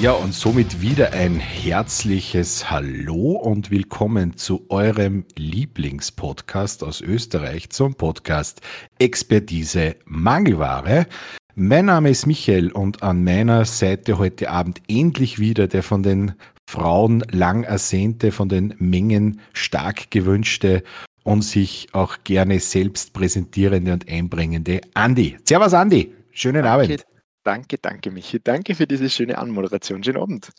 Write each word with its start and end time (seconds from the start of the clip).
Ja, 0.00 0.12
und 0.12 0.32
somit 0.32 0.80
wieder 0.80 1.12
ein 1.12 1.38
herzliches 1.38 2.70
Hallo 2.70 3.32
und 3.32 3.70
willkommen 3.70 4.34
zu 4.34 4.64
eurem 4.70 5.26
Lieblingspodcast 5.36 6.82
aus 6.82 7.02
Österreich 7.02 7.68
zum 7.68 7.94
Podcast 7.96 8.62
Expertise 8.98 9.96
Mangelware. 10.06 11.06
Mein 11.54 11.84
Name 11.84 12.08
ist 12.08 12.26
Michael 12.26 12.72
und 12.72 13.02
an 13.02 13.24
meiner 13.24 13.66
Seite 13.66 14.16
heute 14.16 14.48
Abend 14.50 14.80
endlich 14.88 15.38
wieder 15.38 15.68
der 15.68 15.82
von 15.82 16.02
den 16.02 16.32
Frauen 16.66 17.22
lang 17.30 17.64
ersehnte, 17.64 18.32
von 18.32 18.48
den 18.48 18.74
Mengen 18.78 19.42
stark 19.52 20.10
gewünschte 20.10 20.82
und 21.24 21.42
sich 21.42 21.88
auch 21.92 22.24
gerne 22.24 22.58
selbst 22.60 23.12
präsentierende 23.12 23.92
und 23.92 24.08
einbringende 24.08 24.80
Andi. 24.94 25.36
Servus 25.44 25.74
Andi, 25.74 26.14
schönen 26.32 26.62
Danke, 26.62 26.84
Abend. 26.84 27.06
Danke, 27.42 27.78
danke, 27.78 28.10
Michi. 28.10 28.40
Danke 28.42 28.74
für 28.74 28.86
diese 28.86 29.10
schöne 29.10 29.38
Anmoderation. 29.38 30.02
Schönen 30.02 30.22
Abend. 30.22 30.50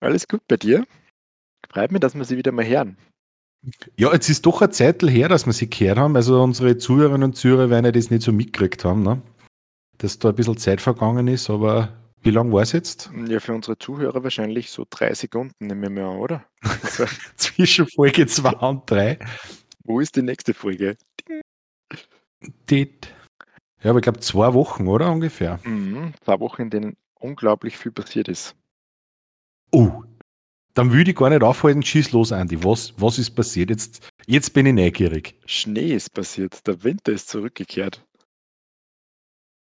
Alles 0.00 0.28
gut 0.28 0.42
bei 0.48 0.56
dir? 0.56 0.84
Freut 1.70 1.92
mich, 1.92 2.00
dass 2.00 2.14
wir 2.14 2.24
sie 2.24 2.36
wieder 2.36 2.52
mal 2.52 2.66
hören. 2.66 2.96
Ja, 3.96 4.12
jetzt 4.12 4.28
ist 4.28 4.46
doch 4.46 4.62
eine 4.62 4.70
Zeit 4.70 5.02
her, 5.02 5.28
dass 5.28 5.46
wir 5.46 5.52
sie 5.52 5.68
gehört 5.68 5.98
haben. 5.98 6.14
Also 6.14 6.40
unsere 6.42 6.78
Zuhörerinnen 6.78 7.30
und 7.30 7.34
Zuhörer 7.34 7.70
werden 7.70 7.86
ja 7.86 7.92
das 7.92 8.10
nicht 8.10 8.22
so 8.22 8.32
mitgekriegt 8.32 8.84
haben, 8.84 9.02
ne? 9.02 9.20
dass 9.98 10.18
da 10.18 10.28
ein 10.28 10.34
bisschen 10.34 10.56
Zeit 10.56 10.80
vergangen 10.80 11.26
ist, 11.26 11.50
aber 11.50 11.92
wie 12.22 12.30
lange 12.30 12.52
war 12.52 12.62
es 12.62 12.72
jetzt? 12.72 13.10
Ja, 13.26 13.40
für 13.40 13.52
unsere 13.52 13.78
Zuhörer 13.78 14.22
wahrscheinlich 14.22 14.70
so 14.70 14.86
drei 14.88 15.12
Sekunden, 15.14 15.66
nehmen 15.66 15.82
wir 15.82 15.90
mal 15.90 16.12
an, 16.12 16.18
oder? 16.18 16.44
Also, 16.62 17.04
Zwischen 17.36 17.86
Folge 17.88 18.26
2 18.26 18.50
und 18.50 18.90
3. 18.90 19.18
wo 19.84 20.00
ist 20.00 20.16
die 20.16 20.22
nächste 20.22 20.54
Folge? 20.54 20.96
Ja, 23.82 23.90
aber 23.90 23.98
ich 24.00 24.02
glaube 24.02 24.20
zwei 24.20 24.54
Wochen, 24.54 24.88
oder 24.88 25.10
ungefähr? 25.12 25.60
Mhm, 25.64 26.14
zwei 26.22 26.40
Wochen, 26.40 26.62
in 26.62 26.70
denen 26.70 26.96
unglaublich 27.14 27.76
viel 27.76 27.92
passiert 27.92 28.28
ist. 28.28 28.56
Oh, 29.72 30.02
dann 30.74 30.92
würde 30.92 31.10
ich 31.10 31.16
gar 31.16 31.30
nicht 31.30 31.42
aufhalten, 31.42 31.82
schieß 31.82 32.12
los, 32.12 32.32
Andi. 32.32 32.62
Was, 32.64 32.94
was 33.00 33.18
ist 33.18 33.32
passiert? 33.32 33.70
Jetzt, 33.70 34.08
jetzt 34.26 34.50
bin 34.54 34.66
ich 34.66 34.74
neugierig. 34.74 35.38
Schnee 35.46 35.94
ist 35.94 36.10
passiert, 36.10 36.66
der 36.66 36.82
Winter 36.84 37.12
ist 37.12 37.28
zurückgekehrt. 37.28 38.04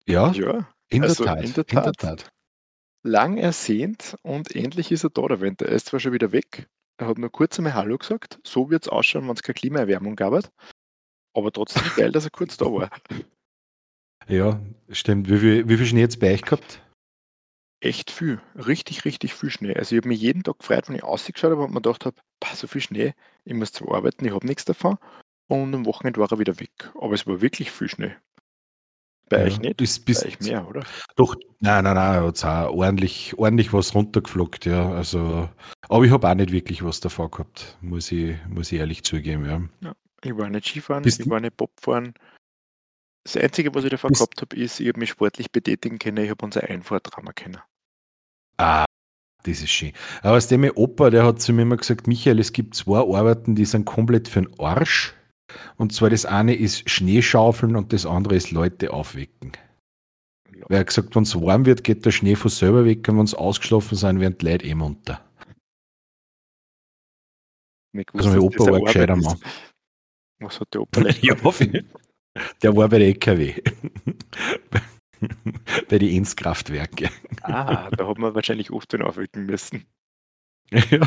Ja, 0.06 0.33
Ja, 0.33 0.69
in, 0.89 1.03
also 1.03 1.25
der 1.25 1.34
Tat, 1.36 1.45
in 1.45 1.53
der 1.55 1.64
in 1.69 1.83
der 1.83 1.92
Tat. 1.92 1.98
Tat. 1.98 2.33
lang 3.05 3.36
ersehnt 3.36 4.17
und 4.23 4.55
endlich 4.55 4.91
ist 4.92 5.05
er 5.05 5.11
da, 5.11 5.27
der 5.28 5.41
Winter. 5.41 5.67
Er 5.67 5.73
ist 5.77 5.86
zwar 5.86 6.00
schon 6.00 6.12
wieder 6.12 6.33
weg, 6.33 6.69
er 6.98 7.08
hat 7.08 7.19
nur 7.19 7.30
kurz 7.30 7.58
einmal 7.58 7.75
Hallo 7.75 7.98
gesagt, 7.98 8.39
so 8.45 8.70
wird 8.70 8.84
es 8.84 8.89
ausschauen, 8.89 9.27
wenn 9.27 9.34
es 9.34 9.42
keine 9.42 9.55
Klimaerwärmung 9.55 10.17
gab, 10.17 10.50
aber 11.34 11.53
trotzdem 11.53 11.83
geil, 11.97 12.12
dass 12.12 12.25
er 12.25 12.30
kurz 12.30 12.56
da 12.56 12.67
war. 12.67 12.91
Ja, 14.28 14.61
stimmt. 14.91 15.28
Wie 15.28 15.39
viel, 15.39 15.69
wie 15.69 15.77
viel 15.77 15.87
Schnee 15.87 16.01
jetzt 16.01 16.20
bei 16.20 16.33
euch 16.33 16.42
gehabt? 16.42 16.81
Echt 17.81 18.11
viel, 18.12 18.41
richtig, 18.55 19.05
richtig 19.05 19.34
viel 19.34 19.51
Schnee. 19.51 19.75
Also 19.75 19.95
ich 19.95 20.01
habe 20.01 20.09
mich 20.09 20.20
jeden 20.20 20.45
Tag 20.45 20.61
gefreut, 20.61 20.89
wenn 20.89 20.95
ich 20.97 21.03
ausgeschaut 21.03 21.51
habe 21.51 21.62
und 21.62 21.70
mir 21.75 21.81
gedacht 21.83 22.06
habe, 22.06 22.17
"Pah, 22.39 22.55
so 22.55 22.69
viel 22.69 22.81
Schnee, 22.81 23.14
ich 23.45 23.55
muss 23.55 23.73
zwar 23.73 23.97
arbeiten, 23.97 24.25
ich 24.25 24.33
habe 24.33 24.47
nichts 24.47 24.64
davon. 24.64 24.98
Und 25.48 25.75
am 25.75 25.84
Wochenende 25.87 26.20
war 26.20 26.31
er 26.31 26.39
wieder 26.39 26.61
weg. 26.61 26.92
Aber 26.95 27.14
es 27.14 27.27
war 27.27 27.41
wirklich 27.41 27.70
viel 27.73 27.89
Schnee. 27.89 28.14
Bei 29.29 29.39
Ja, 29.39 29.45
euch 29.47 29.59
nicht? 29.59 29.77
Bei 29.79 29.83
bis, 29.83 30.25
euch 30.25 30.41
mehr, 30.41 30.69
oder? 30.69 30.84
Doch, 31.17 31.34
nein, 31.61 31.84
nein, 31.84 31.95
nein, 31.95 32.23
hat's 32.23 32.45
auch 32.45 32.70
ordentlich, 32.70 33.34
ordentlich 33.36 33.73
was 33.73 33.95
runtergeflockt, 33.95 34.67
ja. 34.67 34.92
Also, 34.92 35.48
aber 35.89 36.05
ich 36.05 36.11
habe 36.12 36.29
auch 36.29 36.34
nicht 36.34 36.53
wirklich 36.53 36.84
was 36.84 37.01
davon 37.01 37.31
gehabt, 37.31 37.77
muss 37.81 38.12
ich, 38.12 38.36
muss 38.48 38.70
ich 38.70 38.79
ehrlich 38.79 39.03
zugeben, 39.03 39.45
ja. 39.83 39.92
Ich 40.23 40.36
war 40.36 40.48
nicht 40.48 40.67
Skifahren, 40.69 41.02
Bist 41.02 41.20
ich 41.20 41.29
war 41.29 41.41
nicht 41.41 41.57
Bobfahren. 41.57 42.14
Das 43.24 43.36
Einzige, 43.36 43.74
was 43.74 43.84
ich 43.84 43.90
davon 43.90 44.12
gehabt 44.12 44.40
habe, 44.40 44.56
ist, 44.56 44.80
ich 44.80 44.88
habe 44.88 44.98
mich 44.98 45.10
sportlich 45.10 45.50
betätigen 45.50 45.98
können, 45.98 46.24
ich 46.24 46.30
habe 46.30 46.44
unser 46.44 46.64
Einfahrtrammer 46.64 47.33
können. 47.33 47.58
Ah, 48.56 48.84
das 49.44 49.60
ist 49.60 49.70
schön. 49.70 49.92
Aber 50.22 50.36
aus 50.36 50.48
dem 50.48 50.64
Opa, 50.64 51.10
der 51.10 51.24
hat 51.24 51.40
zu 51.40 51.52
mir 51.52 51.62
immer 51.62 51.77
gesagt, 51.77 52.06
Michael, 52.06 52.38
es 52.40 52.52
gibt 52.52 52.74
zwei 52.74 52.98
Arbeiten, 52.98 53.55
die 53.55 53.64
sind 53.64 53.84
komplett 53.84 54.28
für 54.28 54.42
den 54.42 54.58
Arsch. 54.58 55.14
Und 55.77 55.92
zwar 55.92 56.10
das 56.10 56.24
eine 56.24 56.55
ist 56.55 56.88
Schneeschaufeln 56.88 57.77
und 57.77 57.92
das 57.92 58.06
andere 58.06 58.36
ist 58.36 58.50
Leute 58.50 58.92
aufwecken. 58.92 59.52
Weil 60.68 60.77
er 60.77 60.80
hat 60.80 60.86
gesagt, 60.89 61.14
wenn 61.14 61.24
es 61.24 61.34
warm 61.34 61.66
wird, 61.66 61.84
geht 61.84 62.04
der 62.06 62.10
Schnee 62.10 62.36
von 62.36 62.50
selber 62.50 62.84
weg 62.84 63.06
und 63.08 63.18
wenn 63.18 63.24
es 63.24 63.34
ausgeschlafen 63.34 63.96
sind, 63.96 64.20
werden 64.20 64.39
die 64.39 64.46
Leute 64.46 64.64
eh 64.64 64.74
munter. 64.74 65.24
Nicht 67.92 68.14
Also 68.14 68.30
mein 68.30 68.39
Opa 68.39 68.64
war 68.66 68.77
ein 68.77 68.84
gescheiter 68.84 69.16
Mann. 69.16 69.39
Was 70.40 70.60
hat 70.60 70.72
der 70.72 70.83
Opa 70.83 71.00
Ja? 71.20 71.34
Der 72.63 72.77
war 72.77 72.89
bei 72.89 72.98
der 72.98 73.09
EKW. 73.09 73.55
bei 75.89 75.98
den 75.98 76.17
Enzkraftwerke. 76.17 77.11
Ah, 77.43 77.91
da 77.91 78.09
hat 78.09 78.19
man 78.19 78.35
wahrscheinlich 78.35 78.70
oft 78.70 78.93
den 78.93 79.03
aufwecken 79.03 79.47
müssen. 79.47 79.85
Ja. 80.91 81.07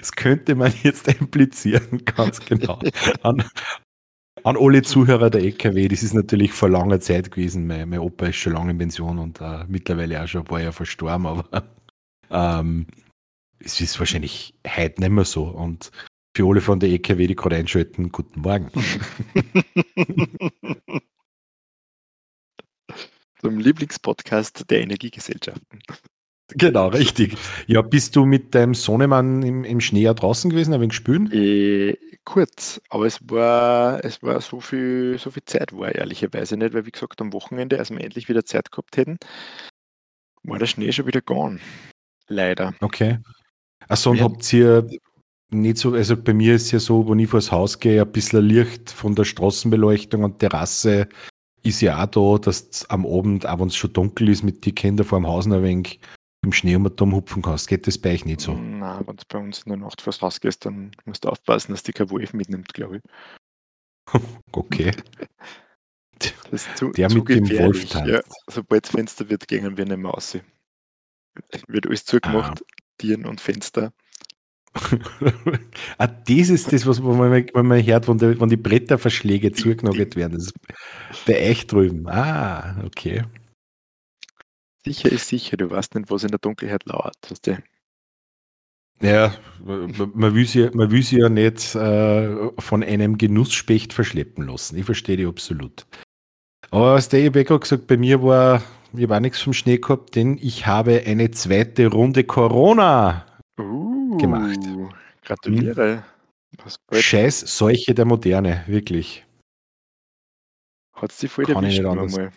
Das 0.00 0.12
könnte 0.12 0.54
man 0.54 0.72
jetzt 0.82 1.08
implizieren, 1.08 2.04
ganz 2.04 2.40
genau. 2.40 2.78
An, 3.22 3.44
an 4.44 4.56
alle 4.56 4.82
Zuhörer 4.82 5.28
der 5.28 5.42
EKW, 5.42 5.88
das 5.88 6.02
ist 6.02 6.14
natürlich 6.14 6.52
vor 6.52 6.68
langer 6.68 7.00
Zeit 7.00 7.30
gewesen. 7.30 7.66
Mein, 7.66 7.88
mein 7.88 7.98
Opa 7.98 8.26
ist 8.26 8.36
schon 8.36 8.54
lange 8.54 8.70
in 8.70 8.78
Pension 8.78 9.18
und 9.18 9.40
äh, 9.40 9.64
mittlerweile 9.66 10.22
auch 10.22 10.28
schon 10.28 10.42
ein 10.42 10.46
paar 10.46 10.60
Jahre 10.60 10.72
verstorben, 10.72 11.26
aber 11.26 11.64
ähm, 12.30 12.86
es 13.58 13.80
ist 13.80 13.98
wahrscheinlich 13.98 14.54
heute 14.66 15.00
nicht 15.00 15.10
mehr 15.10 15.24
so. 15.24 15.44
Und 15.44 15.90
für 16.34 16.48
alle 16.48 16.60
von 16.60 16.80
der 16.80 16.90
EKW, 16.90 17.26
die 17.26 17.36
gerade 17.36 17.56
einschalten, 17.56 18.10
guten 18.10 18.40
Morgen. 18.40 18.70
Zum 23.40 23.58
Lieblingspodcast 23.58 24.70
der 24.70 24.82
Energiegesellschaften. 24.82 25.80
Genau, 26.54 26.88
richtig. 26.88 27.36
Ja, 27.66 27.82
bist 27.82 28.16
du 28.16 28.24
mit 28.24 28.54
deinem 28.54 28.74
Sohnemann 28.74 29.42
im, 29.42 29.64
im 29.64 29.80
Schnee 29.80 30.02
ja 30.02 30.14
draußen 30.14 30.50
gewesen, 30.50 30.74
ein 30.74 30.80
wenig 30.80 30.94
spülen? 30.94 31.30
Äh, 31.32 31.96
kurz, 32.24 32.80
aber 32.88 33.06
es 33.06 33.18
war, 33.28 34.04
es 34.04 34.22
war 34.22 34.40
so 34.40 34.60
viel, 34.60 35.18
so 35.18 35.30
viel 35.30 35.44
Zeit 35.44 35.72
war 35.72 35.94
ehrlicherweise 35.94 36.56
nicht, 36.56 36.74
weil 36.74 36.86
wie 36.86 36.90
gesagt, 36.90 37.20
am 37.20 37.32
Wochenende, 37.32 37.78
als 37.78 37.90
wir 37.90 38.00
endlich 38.00 38.28
wieder 38.28 38.44
Zeit 38.44 38.70
gehabt 38.70 38.96
hätten, 38.96 39.18
war 40.42 40.58
der 40.58 40.66
Schnee 40.66 40.92
schon 40.92 41.06
wieder 41.06 41.22
gone. 41.22 41.60
Leider. 42.28 42.74
Okay. 42.80 43.18
Achso, 43.88 44.10
und 44.10 44.20
habt 44.20 44.52
ihr 44.52 44.88
nicht 45.52 45.78
so, 45.78 45.92
also 45.94 46.16
bei 46.16 46.34
mir 46.34 46.54
ist 46.54 46.70
ja 46.72 46.78
so, 46.80 47.08
wenn 47.08 47.18
ich 47.18 47.28
vors 47.30 47.52
Haus 47.52 47.78
gehe, 47.78 48.02
ein 48.02 48.12
bisschen 48.12 48.44
Licht 48.44 48.90
von 48.90 49.14
der 49.14 49.24
Straßenbeleuchtung 49.24 50.24
und 50.24 50.38
Terrasse 50.38 51.08
ist 51.62 51.80
ja 51.80 52.02
auch 52.02 52.06
da, 52.38 52.38
dass 52.44 52.88
am 52.90 53.06
Abend, 53.06 53.46
auch 53.46 53.60
wenn 53.60 53.68
es 53.68 53.76
schon 53.76 53.92
dunkel 53.92 54.28
ist, 54.28 54.42
mit 54.42 54.64
den 54.66 54.74
Kindern 54.74 55.06
vor 55.06 55.20
dem 55.20 55.26
Haus 55.26 55.46
ein 55.46 55.62
wenig 55.62 56.00
im 56.44 56.52
Schnee 56.52 56.74
um 56.74 56.86
um 56.86 57.14
hupfen 57.14 57.40
kannst. 57.42 57.68
Geht 57.68 57.86
das 57.86 57.98
bei 57.98 58.14
euch 58.14 58.24
nicht 58.24 58.40
so? 58.40 58.54
Na, 58.54 59.00
wenn 59.06 59.16
du 59.16 59.22
bei 59.28 59.38
uns 59.38 59.62
in 59.62 59.70
der 59.70 59.78
Nacht 59.78 60.00
vors 60.00 60.20
Haus 60.22 60.40
gehst, 60.40 60.64
dann 60.66 60.90
musst 61.04 61.24
du 61.24 61.28
aufpassen, 61.28 61.70
dass 61.72 61.84
dich 61.84 61.94
kein 61.94 62.10
Wolf 62.10 62.32
mitnimmt, 62.32 62.72
glaube 62.74 62.96
ich. 62.96 63.02
Okay. 64.52 64.90
Das 66.18 66.66
ist 66.66 66.76
zu, 66.76 66.90
Der 66.90 67.08
zu 67.08 67.18
mit 67.18 67.28
dem. 67.28 67.48
Wolf 67.58 67.88
tanzt. 67.88 68.08
Ja, 68.08 68.20
sobald 68.48 68.84
das 68.84 68.90
Fenster 68.92 69.28
wird, 69.28 69.46
gehen 69.48 69.76
wir 69.76 69.84
nicht 69.84 69.96
mehr 69.96 70.10
raus. 70.10 70.36
Wird 71.68 71.86
alles 71.86 72.04
zugemacht, 72.04 72.62
Ah. 72.62 72.82
Tieren 72.98 73.24
und 73.26 73.40
Fenster. 73.40 73.92
ah, 75.98 76.06
das 76.06 76.48
ist 76.48 76.72
das, 76.72 76.86
was 76.86 77.00
man, 77.00 77.30
wenn 77.30 77.66
man 77.66 77.84
hört, 77.84 78.08
wenn 78.08 78.18
die, 78.18 78.40
wenn 78.40 78.48
die 78.48 78.56
Bretterverschläge 78.56 79.52
zugenagelt 79.52 80.16
werden. 80.16 80.38
Das 80.38 80.46
ist 80.46 81.26
bei 81.26 81.50
euch 81.50 81.66
drüben. 81.66 82.08
Ah, 82.08 82.82
okay. 82.84 83.24
Sicher 84.84 85.12
ist 85.12 85.28
sicher, 85.28 85.56
du 85.56 85.70
weißt 85.70 85.94
nicht, 85.94 86.10
was 86.10 86.24
in 86.24 86.30
der 86.30 86.38
Dunkelheit 86.38 86.84
lauert. 86.86 87.16
Weißt 87.28 87.46
du? 87.46 87.62
Ja, 89.00 89.34
man 89.64 90.12
man 90.14 90.34
will 90.34 90.46
sie, 90.46 90.70
man 90.72 90.90
will 90.90 91.02
sie 91.02 91.18
ja 91.18 91.28
nicht 91.28 91.74
äh, 91.74 92.50
von 92.58 92.82
einem 92.82 93.18
Genussspecht 93.18 93.92
verschleppen 93.92 94.46
lassen. 94.46 94.76
Ich 94.76 94.84
verstehe 94.84 95.16
die 95.16 95.26
absolut. 95.26 95.86
Aber 96.70 96.94
was 96.94 97.08
der 97.08 97.30
gerade 97.30 97.58
gesagt, 97.58 97.86
bei 97.88 97.96
mir 97.96 98.22
war, 98.22 98.62
ich 98.94 99.02
habe 99.02 99.16
auch 99.16 99.20
nichts 99.20 99.40
vom 99.40 99.52
Schnee 99.52 99.78
gehabt, 99.78 100.14
denn 100.14 100.38
ich 100.40 100.66
habe 100.66 101.02
eine 101.04 101.30
zweite 101.32 101.88
Runde 101.88 102.24
Corona. 102.24 103.26
Gemacht. 104.22 104.58
Gratuliere. 105.22 106.04
Was 106.64 106.78
bald 106.78 107.02
Scheiß 107.02 107.40
Seuche 107.40 107.94
der 107.94 108.04
Moderne, 108.04 108.64
wirklich. 108.66 109.24
hat 110.92 111.12
sie 111.12 111.28
voll 111.28 111.44
Kann 111.46 111.56
erwischt. 111.56 111.70
nicht 111.78 111.82
nur 111.82 111.92
anders. 111.92 112.16
mal. 112.16 112.32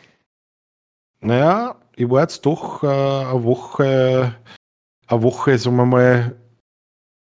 Naja, 1.22 1.82
ich 1.96 2.10
war 2.10 2.22
jetzt 2.22 2.46
doch 2.46 2.84
äh, 2.84 2.88
eine 2.88 3.44
Woche, 3.44 4.36
eine 5.08 5.22
Woche, 5.24 5.58
sagen 5.58 5.76
wir 5.78 5.86
mal, 5.86 6.40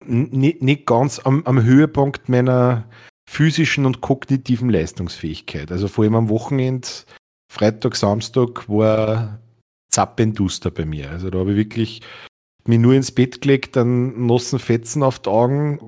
nicht, 0.04 0.62
nicht 0.62 0.86
ganz 0.86 1.18
am, 1.18 1.44
am 1.44 1.62
Höhepunkt 1.62 2.28
meiner 2.28 2.88
physischen 3.28 3.84
und 3.86 4.00
kognitiven 4.00 4.70
Leistungsfähigkeit. 4.70 5.70
Also 5.70 5.88
vor 5.88 6.04
allem 6.04 6.14
am 6.14 6.28
Wochenende, 6.28 6.88
Freitag, 7.52 7.96
Samstag, 7.96 8.68
war 8.68 9.40
zappenduster 9.90 10.70
bei 10.70 10.84
mir. 10.84 11.10
Also 11.10 11.30
da 11.30 11.38
habe 11.38 11.50
ich 11.50 11.56
wirklich 11.56 12.00
mich 12.68 12.78
nur 12.78 12.94
ins 12.94 13.12
Bett 13.12 13.40
gelegt, 13.40 13.76
dann 13.76 14.26
nassen 14.26 14.58
Fetzen 14.58 15.02
auf 15.02 15.18
die 15.18 15.30
Augen, 15.30 15.80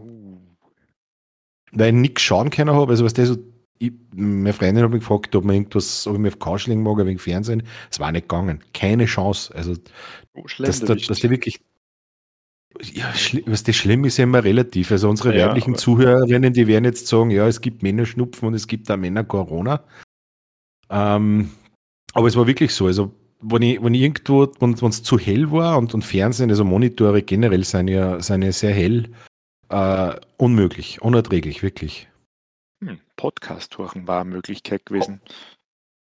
weil 1.73 1.89
ich 1.89 2.01
nichts 2.01 2.23
schauen 2.23 2.51
können 2.51 2.75
habe. 2.75 2.93
Also 2.93 3.05
was 3.05 3.15
der 3.15 3.27
so 3.27 3.37
ich, 3.79 3.93
meine 4.15 4.53
Freundin 4.53 4.85
hat 4.85 4.93
mich 4.93 5.01
gefragt, 5.01 5.35
ob, 5.35 5.45
man 5.45 5.57
irgendwas, 5.57 6.07
ob 6.07 6.15
ich 6.15 6.21
mich 6.21 6.33
auf 6.35 6.39
Couch 6.39 6.69
legen 6.69 6.85
mag, 6.85 6.99
wegen 6.99 7.19
Fernsehen. 7.19 7.65
Es 7.91 7.99
war 7.99 8.13
nicht 8.13 8.29
gegangen. 8.29 8.61
Keine 8.73 9.07
Chance. 9.07 9.53
Also, 9.57 9.75
Oh, 10.35 10.45
dass, 10.59 10.81
da, 10.81 10.95
dass 10.95 11.19
die 11.19 11.31
wirklich. 11.31 11.61
Ja, 12.81 13.13
was 13.47 13.65
das 13.65 13.77
schlimm 13.77 14.05
ist 14.07 14.17
ja 14.17 14.25
immer 14.25 14.43
relativ. 14.43 14.91
Also 14.91 15.11
unsere 15.11 15.37
Ja, 15.37 15.49
weiblichen 15.49 15.75
Zuhörerinnen, 15.75 16.55
die 16.55 16.67
werden 16.67 16.85
jetzt 16.85 17.07
sagen, 17.07 17.31
ja, 17.31 17.47
es 17.47 17.61
gibt 17.61 17.83
Männerschnupfen 17.83 18.49
und 18.49 18.55
es 18.55 18.67
gibt 18.67 18.91
auch 18.91 18.97
Männer-Corona. 18.97 19.85
Ähm, 20.89 21.51
aber 22.15 22.29
es 22.29 22.37
war 22.37 22.47
wirklich 22.47 22.73
so. 22.73 22.87
Also, 22.87 23.15
wenn 23.43 23.63
ich, 23.63 23.83
wenn 23.83 23.95
ich 23.95 24.03
irgendwo, 24.03 24.47
wenn 24.61 24.73
es 24.75 25.03
zu 25.03 25.19
hell 25.19 25.51
war 25.51 25.79
und, 25.79 25.95
und 25.95 26.05
Fernsehen, 26.05 26.51
also 26.51 26.65
Monitore 26.65 27.23
generell 27.23 27.65
sind 27.65 27.89
ja, 27.89 28.21
sind 28.21 28.43
ja 28.43 28.53
sehr 28.53 28.73
hell, 28.75 29.11
äh, 29.69 30.15
unmöglich, 30.37 31.03
unerträglich, 31.03 31.63
wirklich. 31.63 32.09
Hm, 32.85 32.99
Podcast 33.17 33.77
hören 33.79 34.07
war 34.07 34.21
eine 34.21 34.31
Möglichkeit 34.31 34.87
gewesen. 34.87 35.21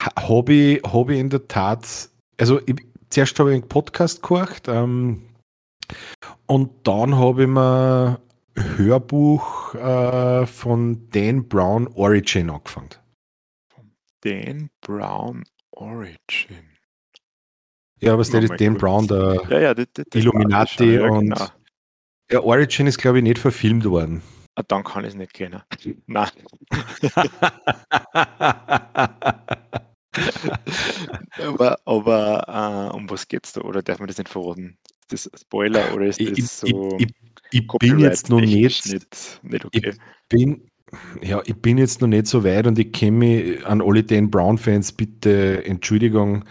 Ha- 0.02 0.28
Habe 0.30 0.54
ich, 0.54 0.84
hab 0.84 1.10
ich 1.10 1.20
in 1.20 1.30
der 1.30 1.48
Tat, 1.48 2.10
also 2.38 2.60
ich, 2.66 2.76
zuerst 3.10 3.40
habe 3.40 3.52
ich 3.52 3.62
einen 3.62 3.70
Podcast 3.70 4.22
gehört 4.22 4.68
ähm, 4.68 5.24
und 6.46 6.72
dann 6.88 7.16
habe 7.16 7.44
ich 7.44 7.48
mir 7.48 8.20
ein 8.56 8.78
Hörbuch 8.78 9.76
äh, 9.76 10.46
von 10.46 11.10
Dan 11.12 11.48
Brown 11.48 11.88
Origin 11.96 12.50
angefangen. 12.50 12.90
Dan 14.22 14.70
Brown 14.82 15.44
Origin. 15.72 16.73
Ja, 18.04 18.18
der 18.18 18.18
Nochmal 18.18 18.44
ist 18.44 18.62
Dan 18.62 18.74
kurz. 18.74 18.82
Brown, 18.82 19.08
der 19.08 19.42
Ja, 19.50 19.60
ja, 19.60 19.74
das, 19.74 19.88
das, 19.94 20.06
Illuminati 20.14 20.74
schon, 20.76 20.92
ja, 20.94 21.10
und- 21.10 21.30
genau. 21.30 21.48
ja, 22.32 22.42
Origin 22.42 22.88
ist, 22.88 22.98
glaube 22.98 23.20
ich, 23.20 23.24
nicht 23.24 23.40
verfilmt 23.40 23.86
worden. 23.86 24.22
Ah, 24.56 24.64
dann 24.68 24.84
kann 24.84 25.04
ich 25.04 25.10
es 25.12 25.16
nicht 25.16 25.34
kennen. 25.34 25.62
Nein, 26.08 26.30
aber, 31.42 31.78
aber 31.86 32.90
äh, 32.92 32.96
um 32.96 33.10
was 33.10 33.28
geht's 33.28 33.54
da? 33.54 33.62
Oder 33.62 33.82
darf 33.82 34.00
man 34.00 34.08
das 34.08 34.18
nicht 34.18 34.30
verraten? 34.30 34.78
Ist 35.12 35.30
das 35.32 35.42
Spoiler 35.42 35.94
oder 35.94 36.06
ist 36.06 36.20
ich, 36.20 36.30
das 36.30 36.40
ich, 36.40 36.48
so 36.48 36.98
ich, 37.00 37.08
ich 37.52 37.68
bin 37.80 38.00
jetzt 38.00 38.30
noch 38.30 38.42
nicht, 38.42 38.86
nicht, 38.92 39.40
nicht 39.44 39.66
okay? 39.66 39.94
bin, 40.30 40.68
ja, 41.22 41.42
ich 41.46 41.56
bin 41.56 41.78
jetzt 41.78 42.02
noch 42.02 42.08
nicht 42.08 42.28
so 42.28 42.44
weit 42.44 42.68
und 42.68 42.78
ich 42.80 42.92
kenne 42.92 43.18
mich 43.18 43.66
an 43.66 43.82
alle 43.82 44.04
Dan 44.04 44.30
Brown-Fans, 44.30 44.94
bitte 44.94 45.64
Entschuldigung, 45.66 46.44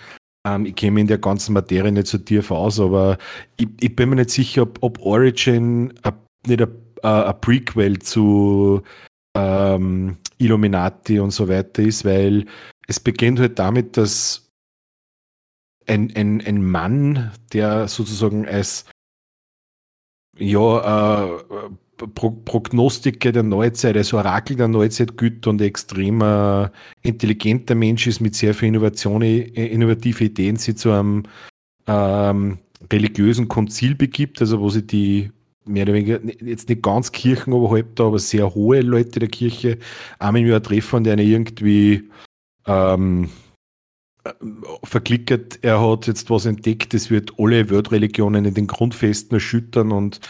ähm, 0.46 0.66
ich 0.66 0.74
mich 0.94 1.02
in 1.02 1.06
der 1.06 1.18
ganzen 1.18 1.52
Materie 1.52 1.92
nicht 1.92 2.06
so 2.06 2.18
tief 2.18 2.50
aus, 2.50 2.80
aber 2.80 3.18
ich, 3.56 3.68
ich 3.80 3.96
bin 3.96 4.10
mir 4.10 4.16
nicht 4.16 4.30
sicher, 4.30 4.62
ob, 4.62 4.78
ob 4.82 5.00
Origin 5.00 5.92
a, 6.02 6.12
nicht 6.46 6.62
ein 6.62 7.40
Prequel 7.40 7.98
zu 7.98 8.82
ähm, 9.36 10.16
Illuminati 10.38 11.20
und 11.20 11.30
so 11.30 11.48
weiter 11.48 11.82
ist, 11.82 12.04
weil 12.04 12.46
es 12.86 13.00
beginnt 13.00 13.40
halt 13.40 13.58
damit, 13.58 13.96
dass 13.96 14.50
ein, 15.86 16.12
ein, 16.14 16.40
ein 16.40 16.64
Mann, 16.64 17.32
der 17.52 17.88
sozusagen 17.88 18.46
als 18.46 18.86
ja, 20.38 21.36
äh, 21.36 21.70
Pro 22.14 22.30
Prognostiker 22.30 23.32
der 23.32 23.42
Neuzeit, 23.42 23.96
also 23.96 24.18
Orakel 24.18 24.56
der 24.56 24.68
Neuzeit 24.68 25.16
gilt 25.16 25.46
und 25.46 25.60
extremer 25.60 26.72
intelligenter 27.02 27.74
Mensch 27.74 28.06
ist 28.06 28.20
mit 28.20 28.34
sehr 28.34 28.54
viel 28.54 28.68
Innovation, 28.68 29.22
äh, 29.22 29.42
innovative 29.42 30.24
Ideen, 30.24 30.56
sich 30.56 30.76
zu 30.76 30.90
einem 30.90 31.24
ähm, 31.86 32.58
religiösen 32.90 33.48
Konzil 33.48 33.94
begibt, 33.94 34.40
also 34.40 34.60
wo 34.60 34.70
sie 34.70 34.86
die 34.86 35.30
mehr 35.64 35.84
oder 35.84 35.94
weniger, 35.94 36.20
jetzt 36.40 36.68
nicht 36.68 36.82
ganz 36.82 37.12
Kirchen 37.12 37.52
oberhalb 37.52 37.96
da, 37.96 38.06
aber 38.06 38.18
sehr 38.18 38.54
hohe 38.54 38.80
Leute 38.80 39.20
der 39.20 39.28
Kirche 39.28 39.78
einmal 40.18 40.42
im 40.42 40.48
Jahr 40.48 40.62
treffen 40.62 40.96
und 40.96 41.08
eine 41.08 41.22
irgendwie 41.22 42.08
ähm, 42.66 43.30
äh, 44.24 44.32
verklickert, 44.84 45.58
er 45.62 45.80
hat 45.80 46.06
jetzt 46.06 46.30
was 46.30 46.46
entdeckt, 46.46 46.94
das 46.94 47.10
wird 47.10 47.32
alle 47.38 47.70
Weltreligionen 47.70 48.44
in 48.44 48.54
den 48.54 48.66
Grundfesten 48.66 49.36
erschüttern 49.36 49.92
und 49.92 50.20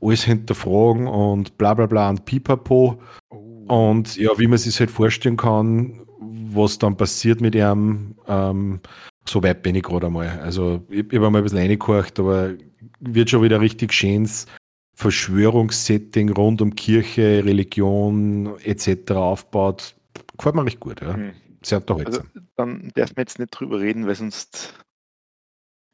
alles 0.00 0.24
hinterfragen 0.24 1.06
und 1.06 1.56
bla 1.58 1.74
bla 1.74 1.86
bla 1.86 2.10
und 2.10 2.24
pipapo. 2.24 3.00
Oh. 3.30 3.64
Und 3.68 4.16
ja, 4.16 4.30
wie 4.38 4.46
man 4.46 4.58
sich 4.58 4.78
halt 4.80 4.90
vorstellen 4.90 5.36
kann, 5.36 6.00
was 6.18 6.78
dann 6.78 6.96
passiert 6.96 7.40
mit 7.40 7.54
ihm, 7.54 8.14
ähm, 8.26 8.80
so 9.28 9.42
weit 9.42 9.62
bin 9.62 9.74
ich 9.74 9.82
gerade 9.82 10.06
einmal. 10.06 10.40
Also 10.40 10.82
ich, 10.88 11.06
ich 11.10 11.14
habe 11.18 11.30
mal 11.30 11.38
ein 11.38 11.44
bisschen 11.44 11.58
reingehorcht, 11.58 12.18
aber 12.18 12.54
wird 13.00 13.30
schon 13.30 13.42
wieder 13.42 13.60
richtig 13.60 13.92
schönes 13.92 14.46
Verschwörungssetting 14.94 16.30
rund 16.30 16.60
um 16.60 16.74
Kirche, 16.74 17.42
Religion 17.44 18.58
etc. 18.64 19.12
aufbaut. 19.12 19.94
Gefällt 20.36 20.54
mir 20.54 20.64
recht 20.66 20.80
gut, 20.80 21.00
ja. 21.00 21.14
Hm. 21.14 21.32
Sehr 21.62 21.78
Also, 21.78 21.94
unterhaltsam. 21.94 22.26
dann 22.56 22.90
darf 22.94 23.14
man 23.16 23.22
jetzt 23.22 23.38
nicht 23.38 23.50
drüber 23.50 23.80
reden, 23.80 24.06
weil 24.06 24.14
sonst 24.14 24.74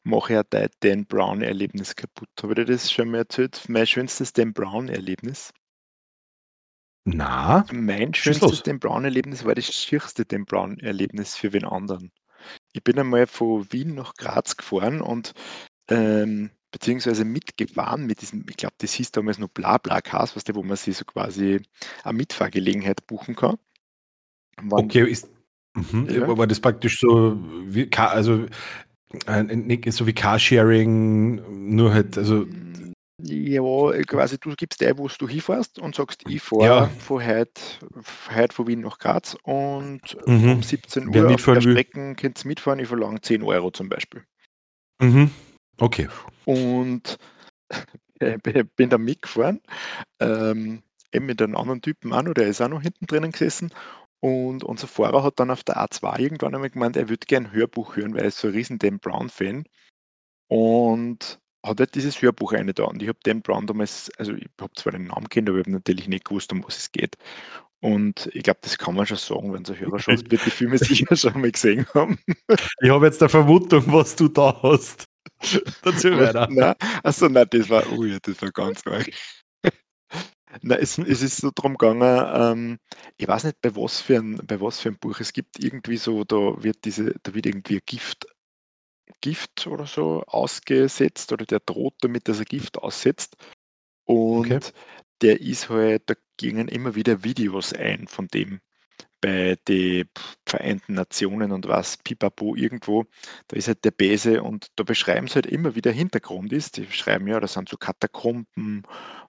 mache 0.07 0.33
ich 0.33 0.37
ja 0.37 0.43
dein 0.45 0.69
Dan 0.81 1.07
Brown-Erlebnis 1.07 1.97
kaputt. 1.97 2.29
Habe 2.43 2.53
ich 2.53 2.57
dir 2.57 2.65
das 2.65 2.91
schon 2.93 3.11
mal 3.11 3.19
erzählt? 3.19 3.65
Mein 3.69 3.87
schönstes 3.87 4.33
Dan 4.33 4.53
Brown-Erlebnis. 4.53 5.53
Na, 7.05 7.65
Mein 7.73 8.15
schönstes. 8.15 8.63
Dan 8.63 8.79
Brown-Erlebnis 8.81 9.45
war 9.45 9.55
das 9.55 9.73
schierste 9.73 10.25
Dan 10.25 10.45
Brown-Erlebnis 10.45 11.37
für 11.37 11.53
wen 11.53 11.65
anderen. 11.65 12.11
Ich 12.73 12.83
bin 12.83 12.99
einmal 12.99 13.27
von 13.27 13.71
Wien 13.73 13.95
nach 13.95 14.15
Graz 14.15 14.57
gefahren 14.57 15.01
und 15.01 15.33
ähm, 15.89 16.51
beziehungsweise 16.71 17.25
mitgefahren 17.25 18.07
mit 18.07 18.21
diesem, 18.23 18.45
ich 18.49 18.57
glaube, 18.57 18.75
das 18.79 18.93
hieß 18.93 19.13
damals 19.13 19.39
noch 19.39 19.49
Blabla-Cast, 19.49 20.37
weißt 20.37 20.49
du, 20.49 20.55
wo 20.55 20.63
man 20.63 20.77
sich 20.77 20.97
so 20.97 21.05
quasi 21.05 21.61
eine 22.05 22.17
Mitfahrgelegenheit 22.17 23.07
buchen 23.07 23.35
kann. 23.37 23.57
Wann- 24.61 24.85
okay, 24.85 25.09
ist. 25.09 25.29
Mhm, 25.75 26.09
Ja. 26.11 26.29
Aber 26.29 26.47
das 26.47 26.61
praktisch 26.61 26.99
so 27.01 27.39
wie 27.67 27.91
also 27.93 28.47
äh, 29.27 29.91
so 29.91 30.07
wie 30.07 30.13
Carsharing, 30.13 31.75
nur 31.75 31.93
halt, 31.93 32.17
also 32.19 32.47
Ja, 33.23 33.61
quasi 34.07 34.39
du 34.39 34.55
gibst 34.57 34.83
ein, 34.83 34.99
wo 34.99 35.09
du 35.09 35.27
hinfährst 35.27 35.79
und 35.79 35.95
sagst, 35.95 36.23
ich 36.29 36.43
fahre 36.43 36.65
Ja. 36.67 36.87
von 36.99 37.25
heute, 37.25 37.61
heute 38.35 38.55
von 38.55 38.67
Wien 38.67 38.81
nach 38.83 38.99
Graz 38.99 39.37
und 39.43 40.01
Mhm. 40.27 40.53
um 40.53 40.63
17 40.63 41.13
Wer 41.13 41.25
Uhr 41.25 41.35
auf 41.35 41.45
der. 41.45 41.61
Strecke 41.63 42.15
könnt 42.15 42.45
ihr 42.45 42.49
mitfahren, 42.49 42.79
ich 42.79 42.89
verlange 42.89 43.21
10 43.21 43.43
Euro 43.43 43.71
zum 43.71 43.89
Beispiel. 43.89 44.23
mhm, 45.01 45.31
okay. 45.79 46.09
Und 46.45 47.19
äh, 48.21 48.39
bin 48.39 48.69
bin 48.77 48.91
da 48.91 48.99
mitgefahren, 48.99 49.61
ähm, 50.21 50.83
eben 51.13 51.27
mit 51.27 51.41
einem 51.41 51.57
anderen 51.57 51.81
Typen 51.83 52.13
auch 52.13 52.23
noch, 52.23 52.35
der 52.35 52.49
ist 52.49 52.61
auch 52.61 52.69
noch 52.69 52.83
hinten 52.83 53.07
drinnen 53.07 53.33
gesessen. 53.33 53.73
Und 54.21 54.65
unser 54.65 54.89
Fahrer 54.89 55.23
hat 55.23 55.39
dann 55.39 55.51
auf 55.51 55.63
der 55.63 55.77
A2 55.77 56.19
irgendwann 56.19 56.55
einmal 56.55 56.71
gemeint, 56.71 56.97
er 56.97 57.09
würde 57.09 57.27
gerne 57.27 57.49
ein 57.49 57.53
Hörbuch 57.53 57.97
hören, 57.97 58.15
weil 58.15 58.23
er 58.23 58.29
ist 58.29 58.39
so 58.39 58.49
ein 58.49 58.55
riesen 58.55 58.79
Dan 58.79 58.99
Brown-Fan. 58.99 59.65
Und 60.49 61.41
hat 61.65 61.81
halt 61.81 61.95
dieses 61.95 62.21
Hörbuch 62.23 62.53
eine 62.53 62.73
da. 62.73 62.85
Und 62.85 63.03
ich 63.03 63.09
habe 63.09 63.19
Dan 63.25 63.43
Brown 63.43 63.67
damals, 63.67 64.11
also 64.19 64.33
ich 64.33 64.49
habe 64.61 64.73
zwar 64.75 64.93
den 64.93 65.07
Namen 65.07 65.29
kennt, 65.29 65.49
aber 65.49 65.59
ich 65.59 65.65
habe 65.65 65.73
natürlich 65.73 66.09
nicht 66.09 66.25
gewusst, 66.25 66.53
um 66.53 66.65
was 66.65 66.79
es 66.79 66.93
geht. 66.93 67.17
Und 67.81 68.31
ich 68.33 68.43
glaube, 68.43 68.61
das 68.63 68.79
kann 68.79 68.95
man 68.95 69.07
schon 69.07 69.19
sagen, 69.19 69.53
wenn 69.53 69.65
so 69.65 69.75
Hörerschaft 69.75 70.31
wird 70.31 70.45
die 70.47 70.51
Filme 70.51 70.79
sicher 70.79 71.15
schon 71.15 71.41
mal 71.41 71.51
gesehen 71.51 71.87
haben. 71.95 72.19
Ich 72.81 72.91
habe 72.91 73.07
jetzt 73.07 73.23
eine 73.23 73.29
Vermutung, 73.29 73.85
was 73.93 74.17
du 74.17 74.29
da 74.29 74.59
hast. 74.63 75.05
Dazu 75.83 76.11
weiter. 76.13 76.49
Nein, 76.51 76.75
achso, 77.03 77.29
nein, 77.29 77.47
das 77.51 77.69
war, 77.69 77.85
oh 77.93 78.05
ja, 78.05 78.19
das 78.23 78.41
war 78.41 78.51
ganz 78.51 78.87
arg. 78.87 79.11
Nein, 80.63 80.79
es, 80.81 80.99
es 80.99 81.23
ist 81.23 81.39
so 81.39 81.51
drum 81.55 81.77
gegangen, 81.77 82.03
ähm, 82.35 82.79
ich 83.17 83.27
weiß 83.29 83.45
nicht, 83.45 83.61
bei 83.61 83.75
was, 83.77 84.01
für 84.01 84.17
ein, 84.19 84.37
bei 84.47 84.61
was 84.61 84.81
für 84.81 84.89
ein 84.91 84.99
Buch. 84.99 85.21
Es 85.21 85.33
gibt 85.33 85.63
irgendwie 85.63 85.97
so, 85.97 86.25
da 86.25 86.37
wird 86.63 86.85
diese, 86.85 87.15
da 87.23 87.35
wird 87.35 87.47
irgendwie 87.47 87.77
ein 87.77 87.83
Gift, 87.87 88.27
Gift 89.21 89.67
oder 89.67 89.87
so 89.87 90.23
ausgesetzt 90.27 91.33
oder 91.33 91.47
der 91.47 91.61
droht 91.61 91.95
damit, 92.01 92.29
dass 92.29 92.39
er 92.39 92.45
Gift 92.47 92.79
aussetzt. 92.79 93.37
Und 94.05 94.41
Okay. 94.41 94.61
der 95.23 95.41
ist 95.41 95.71
halt, 95.71 96.11
da 96.11 96.15
gingen 96.39 96.69
immer 96.69 96.95
wieder 96.97 97.25
Videos 97.25 97.73
ein 97.75 98.09
von 98.09 98.29
dem 98.29 98.61
bei 99.21 99.57
den 99.67 100.09
Vereinten 100.47 100.95
Nationen 100.95 101.51
und 101.53 101.67
was, 101.67 101.97
pipapo 101.99 102.55
irgendwo, 102.55 103.07
da 103.49 103.57
ist 103.57 103.69
halt 103.69 103.85
der 103.85 103.91
Bese 103.91 104.43
und 104.43 104.69
da 104.77 104.85
beschreiben 104.85 105.27
sie 105.27 105.37
halt 105.37 105.47
immer, 105.47 105.75
wie 105.75 105.81
der 105.83 105.93
Hintergrund 105.93 106.53
ist. 106.53 106.77
Die 106.77 106.87
schreiben 106.93 107.27
ja, 107.27 107.41
da 107.41 107.49
sind 107.49 107.69
so 107.69 107.77
Katakomben, 107.77 108.83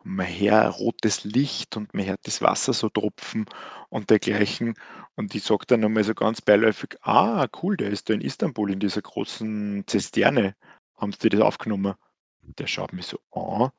und 0.03 0.15
man 0.15 0.27
hört 0.27 0.79
rotes 0.79 1.23
Licht 1.23 1.77
und 1.77 1.93
man 1.93 2.05
hört 2.05 2.19
das 2.27 2.41
Wasser 2.41 2.73
so 2.73 2.89
tropfen 2.89 3.45
und 3.89 4.09
dergleichen. 4.09 4.75
Und 5.15 5.33
die 5.33 5.39
sagt 5.39 5.71
dann 5.71 5.79
nochmal 5.81 6.03
so 6.03 6.13
ganz 6.13 6.41
beiläufig, 6.41 6.97
ah, 7.01 7.47
cool, 7.61 7.77
der 7.77 7.89
ist 7.89 8.09
da 8.09 8.13
in 8.13 8.21
Istanbul 8.21 8.71
in 8.71 8.79
dieser 8.79 9.01
großen 9.01 9.83
Zisterne. 9.87 10.55
Haben 10.97 11.13
sie 11.13 11.29
das 11.29 11.41
aufgenommen? 11.41 11.95
Der 12.41 12.67
schaut 12.67 12.93
mich 12.93 13.07
so 13.07 13.19
an 13.31 13.71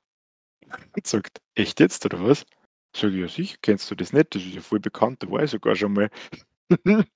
und 0.94 1.06
sagt, 1.06 1.40
echt 1.54 1.80
jetzt 1.80 2.04
oder 2.04 2.22
was? 2.24 2.44
Sag 2.98 3.12
ich, 3.12 3.20
ja 3.20 3.28
sicher, 3.28 3.56
kennst 3.62 3.90
du 3.90 3.94
das 3.94 4.12
nicht? 4.12 4.34
Das 4.34 4.42
ist 4.42 4.54
ja 4.54 4.60
voll 4.60 4.80
bekannt, 4.80 5.22
da 5.22 5.30
war 5.30 5.44
ich 5.44 5.50
sogar 5.50 5.76
schon 5.76 5.92
mal. 5.92 6.10
Und 6.84 7.06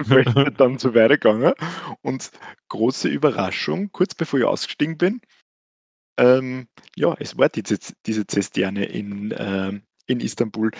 es 0.00 0.08
dann 0.56 0.78
so 0.78 0.94
weitergegangen. 0.94 1.52
Und 2.02 2.30
große 2.68 3.08
Überraschung, 3.08 3.90
kurz 3.92 4.14
bevor 4.14 4.38
ich 4.38 4.46
ausgestiegen 4.46 4.96
bin, 4.96 5.20
ähm, 6.18 6.68
ja, 6.96 7.14
es 7.18 7.36
war 7.36 7.48
diese, 7.48 7.78
diese 8.06 8.26
Zisterne 8.26 8.84
in, 8.84 9.34
ähm, 9.36 9.82
in 10.06 10.20
Istanbul. 10.20 10.70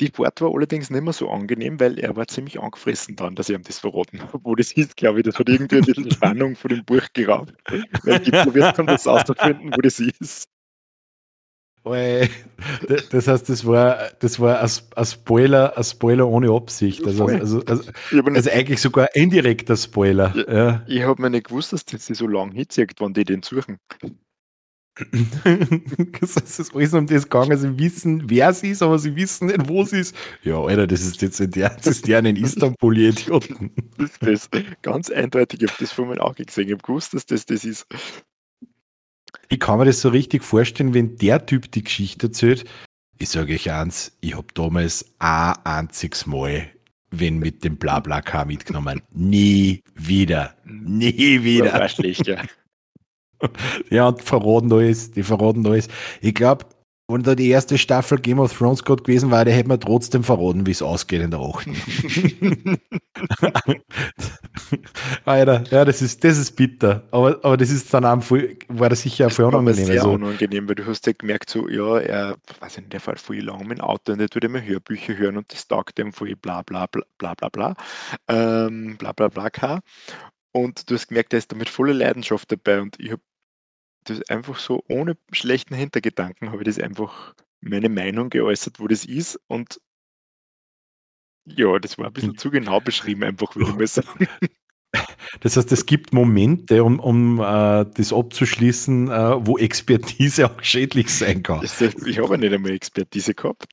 Die 0.00 0.08
Fahrt 0.08 0.40
war 0.40 0.54
allerdings 0.54 0.90
nicht 0.90 1.02
mehr 1.02 1.12
so 1.12 1.30
angenehm, 1.30 1.80
weil 1.80 1.98
er 1.98 2.16
war 2.16 2.26
ziemlich 2.26 2.60
angefressen 2.60 3.16
dann, 3.16 3.34
dass 3.34 3.48
ich 3.48 3.56
ihm 3.56 3.62
das 3.62 3.78
verraten 3.78 4.20
habe. 4.22 4.38
Wo 4.42 4.54
das 4.54 4.72
ist, 4.72 4.96
glaube 4.96 5.20
ich, 5.20 5.24
das 5.24 5.38
hat 5.38 5.48
irgendwie 5.48 5.76
ein 5.76 5.84
bisschen 5.84 6.10
Spannung 6.10 6.56
von 6.56 6.70
dem 6.70 6.84
Buch 6.84 7.06
geraubt. 7.12 7.54
Weil 8.04 8.22
ich 8.22 8.32
probiert 8.44 8.78
haben, 8.78 8.86
das 8.86 9.06
auszufinden, 9.06 9.72
wo 9.74 9.80
das 9.80 9.98
ist. 9.98 10.48
Das 11.84 13.26
heißt, 13.26 13.48
das 13.48 13.66
war, 13.66 13.98
das 14.20 14.38
war 14.38 14.60
ein, 14.60 15.04
Spoiler, 15.04 15.76
ein 15.76 15.82
Spoiler 15.82 16.28
ohne 16.28 16.50
Absicht. 16.52 17.04
Also, 17.04 17.26
also, 17.26 17.62
also, 17.64 17.82
also 18.10 18.50
eigentlich 18.50 18.80
sogar 18.80 19.08
ein 19.12 19.22
indirekter 19.22 19.76
Spoiler. 19.76 20.32
Ja, 20.36 20.54
ja. 20.54 20.82
Ich 20.86 21.02
habe 21.02 21.20
mir 21.20 21.30
nicht 21.30 21.48
gewusst, 21.48 21.72
dass 21.72 21.84
das 21.84 22.06
so 22.06 22.26
lange 22.28 22.52
hinzieht, 22.54 22.92
wann 22.98 23.14
die 23.14 23.24
den 23.24 23.42
suchen. 23.42 23.78
das 26.20 26.36
ist 26.36 26.74
alles 26.74 26.92
um 26.92 27.06
das 27.06 27.22
gegangen. 27.24 27.56
Sie 27.58 27.78
wissen, 27.78 28.28
wer 28.28 28.50
es 28.50 28.62
ist, 28.62 28.82
aber 28.82 28.98
sie 28.98 29.16
wissen 29.16 29.46
nicht, 29.46 29.66
wo 29.68 29.82
es 29.82 29.92
ist. 29.92 30.14
Ja, 30.42 30.60
Alter, 30.60 30.86
das 30.86 31.00
ist 31.00 31.22
jetzt 31.22 31.40
der 31.56 31.78
Zisterne 31.78 32.28
in 32.30 32.36
Istanbul, 32.36 32.98
ihr 32.98 33.08
Idioten. 33.08 33.72
Das 33.96 34.10
ist 34.10 34.22
das. 34.22 34.50
Ganz 34.82 35.10
eindeutig. 35.10 35.62
Ich 35.62 35.70
habe 35.70 35.78
das 35.80 35.92
von 35.92 36.08
meinem 36.08 36.20
Auge 36.20 36.44
gesehen. 36.44 36.66
Ich 36.66 36.74
habe 36.74 36.82
gewusst, 36.82 37.14
dass 37.14 37.24
das 37.24 37.46
das 37.46 37.64
ist. 37.64 37.86
Ich 39.48 39.60
kann 39.60 39.78
mir 39.78 39.84
das 39.84 40.00
so 40.00 40.08
richtig 40.08 40.42
vorstellen, 40.44 40.94
wenn 40.94 41.16
der 41.16 41.44
Typ 41.44 41.70
die 41.72 41.84
Geschichte 41.84 42.28
erzählt. 42.28 42.64
Ich 43.18 43.28
sage 43.28 43.54
euch 43.54 43.70
eins, 43.70 44.16
ich 44.20 44.34
habe 44.34 44.48
damals 44.54 45.04
ein 45.18 45.54
einziges 45.64 46.26
Mal 46.26 46.72
wenn 47.12 47.38
mit 47.38 47.62
dem 47.62 47.76
Blabla-Car 47.76 48.46
mitgenommen. 48.46 49.02
Nie 49.12 49.84
wieder. 49.94 50.56
Nie 50.64 51.44
wieder. 51.44 51.66
Das 51.66 51.80
war 51.80 51.88
schlecht, 51.88 52.26
ja. 52.26 52.42
ja, 53.90 54.08
und 54.08 54.22
verraten 54.22 54.72
alles, 54.72 55.12
die 55.12 55.22
verraten 55.22 55.66
alles. 55.66 55.88
Ich 56.20 56.34
glaube, 56.34 56.64
wenn 57.08 57.22
da 57.22 57.34
die 57.34 57.50
erste 57.50 57.76
Staffel 57.76 58.18
Game 58.18 58.38
of 58.38 58.56
Thrones 58.56 58.82
gerade 58.82 59.02
gewesen 59.02 59.30
war, 59.30 59.44
der 59.44 59.54
hätte 59.54 59.68
man 59.68 59.80
trotzdem 59.80 60.24
verraten, 60.24 60.66
wie 60.66 60.70
es 60.70 60.82
ausgeht 60.82 61.20
in 61.20 61.30
der 61.30 61.40
achten. 61.40 61.76
Alter, 65.24 65.64
ja, 65.70 65.84
das 65.84 66.02
ist, 66.02 66.22
das 66.24 66.38
ist 66.38 66.52
bitter. 66.52 67.02
Aber, 67.10 67.38
aber 67.42 67.56
das 67.56 67.70
ist 67.70 67.92
dann 67.92 68.04
auch 68.04 68.22
voll, 68.22 68.56
war 68.68 68.88
das 68.88 69.02
sicher 69.02 69.26
auch 69.26 69.32
voll 69.32 69.46
unangenehm. 69.46 69.86
Sehr 69.86 70.02
also, 70.02 70.12
unangenehm, 70.12 70.68
weil 70.68 70.74
du 70.74 70.86
hast 70.86 71.06
ja 71.06 71.12
gemerkt, 71.12 71.50
so, 71.50 71.68
ja, 71.68 71.98
er, 71.98 72.36
weiß 72.60 72.78
nicht, 72.78 72.92
der 72.92 73.00
fährt 73.00 73.20
voll 73.20 73.40
lang 73.40 73.66
mit 73.66 73.78
dem 73.78 73.84
Auto 73.84 74.12
und 74.12 74.18
der 74.18 74.28
tut 74.28 74.44
immer 74.44 74.62
Hörbücher 74.62 75.16
hören 75.16 75.36
und 75.36 75.52
das 75.52 75.68
taugt 75.68 75.98
dem 75.98 76.12
voll 76.12 76.34
bla 76.36 76.62
bla 76.62 76.86
bla 76.86 77.02
bla 77.18 77.34
bla 77.34 77.48
bla, 77.48 77.74
ähm, 78.28 78.96
bla 78.98 79.12
bla 79.12 79.28
bla, 79.28 79.48
bla 79.48 79.80
und 80.52 80.90
du 80.90 80.94
hast 80.94 81.08
gemerkt, 81.08 81.32
er 81.32 81.38
ist 81.38 81.50
da 81.50 81.56
mit 81.56 81.68
voller 81.68 81.94
Leidenschaft 81.94 82.52
dabei 82.52 82.80
und 82.80 83.00
ich 83.00 83.10
habe 83.10 83.22
das 84.04 84.22
einfach 84.28 84.58
so 84.58 84.84
ohne 84.88 85.16
schlechten 85.32 85.74
Hintergedanken 85.74 86.50
habe 86.50 86.62
ich 86.62 86.66
das 86.66 86.78
einfach 86.78 87.34
meine 87.60 87.88
Meinung 87.88 88.30
geäußert, 88.30 88.80
wo 88.80 88.88
das 88.88 89.04
ist 89.04 89.38
und 89.46 89.80
ja, 91.44 91.78
das 91.78 91.98
war 91.98 92.06
ein 92.06 92.12
bisschen 92.12 92.30
hm. 92.30 92.38
zu 92.38 92.50
genau 92.50 92.80
beschrieben, 92.80 93.24
einfach, 93.24 93.56
würde 93.56 93.70
ich 93.70 93.76
mal 93.76 93.86
sagen. 93.86 94.28
Das 95.40 95.56
heißt, 95.56 95.72
es 95.72 95.86
gibt 95.86 96.12
Momente, 96.12 96.84
um, 96.84 97.00
um 97.00 97.40
äh, 97.40 97.86
das 97.94 98.12
abzuschließen, 98.12 99.10
äh, 99.10 99.46
wo 99.46 99.58
Expertise 99.58 100.46
auch 100.50 100.62
schädlich 100.62 101.08
sein 101.08 101.42
kann. 101.42 101.60
Das, 101.62 101.80
ich 101.80 102.18
habe 102.18 102.34
ja 102.34 102.36
nicht 102.36 102.52
einmal 102.52 102.72
Expertise 102.72 103.34
gehabt. 103.34 103.66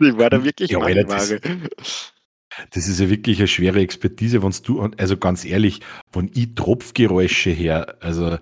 Ich 0.00 0.18
war 0.18 0.30
da 0.30 0.44
wirklich 0.44 0.70
ja, 0.70 0.78
Alter, 0.78 1.04
das, 1.04 1.34
das, 2.70 2.88
ist 2.88 3.00
ja 3.00 3.08
wirklich 3.08 3.38
eine 3.38 3.48
schwere 3.48 3.80
Expertise, 3.80 4.42
wenn 4.42 4.52
du, 4.64 4.90
also 4.96 5.16
ganz 5.16 5.44
ehrlich, 5.44 5.80
wenn 6.12 6.30
ich 6.34 6.54
Tropfgeräusche 6.54 7.50
her, 7.50 7.96
also 8.00 8.38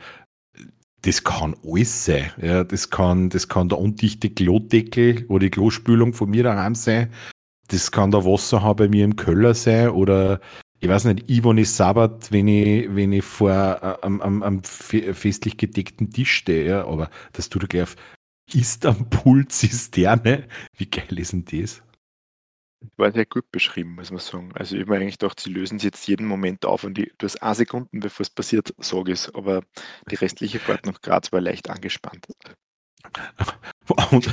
das 1.03 1.23
kann 1.23 1.55
alles 1.65 2.05
sein. 2.05 2.33
Ja, 2.43 2.65
das, 2.65 2.91
kann, 2.91 3.31
das 3.31 3.49
kann 3.49 3.69
der 3.69 3.79
undichte 3.79 4.29
Klodeckel 4.29 5.25
oder 5.29 5.45
die 5.45 5.51
Klospülung 5.51 6.15
von 6.15 6.31
mir 6.31 6.43
daheim 6.43 6.75
sein. 6.75 7.13
Das 7.69 7.93
kann 7.93 8.11
der 8.11 8.25
Wasserhahn 8.25 8.77
bei 8.77 8.89
mir 8.89 9.05
im 9.05 9.17
Keller 9.17 9.55
sein 9.55 9.91
oder 9.91 10.41
ich 10.81 10.89
weiß 10.89 11.05
nicht, 11.05 11.31
Ivone 11.31 11.65
Sabbat, 11.65 12.33
wenn 12.33 12.49
ich, 12.49 12.95
wenn 12.95 13.13
ich 13.13 13.25
vor 13.25 13.51
äh, 13.51 13.97
am, 14.03 14.21
am, 14.21 14.43
am 14.43 14.63
festlich 14.63 15.57
gedeckten 15.57 16.11
Tisch 16.11 16.33
stehe, 16.33 16.69
ja, 16.69 16.87
aber 16.87 17.11
das 17.33 17.49
tut 17.49 17.63
er 17.65 17.69
gleich 17.69 17.83
auf 17.85 17.97
Istanbul-Zisterne. 18.53 20.47
Wie 20.77 20.87
geil 20.87 21.19
ist 21.19 21.33
denn 21.33 21.45
das? 21.45 21.83
war 22.97 23.13
sehr 23.13 23.27
gut 23.27 23.51
beschrieben, 23.51 23.95
muss 23.95 24.11
man 24.11 24.21
sagen. 24.21 24.53
Also 24.55 24.77
ich 24.77 24.83
habe 24.83 24.93
mir 24.93 25.01
eigentlich 25.01 25.19
gedacht, 25.19 25.41
sie 25.41 25.51
lösen 25.51 25.77
es 25.77 25.83
jetzt 25.83 26.07
jeden 26.07 26.27
Moment 26.27 26.65
auf 26.65 26.85
und 26.85 26.97
die, 26.97 27.13
du 27.19 27.25
hast 27.25 27.43
eine 27.43 27.55
Sekunden, 27.55 28.01
bevor 28.01 28.23
es 28.23 28.31
passiert, 28.31 28.75
sage 28.79 29.13
ich 29.13 29.21
es. 29.21 29.35
Aber 29.35 29.63
die 30.11 30.17
restliche 30.17 30.59
Fahrt 30.59 30.87
nach 30.87 31.01
Graz 31.01 31.33
war 31.33 31.41
leicht 31.41 31.71
angespannt. 31.71 32.27
Und 34.11 34.27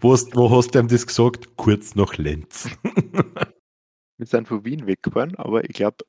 wo, 0.00 0.12
hast, 0.12 0.34
wo 0.34 0.50
hast 0.50 0.74
du 0.74 0.80
ihm 0.80 0.88
das 0.88 1.06
gesagt? 1.06 1.56
Kurz 1.56 1.94
nach 1.94 2.16
Lenz. 2.16 2.68
wir 4.18 4.26
sind 4.26 4.48
von 4.48 4.64
Wien 4.64 4.86
weggefahren, 4.86 5.36
aber 5.36 5.64
ich 5.64 5.74
glaube, 5.74 6.04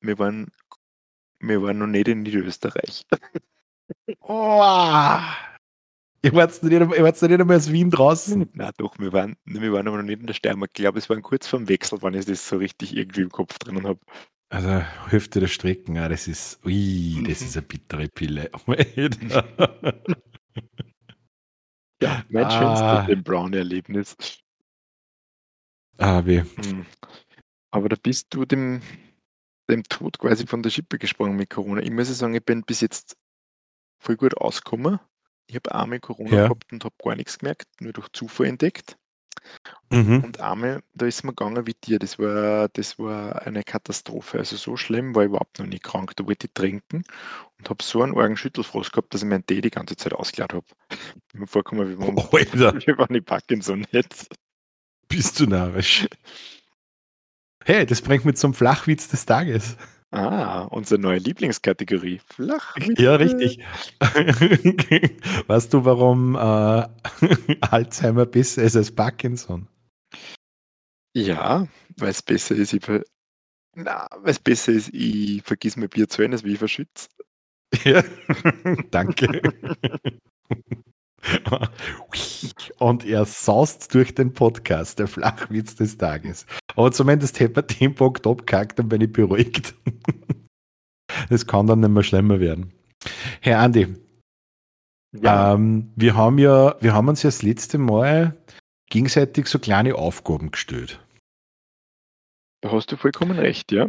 wir 0.00 0.18
waren, 0.18 0.50
wir 1.40 1.62
waren 1.62 1.78
noch 1.78 1.86
nicht 1.86 2.08
in 2.08 2.22
Niederösterreich. 2.22 3.04
Oh, 4.20 5.20
Ihr 6.22 6.34
wart 6.34 6.62
nicht, 6.62 6.72
ihr 6.72 6.90
wart 6.90 7.22
nicht 7.22 7.40
einmal 7.40 7.56
aus 7.56 7.70
Wien 7.70 7.90
draußen. 7.90 8.50
Na 8.52 8.72
doch, 8.76 8.98
wir 8.98 9.12
waren, 9.12 9.36
wir 9.44 9.72
waren 9.72 9.86
aber 9.86 9.98
noch 9.98 10.04
nicht 10.04 10.20
in 10.20 10.26
der 10.26 10.34
Steiermark. 10.34 10.72
Ich 10.74 10.82
glaube, 10.82 10.98
es 10.98 11.08
war 11.08 11.16
kurz 11.20 11.46
vorm 11.46 11.68
Wechsel, 11.68 12.02
wann 12.02 12.14
ich 12.14 12.24
das 12.24 12.48
so 12.48 12.56
richtig 12.56 12.96
irgendwie 12.96 13.20
im 13.20 13.30
Kopf 13.30 13.56
drinnen 13.58 13.86
habe. 13.86 14.00
Also 14.50 14.80
Hälfte 15.10 15.38
der 15.40 15.46
Strecken, 15.46 15.96
ah, 15.98 16.08
das 16.08 16.26
ist, 16.26 16.58
ui, 16.64 17.22
das 17.26 17.42
ist 17.42 17.56
eine 17.56 17.66
bittere 17.66 18.08
Pille. 18.08 18.50
ja, 22.02 22.24
mein 22.30 22.44
ah. 22.44 23.06
schönstes 23.06 23.22
Brown-Erlebnis. 23.22 24.16
Ah, 25.98 26.22
wie. 26.24 26.40
Hm. 26.40 26.86
Aber 27.70 27.88
da 27.88 27.96
bist 28.00 28.28
du 28.30 28.44
dem, 28.44 28.80
dem 29.70 29.82
Tod 29.84 30.18
quasi 30.18 30.46
von 30.46 30.62
der 30.62 30.70
Schippe 30.70 30.98
gesprungen 30.98 31.36
mit 31.36 31.50
Corona. 31.50 31.82
Ich 31.82 31.90
muss 31.90 32.16
sagen, 32.16 32.34
ich 32.34 32.44
bin 32.44 32.62
bis 32.62 32.80
jetzt 32.80 33.16
voll 33.98 34.16
gut 34.16 34.36
ausgekommen. 34.36 34.98
Ich 35.46 35.56
habe 35.56 35.74
einmal 35.74 36.00
Corona 36.00 36.30
ja. 36.30 36.42
gehabt 36.44 36.72
und 36.72 36.84
habe 36.84 36.94
gar 37.02 37.16
nichts 37.16 37.38
gemerkt, 37.38 37.68
nur 37.80 37.92
durch 37.92 38.08
Zufall 38.12 38.46
entdeckt. 38.46 38.96
Mhm. 39.90 40.24
Und 40.24 40.40
einmal, 40.40 40.82
da 40.94 41.06
ist 41.06 41.24
mir 41.24 41.32
gegangen 41.32 41.66
wie 41.66 41.74
dir, 41.74 41.98
das 41.98 42.18
war, 42.18 42.68
das 42.68 42.98
war 42.98 43.46
eine 43.46 43.62
Katastrophe. 43.62 44.38
Also 44.38 44.56
so 44.56 44.76
schlimm 44.76 45.14
war 45.14 45.22
ich 45.22 45.28
überhaupt 45.28 45.58
noch 45.58 45.66
nie 45.66 45.78
krank. 45.78 46.14
Da 46.16 46.26
wollte 46.26 46.46
ich 46.46 46.52
trinken 46.52 47.04
und 47.58 47.70
habe 47.70 47.82
so 47.82 48.02
einen 48.02 48.16
argen 48.16 48.36
Schüttelfrost 48.36 48.92
gehabt, 48.92 49.14
dass 49.14 49.22
ich 49.22 49.28
meinen 49.28 49.46
Tee 49.46 49.60
die 49.60 49.70
ganze 49.70 49.96
Zeit 49.96 50.12
ausgeleert 50.12 50.52
habe. 50.52 50.66
Ich 51.32 51.38
mir 51.38 51.46
vorgekommen, 51.46 51.88
wie 51.90 51.96
man, 51.96 52.14
oh, 52.16 52.32
wie 52.32 52.92
man 52.92 53.08
die 53.08 53.20
Parkinson 53.20 53.86
jetzt. 53.90 54.34
Bist 55.08 55.40
du 55.40 55.46
narrisch. 55.46 56.06
Hey, 57.68 57.84
das 57.84 58.00
bringt 58.00 58.24
mich 58.24 58.36
zum 58.36 58.54
Flachwitz 58.54 59.08
des 59.08 59.26
Tages. 59.26 59.76
Ah, 60.10 60.62
unsere 60.70 60.98
neue 60.98 61.18
Lieblingskategorie. 61.18 62.18
Flachwitze. 62.24 63.02
Ja, 63.02 63.16
richtig. 63.16 63.58
weißt 65.48 65.74
du, 65.74 65.84
warum 65.84 66.34
äh, 66.34 66.38
Alzheimer 67.60 68.24
besser 68.24 68.62
ist 68.62 68.74
als 68.74 68.90
Parkinson? 68.90 69.68
Ja, 71.14 71.68
weil 71.98 72.08
es 72.08 72.22
besser 72.22 72.54
ist, 72.54 72.72
ich 72.72 72.82
ver 72.82 73.04
na, 73.76 74.08
weil 74.16 74.30
es 74.30 74.38
besser 74.38 74.72
ist, 74.72 74.88
ich 74.94 75.42
vergiss 75.42 75.76
mein 75.76 75.90
Bier 75.90 76.08
zu 76.08 76.22
Ende, 76.22 76.36
als 76.36 76.44
wie 76.44 76.54
ich 76.54 76.58
verschütze. 76.58 77.08
Ja, 77.84 78.02
danke. 78.90 79.42
Und 82.78 83.04
er 83.04 83.24
saust 83.24 83.92
durch 83.94 84.14
den 84.14 84.32
Podcast, 84.32 84.98
der 84.98 85.08
Flachwitz 85.08 85.74
des 85.76 85.98
Tages. 85.98 86.46
Aber 86.76 86.92
zumindest 86.92 87.40
hätte 87.40 87.60
man 87.60 87.66
den 87.80 87.94
Bock 87.94 88.26
abgehackt 88.26 88.78
und 88.80 88.88
bin 88.88 89.00
ich 89.00 89.12
beruhigt. 89.12 89.74
Das 91.30 91.46
kann 91.46 91.66
dann 91.66 91.80
nicht 91.80 91.88
mehr 91.88 92.02
schlimmer 92.02 92.38
werden. 92.38 92.72
Herr 93.40 93.60
Andi, 93.60 93.96
ja. 95.12 95.54
ähm, 95.54 95.90
wir 95.96 96.14
haben 96.16 96.38
ja, 96.38 96.76
wir 96.80 96.94
haben 96.94 97.08
uns 97.08 97.22
ja 97.22 97.28
das 97.28 97.42
letzte 97.42 97.78
Mal 97.78 98.36
gegenseitig 98.90 99.46
so 99.46 99.58
kleine 99.58 99.94
Aufgaben 99.94 100.50
gestellt. 100.50 101.00
Da 102.60 102.72
hast 102.72 102.92
du 102.92 102.96
vollkommen 102.96 103.38
recht, 103.38 103.72
ja. 103.72 103.86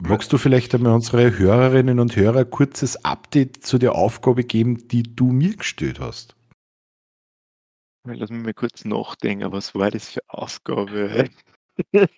Magst 0.00 0.32
du 0.32 0.38
vielleicht 0.38 0.74
einmal 0.74 0.94
unsere 0.94 1.38
Hörerinnen 1.38 2.00
und 2.00 2.16
Hörer 2.16 2.40
ein 2.40 2.50
kurzes 2.50 3.04
Update 3.04 3.64
zu 3.64 3.78
der 3.78 3.94
Aufgabe 3.94 4.44
geben, 4.44 4.88
die 4.88 5.02
du 5.02 5.30
mir 5.30 5.56
gestellt 5.56 6.00
hast? 6.00 6.34
Lass 8.06 8.30
mich 8.30 8.42
mal 8.42 8.54
kurz 8.54 8.84
nachdenken, 8.84 9.52
was 9.52 9.74
war 9.74 9.90
das 9.90 10.08
für 10.08 10.20
Aufgabe? 10.28 11.28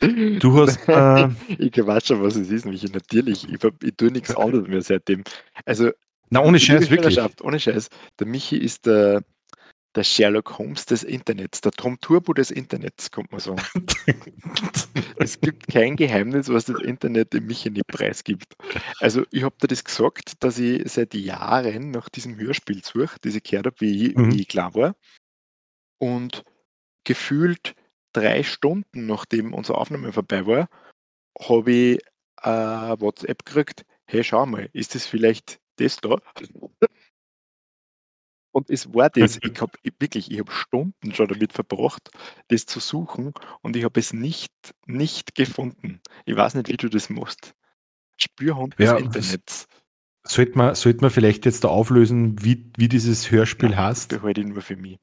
Du 0.40 0.58
hast. 0.58 0.88
Äh, 0.88 1.28
ich 1.58 1.76
weiß 1.76 2.06
schon, 2.06 2.22
was 2.22 2.36
es 2.36 2.50
ist, 2.50 2.64
nämlich 2.64 2.90
natürlich. 2.92 3.48
Ich, 3.48 3.58
ich 3.82 3.96
tue 3.96 4.10
nichts 4.10 4.34
anderes 4.34 4.66
mehr 4.68 4.82
seitdem. 4.82 5.24
Also, 5.64 5.90
na, 6.30 6.42
ohne 6.42 6.58
Scheiß, 6.58 6.90
wirklich. 6.90 7.18
Ohne 7.42 7.60
Scheiß. 7.60 7.88
Der 8.18 8.26
Michi 8.26 8.56
ist 8.56 8.86
der, 8.86 9.22
der 9.96 10.04
Sherlock 10.04 10.58
Holmes 10.58 10.86
des 10.86 11.02
Internets, 11.02 11.62
der 11.62 11.72
Tom 11.72 11.98
Turbo 12.00 12.34
des 12.34 12.50
Internets, 12.50 13.10
kommt 13.10 13.32
man 13.32 13.40
sagen. 13.40 13.62
es 15.16 15.40
gibt 15.40 15.68
kein 15.68 15.96
Geheimnis, 15.96 16.48
was 16.48 16.66
das 16.66 16.80
Internet 16.82 17.32
dem 17.32 17.46
Michi 17.46 17.70
nicht 17.70 17.86
preisgibt. 17.86 18.54
Also 19.00 19.24
ich 19.30 19.42
habe 19.42 19.56
dir 19.60 19.68
das 19.68 19.84
gesagt, 19.84 20.44
dass 20.44 20.58
ich 20.58 20.90
seit 20.92 21.14
Jahren 21.14 21.90
nach 21.90 22.10
diesem 22.10 22.36
Hörspiel 22.36 22.84
suche, 22.84 23.16
das 23.22 23.34
ich 23.34 23.42
gehört 23.42 23.66
habe, 23.66 23.80
wie, 23.80 24.14
mhm. 24.14 24.32
wie 24.32 24.42
ich 24.42 24.48
klar 24.48 24.74
war. 24.74 24.94
Und 25.98 26.44
gefühlt 27.04 27.74
drei 28.12 28.42
Stunden, 28.42 29.06
nachdem 29.06 29.54
unsere 29.54 29.78
Aufnahme 29.78 30.12
vorbei 30.12 30.46
war, 30.46 30.68
habe 31.40 31.72
ich 31.72 32.00
äh, 32.42 32.50
WhatsApp 33.00 33.44
gekriegt, 33.46 33.86
hey, 34.04 34.22
schau 34.22 34.44
mal, 34.44 34.68
ist 34.74 34.94
das 34.94 35.06
vielleicht 35.06 35.58
das 35.76 35.96
da? 35.96 36.16
Und 38.56 38.70
es 38.70 38.94
war 38.94 39.10
das, 39.10 39.38
ich 39.42 39.60
habe 39.60 39.72
wirklich, 39.98 40.30
ich 40.30 40.38
habe 40.38 40.50
Stunden 40.50 41.12
schon 41.12 41.28
damit 41.28 41.52
verbracht, 41.52 42.08
das 42.48 42.64
zu 42.64 42.80
suchen 42.80 43.34
und 43.60 43.76
ich 43.76 43.84
habe 43.84 44.00
es 44.00 44.14
nicht, 44.14 44.50
nicht 44.86 45.34
gefunden. 45.34 46.00
Ich 46.24 46.36
weiß 46.36 46.54
nicht, 46.54 46.70
wie 46.70 46.78
du 46.78 46.88
das 46.88 47.10
machst. 47.10 47.52
Spürhund 48.16 48.74
Ja, 48.78 48.94
des 48.94 49.02
Internets. 49.04 49.68
Sollte 50.26 50.56
man, 50.56 50.74
sollte 50.74 51.02
man 51.02 51.10
vielleicht 51.10 51.44
jetzt 51.44 51.64
da 51.64 51.68
auflösen, 51.68 52.42
wie, 52.42 52.72
wie 52.78 52.88
dieses 52.88 53.30
Hörspiel 53.30 53.68
Nein, 53.68 53.76
das 53.76 53.88
heißt? 53.88 54.08
behalte 54.08 54.40
ich 54.40 54.46
nur 54.46 54.62
für 54.62 54.76
mich. 54.76 54.96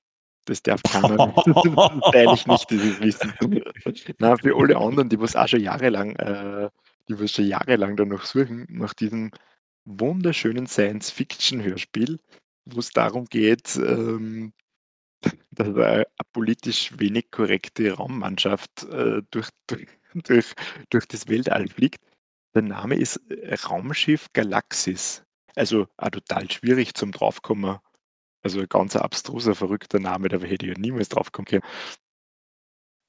Das 0.46 0.64
darf 0.64 0.82
keiner, 0.82 1.16
das 1.46 2.12
teile 2.12 2.34
ich 2.34 2.48
nicht, 2.48 2.70
dieses 2.72 3.00
Wissen. 3.02 3.34
Nein, 4.18 4.38
für 4.40 4.56
alle 4.58 4.78
anderen, 4.78 5.10
die 5.10 5.20
was 5.20 5.36
auch 5.36 5.48
schon 5.48 5.62
jahrelang, 5.62 6.16
äh, 6.16 6.72
die 7.08 7.20
was 7.20 7.30
schon 7.30 7.46
jahrelang 7.46 7.98
danach 7.98 8.26
suchen, 8.26 8.66
nach 8.68 8.96
diesem 8.96 9.30
wunderschönen 9.86 10.66
Science-Fiction-Hörspiel, 10.66 12.18
wo 12.66 12.80
es 12.80 12.92
darum 12.92 13.26
geht, 13.26 13.76
ähm, 13.78 14.54
dass 15.52 15.68
eine, 15.68 16.06
politisch 16.34 16.98
wenig 16.98 17.32
korrekte 17.32 17.94
Raummannschaft 17.94 18.84
äh, 18.84 19.22
durch, 19.32 19.50
durch, 19.68 19.88
durch, 20.14 20.54
durch 20.90 21.08
das 21.08 21.28
Weltall 21.28 21.68
fliegt. 21.68 22.04
Der 22.56 22.64
Name 22.64 22.96
ist 22.96 23.18
äh, 23.30 23.56
Raumschiff 23.56 24.28
Galaxis. 24.34 25.24
Also 25.56 25.88
auch 25.98 26.10
total 26.10 26.50
schwierig 26.50 26.96
zum 26.96 27.12
draufkommen. 27.12 27.78
Also 28.42 28.60
ein 28.60 28.68
ganz 28.68 28.96
abstruser, 28.96 29.56
verrückter 29.56 30.00
Name, 30.00 30.28
da 30.28 30.38
hätte 30.40 30.66
ich 30.66 30.74
ja 30.74 30.80
niemals 30.80 31.10
draufkommen 31.10 31.46
können. 31.46 31.64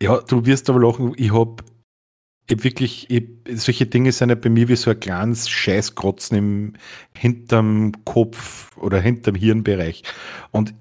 Ja, 0.02 0.20
du 0.20 0.44
wirst 0.44 0.68
aber 0.68 0.80
lachen, 0.80 1.14
ich 1.16 1.32
habe 1.32 1.64
ich 2.46 2.62
wirklich, 2.62 3.10
ich, 3.10 3.24
solche 3.54 3.86
Dinge 3.86 4.12
sind 4.12 4.28
ja 4.28 4.34
bei 4.34 4.50
mir 4.50 4.68
wie 4.68 4.76
so 4.76 4.90
ein 4.90 5.00
kleines 5.00 5.48
Scheißkrotzen 5.48 6.36
im, 6.36 6.72
hinterm 7.16 7.92
Kopf 8.04 8.76
oder 8.76 9.00
hinterm 9.00 9.34
Hirnbereich. 9.34 10.02
Und 10.50 10.74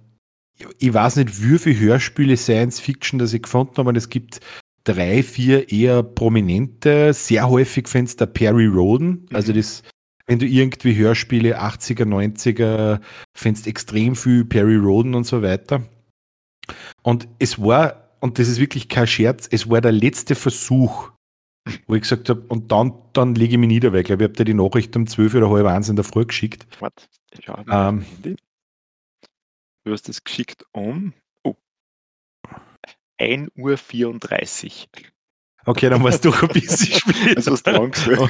ich, 0.58 0.68
ich 0.80 0.94
weiß 0.94 1.18
nicht, 1.18 1.42
wie 1.44 1.58
viele 1.58 1.80
Hörspiele 1.80 2.38
Science 2.38 2.80
Fiction, 2.80 3.20
das 3.20 3.34
ich 3.34 3.44
gefunden 3.44 3.78
habe, 3.78 3.90
und 3.90 3.96
es 3.96 4.10
gibt 4.10 4.40
drei, 4.84 5.24
vier 5.24 5.72
eher 5.72 6.04
prominente. 6.04 7.14
Sehr 7.14 7.50
häufig 7.50 7.88
findest 7.88 8.20
du 8.20 8.28
Perry 8.28 8.66
Roden, 8.66 9.26
also 9.32 9.54
Mhm. 9.54 9.58
das, 9.58 9.84
wenn 10.28 10.40
du 10.40 10.46
irgendwie 10.46 10.96
Hörspiele 10.96 11.62
80er, 11.62 12.06
90er 12.06 13.00
findest 13.34 13.68
extrem 13.68 14.16
viel 14.16 14.44
Perry 14.46 14.76
Roden 14.76 15.16
und 15.16 15.26
so 15.26 15.42
weiter. 15.42 15.84
Und 17.02 17.28
es 17.40 17.60
war, 17.60 18.16
und 18.20 18.40
das 18.40 18.48
ist 18.48 18.60
wirklich 18.60 18.90
kein 18.90 19.08
Scherz, 19.08 19.48
es 19.50 19.70
war 19.70 19.82
der 19.82 19.92
letzte 19.92 20.36
Versuch, 20.36 21.13
wo 21.88 21.96
ich 21.96 22.02
gesagt 22.02 22.30
habe, 22.30 22.42
und 22.50 22.72
dann, 22.72 22.94
dann 23.14 23.36
lege 23.36 23.54
ich 23.54 23.58
mich 23.58 23.68
nieder, 23.68 23.94
weil 23.94 24.02
ich 24.02 24.06
glaube, 24.06 24.24
ich 24.24 24.30
habe 24.30 24.38
dir 24.38 24.46
die 24.46 24.54
Nachricht 24.54 24.96
um 24.96 25.08
12 25.08 25.36
oder 25.36 25.50
halb 25.50 25.66
eins 25.66 25.90
in 25.90 25.96
der 25.96 26.06
Früh 26.06 26.26
geschickt. 26.26 26.68
Warte, 26.80 27.06
ich 27.38 27.46
schaue 27.46 27.66
Ähm. 27.70 28.06
Du 29.86 29.92
hast 29.92 30.08
es 30.08 30.24
geschickt 30.24 30.66
um 30.72 31.14
oh, 31.44 31.56
1.34 33.20 34.66
Uhr. 34.66 34.72
Okay, 35.66 35.90
dann 35.90 36.04
war 36.04 36.10
es 36.10 36.22
doch 36.22 36.42
ein 36.42 36.50
bisschen 36.50 36.94
spät. 37.00 37.38
Also 37.38 37.52
hast 37.52 37.68
du 37.68 37.72
lang 37.72 37.94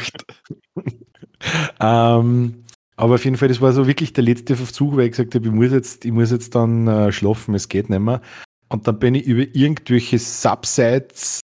ähm, 1.80 2.64
aber 2.96 3.16
auf 3.16 3.26
jeden 3.26 3.38
Fall, 3.38 3.48
das 3.48 3.62
war 3.62 3.74
so 3.74 3.88
wirklich 3.88 4.14
der 4.14 4.24
letzte 4.24 4.56
Versuch, 4.56 4.96
weil 4.96 5.06
ich 5.06 5.12
gesagt 5.12 5.36
habe, 5.36 5.46
ich 5.46 5.52
muss 5.52 5.72
jetzt, 5.72 6.06
ich 6.06 6.12
muss 6.12 6.32
jetzt 6.32 6.56
dann 6.56 6.88
äh, 6.88 7.12
schlafen, 7.12 7.56
es 7.56 7.70
geht 7.70 7.90
nicht 7.90 8.00
mehr. 8.00 8.22
Und 8.70 8.88
dann 8.88 9.00
bin 9.00 9.16
ich 9.16 9.26
über 9.26 9.44
irgendwelche 9.56 10.20
Subsites 10.20 11.42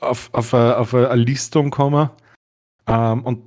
auf, 0.00 0.30
auf, 0.32 0.54
eine, 0.54 0.76
auf 0.76 0.94
eine 0.94 1.14
Listung 1.14 1.70
gekommen. 1.70 2.10
Ähm, 2.86 3.22
und 3.24 3.42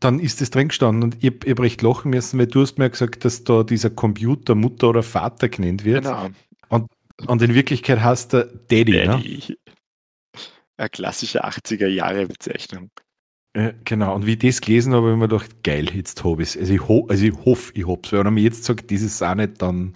dann 0.00 0.18
ist 0.18 0.40
das 0.40 0.50
drin 0.50 0.68
gestanden 0.68 1.02
und 1.02 1.22
ich, 1.22 1.44
ich 1.44 1.50
habe 1.50 1.62
recht 1.62 1.82
lachen 1.82 2.10
müssen, 2.10 2.38
weil 2.38 2.46
du 2.46 2.62
hast 2.62 2.78
mir 2.78 2.88
gesagt, 2.88 3.24
dass 3.24 3.44
da 3.44 3.62
dieser 3.62 3.90
Computer 3.90 4.54
Mutter 4.54 4.88
oder 4.88 5.02
Vater 5.02 5.48
genannt 5.48 5.84
wird. 5.84 6.04
Genau. 6.04 6.30
Und 7.26 7.42
in 7.42 7.54
Wirklichkeit 7.54 8.00
heißt 8.00 8.32
der 8.32 8.44
Daddy, 8.44 8.92
ne? 8.92 9.06
Daddy. 9.06 9.58
Eine 10.76 10.88
klassische 10.88 11.44
80er-Jahre-Bezeichnung. 11.44 12.90
Ja, 13.54 13.72
genau, 13.84 14.14
und 14.14 14.26
wie 14.26 14.32
ich 14.32 14.38
das 14.38 14.60
gelesen 14.60 14.94
habe, 14.94 15.08
habe 15.08 15.12
ich 15.12 15.18
mir 15.18 15.28
gedacht, 15.28 15.62
geil, 15.64 15.90
jetzt 15.94 16.24
habe 16.24 16.42
ich 16.42 16.50
es. 16.50 16.56
Also 16.56 16.72
ich, 16.72 16.88
ho 16.88 17.06
also 17.10 17.24
ich 17.24 17.34
hoffe, 17.44 17.72
ich 17.74 17.86
habe 17.86 18.00
es. 18.02 18.12
Weil 18.12 18.20
wenn 18.20 18.26
er 18.28 18.30
mir 18.30 18.42
jetzt 18.42 18.64
sagt, 18.64 18.90
ist 18.92 19.22
auch 19.22 19.34
nicht, 19.34 19.60
dann 19.60 19.92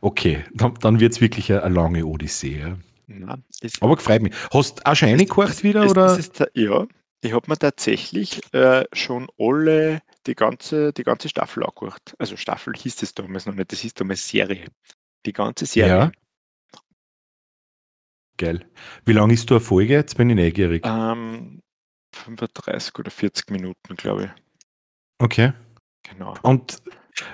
okay, 0.00 0.44
dann, 0.54 0.74
dann 0.74 1.00
wird 1.00 1.12
es 1.12 1.20
wirklich 1.20 1.50
eine, 1.50 1.62
eine 1.62 1.74
lange 1.74 2.06
Odyssee. 2.06 2.60
Ja. 2.60 2.76
Nein, 3.12 3.44
Aber 3.80 3.96
gefreut 3.96 4.22
mich. 4.22 4.34
Hast 4.52 4.78
du 4.78 4.86
auch 4.86 4.94
schon 4.94 5.08
reingekocht 5.08 5.64
wieder? 5.64 5.82
es, 5.84 5.90
oder? 5.90 6.16
ist, 6.16 6.44
ja, 6.54 6.86
ich 7.22 7.32
habe 7.32 7.50
mir 7.50 7.58
tatsächlich 7.58 8.40
äh, 8.54 8.84
schon 8.92 9.28
alle, 9.36 10.00
die 10.26 10.34
ganze, 10.34 10.92
die 10.92 11.02
ganze 11.02 11.28
Staffel 11.28 11.64
angeguckt. 11.64 12.14
Also 12.18 12.36
Staffel 12.36 12.74
hieß 12.74 13.02
es 13.02 13.14
damals 13.14 13.46
noch 13.46 13.54
nicht, 13.54 13.72
das 13.72 13.80
hieß 13.80 13.94
damals 13.94 14.28
Serie. 14.28 14.66
Die 15.26 15.32
ganze 15.32 15.66
Serie. 15.66 15.88
Ja. 15.90 16.12
Geil. 18.36 18.64
Wie 19.04 19.12
lange 19.12 19.34
ist 19.34 19.50
du 19.50 19.54
eine 19.54 19.60
Folge? 19.60 19.94
Jetzt 19.94 20.16
bin 20.16 20.30
ich 20.30 20.36
neugierig. 20.36 20.82
Ähm, 20.86 21.60
35 22.14 22.98
oder 22.98 23.10
40 23.10 23.50
Minuten, 23.50 23.96
glaube 23.96 24.24
ich. 24.24 24.30
Okay. 25.18 25.52
Genau. 26.04 26.34
Und 26.42 26.80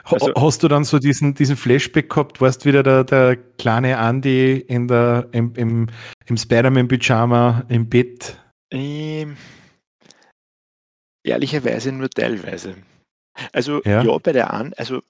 Also- 0.05 0.33
hast 0.37 0.62
du 0.62 0.69
dann 0.69 0.85
so 0.85 0.99
diesen, 0.99 1.35
diesen 1.35 1.57
Flashback 1.57 2.09
gehabt, 2.11 2.41
warst 2.41 2.65
wieder 2.65 2.83
der, 2.83 3.05
der 3.05 3.37
kleine 3.37 3.97
Andy 3.97 4.59
in 4.59 4.89
der, 4.89 5.29
im, 5.33 5.55
im, 5.57 5.89
im 6.27 6.37
Spider-Man-Pyjama 6.37 7.65
im 7.69 7.89
Bett? 7.89 8.41
Ähm, 8.71 9.37
ehrlicherweise 11.25 11.93
nur 11.93 12.11
teilweise. 12.11 12.77
Also 13.53 13.83
Ja. 13.85 14.03
ja, 14.03 14.19
bei 14.19 14.33
der 14.33 14.53
an, 14.53 14.73
also 14.77 15.03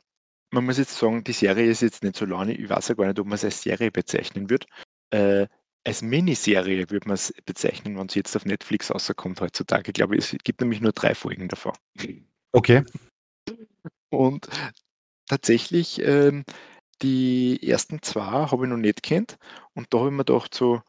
man 0.52 0.64
muss 0.64 0.78
jetzt 0.78 0.96
sagen, 0.96 1.24
die 1.24 1.32
Serie 1.32 1.66
ist 1.70 1.82
jetzt 1.82 2.02
nicht 2.02 2.16
so 2.16 2.24
lange, 2.24 2.54
ich 2.54 2.68
weiß 2.68 2.88
ja 2.88 2.94
gar 2.94 3.06
nicht, 3.06 3.18
ob 3.18 3.26
man 3.26 3.34
es 3.34 3.44
als 3.44 3.62
Serie 3.62 3.90
bezeichnen 3.90 4.48
wird. 4.50 4.66
Äh, 5.10 5.46
als 5.86 6.02
Miniserie 6.02 6.90
würde 6.90 7.06
man 7.06 7.14
es 7.14 7.32
bezeichnen, 7.44 7.96
wenn 7.96 8.06
es 8.06 8.14
jetzt 8.14 8.34
auf 8.34 8.44
Netflix 8.44 8.90
rauskommt 8.90 9.40
heutzutage. 9.40 9.88
Ich 9.88 9.94
glaube, 9.94 10.16
es 10.16 10.34
gibt 10.42 10.60
nämlich 10.60 10.80
nur 10.80 10.92
drei 10.92 11.14
Folgen 11.14 11.46
davon. 11.48 11.72
Okay. 12.52 12.84
Und 14.10 14.48
tatsächlich, 15.28 16.00
ähm, 16.02 16.44
die 17.02 17.60
ersten 17.62 18.02
zwei 18.02 18.22
habe 18.22 18.64
ich 18.64 18.70
noch 18.70 18.76
nicht 18.76 19.02
kennt. 19.02 19.36
Und 19.74 19.92
da 19.92 19.98
habe 19.98 20.08
ich 20.08 20.14
mir 20.14 20.24
gedacht, 20.24 20.54
so, 20.54 20.82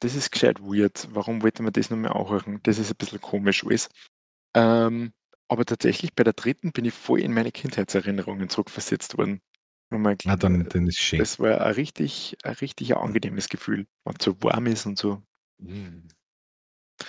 das 0.00 0.14
ist 0.14 0.30
gescheit 0.30 0.60
weird. 0.60 1.08
Warum 1.12 1.42
wollte 1.42 1.62
man 1.62 1.72
das 1.72 1.90
noch 1.90 1.96
mehr 1.96 2.14
anhören? 2.14 2.60
Das 2.62 2.78
ist 2.78 2.90
ein 2.90 2.96
bisschen 2.96 3.20
komisch 3.20 3.64
alles. 3.64 3.88
Ähm, 4.54 5.12
aber 5.48 5.64
tatsächlich 5.64 6.14
bei 6.14 6.24
der 6.24 6.34
dritten 6.34 6.72
bin 6.72 6.84
ich 6.84 6.94
voll 6.94 7.20
in 7.20 7.32
meine 7.32 7.52
Kindheitserinnerungen 7.52 8.48
zurückversetzt 8.48 9.16
worden. 9.16 9.40
Mein, 9.90 10.18
Na, 10.24 10.36
dann, 10.36 10.68
dann 10.68 10.86
ist 10.86 10.98
schön. 10.98 11.18
das 11.18 11.38
war 11.38 11.62
ein 11.62 11.72
richtig, 11.72 12.36
ein 12.42 12.54
richtig 12.54 12.94
angenehmes 12.94 13.48
Gefühl, 13.48 13.86
wenn 14.04 14.16
es 14.18 14.24
so 14.24 14.36
warm 14.42 14.66
ist 14.66 14.84
und 14.84 14.98
so. 14.98 15.22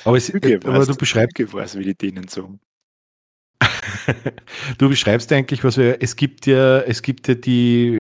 Aber, 0.05 0.15
es, 0.15 0.31
Hüge 0.31 0.59
aber 0.63 0.85
du 0.85 0.95
beschreibst, 0.95 1.37
Hüge 1.37 1.51
wie 1.51 1.83
die 1.83 1.95
denen 1.95 2.29
sagen. 2.29 2.61
du 4.77 4.89
beschreibst 4.89 5.31
eigentlich, 5.31 5.63
was 5.63 5.77
wir, 5.77 6.01
es 6.01 6.15
gibt 6.15 6.45
ja, 6.45 6.79
es 6.81 7.01
gibt 7.01 7.27
ja 7.27 7.35
die, 7.35 7.97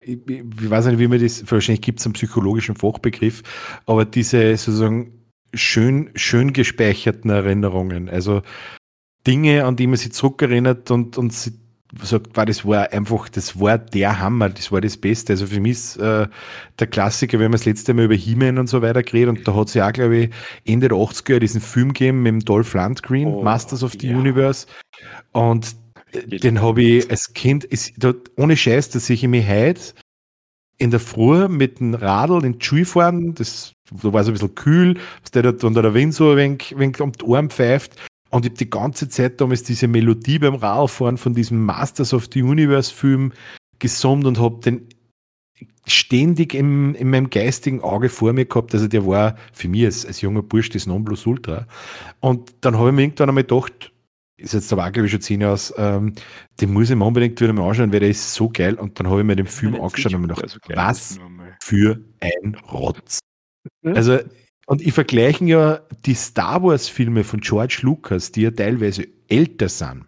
ich, 0.00 0.18
ich 0.28 0.70
weiß 0.70 0.86
nicht, 0.86 0.98
wie 0.98 1.08
man 1.08 1.20
das, 1.20 1.50
wahrscheinlich 1.50 1.82
gibt 1.82 2.00
es 2.00 2.06
einen 2.06 2.14
psychologischen 2.14 2.76
Fachbegriff, 2.76 3.42
aber 3.86 4.04
diese 4.04 4.56
sozusagen 4.56 5.26
schön, 5.54 6.10
schön 6.14 6.52
gespeicherten 6.52 7.30
Erinnerungen, 7.30 8.08
also 8.08 8.42
Dinge, 9.26 9.64
an 9.64 9.76
die 9.76 9.86
man 9.86 9.96
sich 9.96 10.12
zurückerinnert 10.12 10.90
und, 10.90 11.18
und 11.18 11.32
sie 11.32 11.65
sagt, 12.02 12.36
war, 12.36 12.46
das 12.46 12.64
war 12.64 12.92
einfach, 12.92 13.28
das 13.28 13.58
war 13.58 13.78
der 13.78 14.18
Hammer, 14.20 14.48
das 14.50 14.70
war 14.72 14.80
das 14.80 14.96
Beste. 14.96 15.32
Also 15.32 15.46
für 15.46 15.60
mich 15.60 15.72
ist 15.72 15.96
äh, 15.96 16.26
der 16.78 16.86
Klassiker, 16.86 17.38
wenn 17.38 17.50
wir 17.50 17.58
das 17.58 17.64
letzte 17.64 17.94
Mal 17.94 18.04
über 18.06 18.14
He-Man 18.14 18.58
und 18.58 18.68
so 18.68 18.82
weiter 18.82 19.02
geredet 19.02 19.38
und 19.38 19.48
da 19.48 19.54
hat 19.54 19.68
es 19.68 19.74
ja 19.74 19.88
auch, 19.88 19.92
glaube 19.92 20.16
ich, 20.16 20.30
Ende 20.64 20.88
der 20.88 20.98
80er 20.98 21.38
diesen 21.38 21.60
Film 21.60 21.92
gegeben 21.92 22.22
mit 22.22 22.32
dem 22.32 22.40
Dolph 22.40 22.74
Lundgren, 22.74 23.26
Oh, 23.26 23.42
Masters 23.42 23.82
of 23.82 23.92
the 24.00 24.08
ja. 24.08 24.16
Universe. 24.16 24.66
Und 25.32 25.76
Die- 26.30 26.38
den 26.38 26.60
habe 26.62 26.82
ich 26.82 27.10
als 27.10 27.32
Kind, 27.34 27.64
ist, 27.64 27.92
da, 27.98 28.12
ohne 28.36 28.56
Scheiß, 28.56 28.90
dass 28.90 29.08
ich 29.10 29.26
mich 29.26 29.46
heute 29.48 29.80
in 30.78 30.90
der 30.90 31.00
Früh 31.00 31.48
mit 31.48 31.80
dem 31.80 31.94
Radl 31.94 32.44
in 32.44 32.58
die 32.58 32.64
Schule 32.64 32.84
fahren, 32.84 33.34
das 33.34 33.72
da 34.02 34.12
war 34.12 34.24
so 34.24 34.30
ein 34.30 34.34
bisschen 34.34 34.54
kühl, 34.56 34.98
was 35.22 35.30
der 35.30 35.42
da 35.44 35.66
unter 35.66 35.80
der 35.80 35.94
Wind 35.94 36.12
so 36.12 36.32
ein 36.32 36.36
wenig, 36.36 36.74
wenig 36.76 37.00
um 37.00 37.12
die 37.12 37.24
Ohren 37.24 37.50
pfeift. 37.50 37.96
Und 38.36 38.44
ich 38.44 38.50
habe 38.50 38.58
die 38.58 38.70
ganze 38.70 39.08
Zeit 39.08 39.40
damals 39.40 39.62
diese 39.62 39.88
Melodie 39.88 40.38
beim 40.38 40.56
Radfahren 40.56 41.16
von 41.16 41.32
diesem 41.32 41.64
Masters 41.64 42.12
of 42.12 42.28
the 42.32 42.42
Universe 42.42 42.92
Film 42.92 43.32
gesummt 43.78 44.26
und 44.26 44.38
habe 44.38 44.60
den 44.60 44.88
ständig 45.86 46.52
im, 46.52 46.94
in 46.96 47.08
meinem 47.08 47.30
geistigen 47.30 47.80
Auge 47.80 48.10
vor 48.10 48.34
mir 48.34 48.44
gehabt. 48.44 48.74
Also 48.74 48.88
der 48.88 49.06
war 49.06 49.36
für 49.54 49.68
mich 49.68 49.86
als, 49.86 50.04
als 50.04 50.20
junger 50.20 50.42
Bursch 50.42 50.68
das 50.68 50.86
Nonplusultra. 50.86 51.66
Und 52.20 52.52
dann 52.60 52.76
habe 52.76 52.90
ich 52.90 52.94
mir 52.94 53.02
irgendwann 53.04 53.30
einmal 53.30 53.44
gedacht, 53.44 53.90
ist 54.36 54.52
jetzt 54.52 54.70
aber 54.70 54.84
auch, 54.84 54.92
glaube 54.92 55.06
ich, 55.06 55.12
schon 55.12 55.22
zehn 55.22 55.40
Jahre 55.40 55.54
aus, 55.54 55.72
ähm, 55.78 56.14
den 56.60 56.74
muss 56.74 56.90
ich 56.90 56.96
mir 56.96 57.06
unbedingt 57.06 57.40
wieder 57.40 57.54
mal 57.54 57.66
anschauen, 57.66 57.90
weil 57.90 58.00
der 58.00 58.10
ist 58.10 58.34
so 58.34 58.50
geil. 58.50 58.74
Und 58.74 59.00
dann 59.00 59.08
habe 59.08 59.20
ich 59.20 59.26
mir 59.26 59.36
den 59.36 59.46
Film 59.46 59.76
angeschaut 59.76 60.12
und 60.12 60.20
mir 60.20 60.28
gedacht, 60.28 60.42
also 60.42 60.58
was? 60.74 61.18
für 61.62 62.00
ein 62.20 62.54
Rotz. 62.70 63.20
Also, 63.82 64.18
und 64.66 64.82
ich 64.82 64.92
vergleiche 64.92 65.44
ja 65.44 65.80
die 66.04 66.14
Star 66.14 66.62
Wars-Filme 66.62 67.24
von 67.24 67.40
George 67.40 67.78
Lucas, 67.82 68.32
die 68.32 68.42
ja 68.42 68.50
teilweise 68.50 69.06
älter 69.28 69.68
sind. 69.68 70.04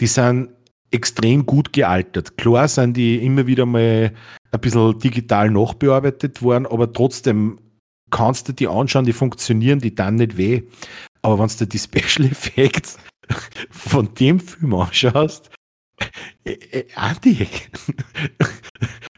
Die 0.00 0.06
sind 0.06 0.50
extrem 0.90 1.44
gut 1.46 1.72
gealtert. 1.72 2.36
Klar 2.36 2.68
sind 2.68 2.96
die 2.96 3.16
immer 3.24 3.46
wieder 3.46 3.66
mal 3.66 4.12
ein 4.52 4.60
bisschen 4.60 4.98
digital 4.98 5.50
nachbearbeitet 5.50 6.42
worden, 6.42 6.66
aber 6.66 6.92
trotzdem 6.92 7.58
kannst 8.10 8.48
du 8.48 8.52
die 8.52 8.68
anschauen, 8.68 9.04
die 9.04 9.12
funktionieren, 9.12 9.80
die 9.80 9.94
dann 9.94 10.16
nicht 10.16 10.36
weh. 10.36 10.62
Aber 11.22 11.38
wenn 11.38 11.48
du 11.58 11.66
die 11.66 11.78
Special 11.78 12.28
Effects 12.30 12.98
von 13.70 14.12
dem 14.14 14.38
Film 14.40 14.74
anschaust, 14.74 15.50
äh, 16.44 16.52
äh, 16.52 16.86
Andi, 16.94 17.48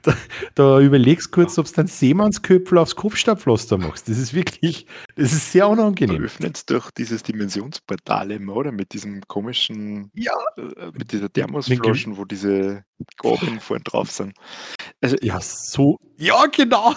da, 0.07 0.17
da 0.55 0.81
überlegst 0.81 1.33
kurz, 1.33 1.59
ob 1.59 1.67
du 1.67 1.73
dann 1.73 1.87
Seemannsköpfel 1.87 2.79
aufs 2.79 2.97
Kopfstabpflaster 2.97 3.79
machst. 3.79 4.09
Das 4.09 4.19
ist 4.19 4.35
wirklich, 4.35 4.87
das 5.17 5.33
ist 5.33 5.53
sehr 5.53 5.69
unangenehm. 5.69 6.23
Öffnet 6.23 6.69
durch 6.71 6.91
dieses 6.93 7.23
Dimensionsportal 7.23 8.31
immer, 8.31 8.55
oder? 8.55 8.73
Mit 8.73 8.93
diesem 8.93 9.23
komischen, 9.27 10.11
ja, 10.15 10.33
äh, 10.57 10.91
mit 10.93 11.13
dieser 11.13 11.33
Thermosflaschen, 11.33 12.17
wo 12.17 12.25
diese 12.25 12.85
Gabeln 13.19 13.61
vorne 13.61 13.83
drauf 13.85 14.11
sind. 14.11 14.35
Also, 15.01 15.17
ja, 15.21 15.41
so, 15.41 15.99
ja, 16.17 16.47
genau. 16.47 16.95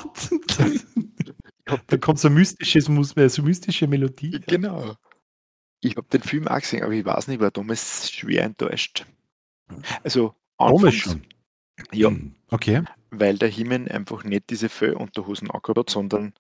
da 1.88 1.98
kommt 1.98 2.20
so, 2.20 2.28
ein 2.28 2.34
mystisches, 2.36 2.86
so 2.86 2.92
eine 2.92 3.48
mystische 3.48 3.88
Melodie. 3.88 4.40
Genau. 4.48 4.96
Ich 5.82 5.96
habe 5.96 6.08
den 6.10 6.22
Film 6.22 6.48
auch 6.48 6.60
gesehen, 6.60 6.84
aber 6.84 6.94
ich 6.94 7.06
weiß 7.06 7.28
nicht, 7.28 7.38
ich 7.38 7.42
war 7.42 7.52
damals 7.52 8.12
schwer 8.12 8.44
enttäuscht. 8.44 9.06
Also, 10.04 10.36
anfangs, 10.58 10.96
schon. 10.96 11.22
Ja. 11.92 12.10
Hm, 12.10 12.36
okay. 12.50 12.84
Weil 13.12 13.38
der 13.38 13.50
Himen 13.50 13.88
einfach 13.88 14.24
nicht 14.24 14.50
diese 14.50 14.70
Fellunterhosen 14.70 15.50
angehabt 15.50 15.78
hat, 15.78 15.90
sondern 15.90 16.34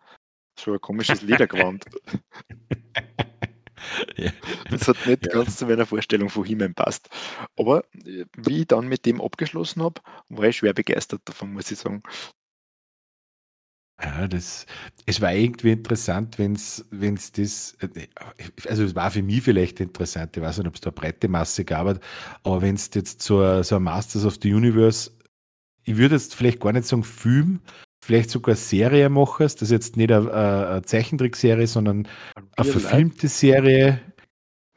so 0.59 0.73
ein 0.73 0.81
komisches 0.81 1.21
Ledergewand. 1.21 1.85
ja. 4.17 4.31
Das 4.69 4.87
hat 4.87 5.05
nicht 5.05 5.25
ja. 5.25 5.33
ganz 5.33 5.57
zu 5.57 5.65
meiner 5.65 5.85
Vorstellung 5.85 6.29
von 6.29 6.45
Himen 6.45 6.73
passt. 6.73 7.09
Aber 7.57 7.83
äh, 8.05 8.25
wie 8.37 8.61
ich 8.61 8.67
dann 8.67 8.87
mit 8.87 9.05
dem 9.05 9.21
abgeschlossen 9.21 9.83
habe, 9.83 10.01
war 10.29 10.45
ich 10.45 10.57
schwer 10.57 10.73
begeistert 10.73 11.21
davon, 11.25 11.53
muss 11.53 11.71
ich 11.71 11.79
sagen. 11.79 12.03
Ja, 14.01 14.29
das, 14.29 14.65
es 15.05 15.19
war 15.19 15.33
irgendwie 15.33 15.71
interessant, 15.71 16.39
wenn 16.39 16.53
es 16.53 16.85
das, 17.33 17.75
äh, 17.81 18.07
also 18.65 18.85
es 18.85 18.95
war 18.95 19.11
für 19.11 19.21
mich 19.21 19.41
vielleicht 19.41 19.81
interessant, 19.81 20.37
ich 20.37 20.43
weiß 20.43 20.59
nicht, 20.59 20.67
ob 20.67 20.75
es 20.75 20.81
da 20.81 20.89
eine 20.89 20.95
breite 20.95 21.27
Masse 21.27 21.65
gab, 21.65 21.99
aber 22.43 22.61
wenn 22.61 22.75
es 22.75 22.89
jetzt 22.93 23.21
so 23.21 23.41
ein 23.41 23.83
Masters 23.83 24.23
of 24.23 24.37
the 24.41 24.53
Universe 24.53 25.11
ich 25.89 25.97
würde 25.97 26.15
jetzt 26.15 26.35
vielleicht 26.35 26.59
gar 26.59 26.71
nicht 26.71 26.85
sagen 26.85 27.03
Film, 27.03 27.61
vielleicht 27.99 28.29
sogar 28.29 28.55
Serie 28.55 29.09
machst, 29.09 29.55
das 29.55 29.63
ist 29.63 29.71
jetzt 29.71 29.97
nicht 29.97 30.11
eine, 30.11 30.31
eine 30.31 30.81
Zeichentrickserie, 30.83 31.65
sondern 31.65 32.07
eine 32.55 32.71
verfilmte 32.71 33.27
Serie 33.27 33.99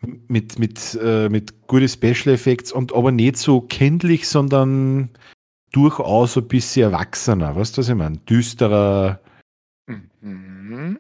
mit, 0.01 0.59
mit, 0.59 0.99
äh, 1.03 1.29
mit 1.29 1.67
guten 1.67 1.89
Special 1.89 2.35
Effects 2.35 2.73
und 2.73 2.95
aber 2.95 3.13
nicht 3.13 3.37
so 3.37 3.61
kindlich, 3.61 4.27
sondern 4.27 5.11
durchaus 5.73 6.39
ein 6.39 6.49
bisschen 6.49 6.93
erwachsener. 6.93 7.57
Weißt 7.57 7.77
du, 7.77 7.83
was 7.83 7.91
ich 7.91 7.95
meine? 7.95 8.17
Düsterer, 8.17 9.21
mhm. 10.23 10.99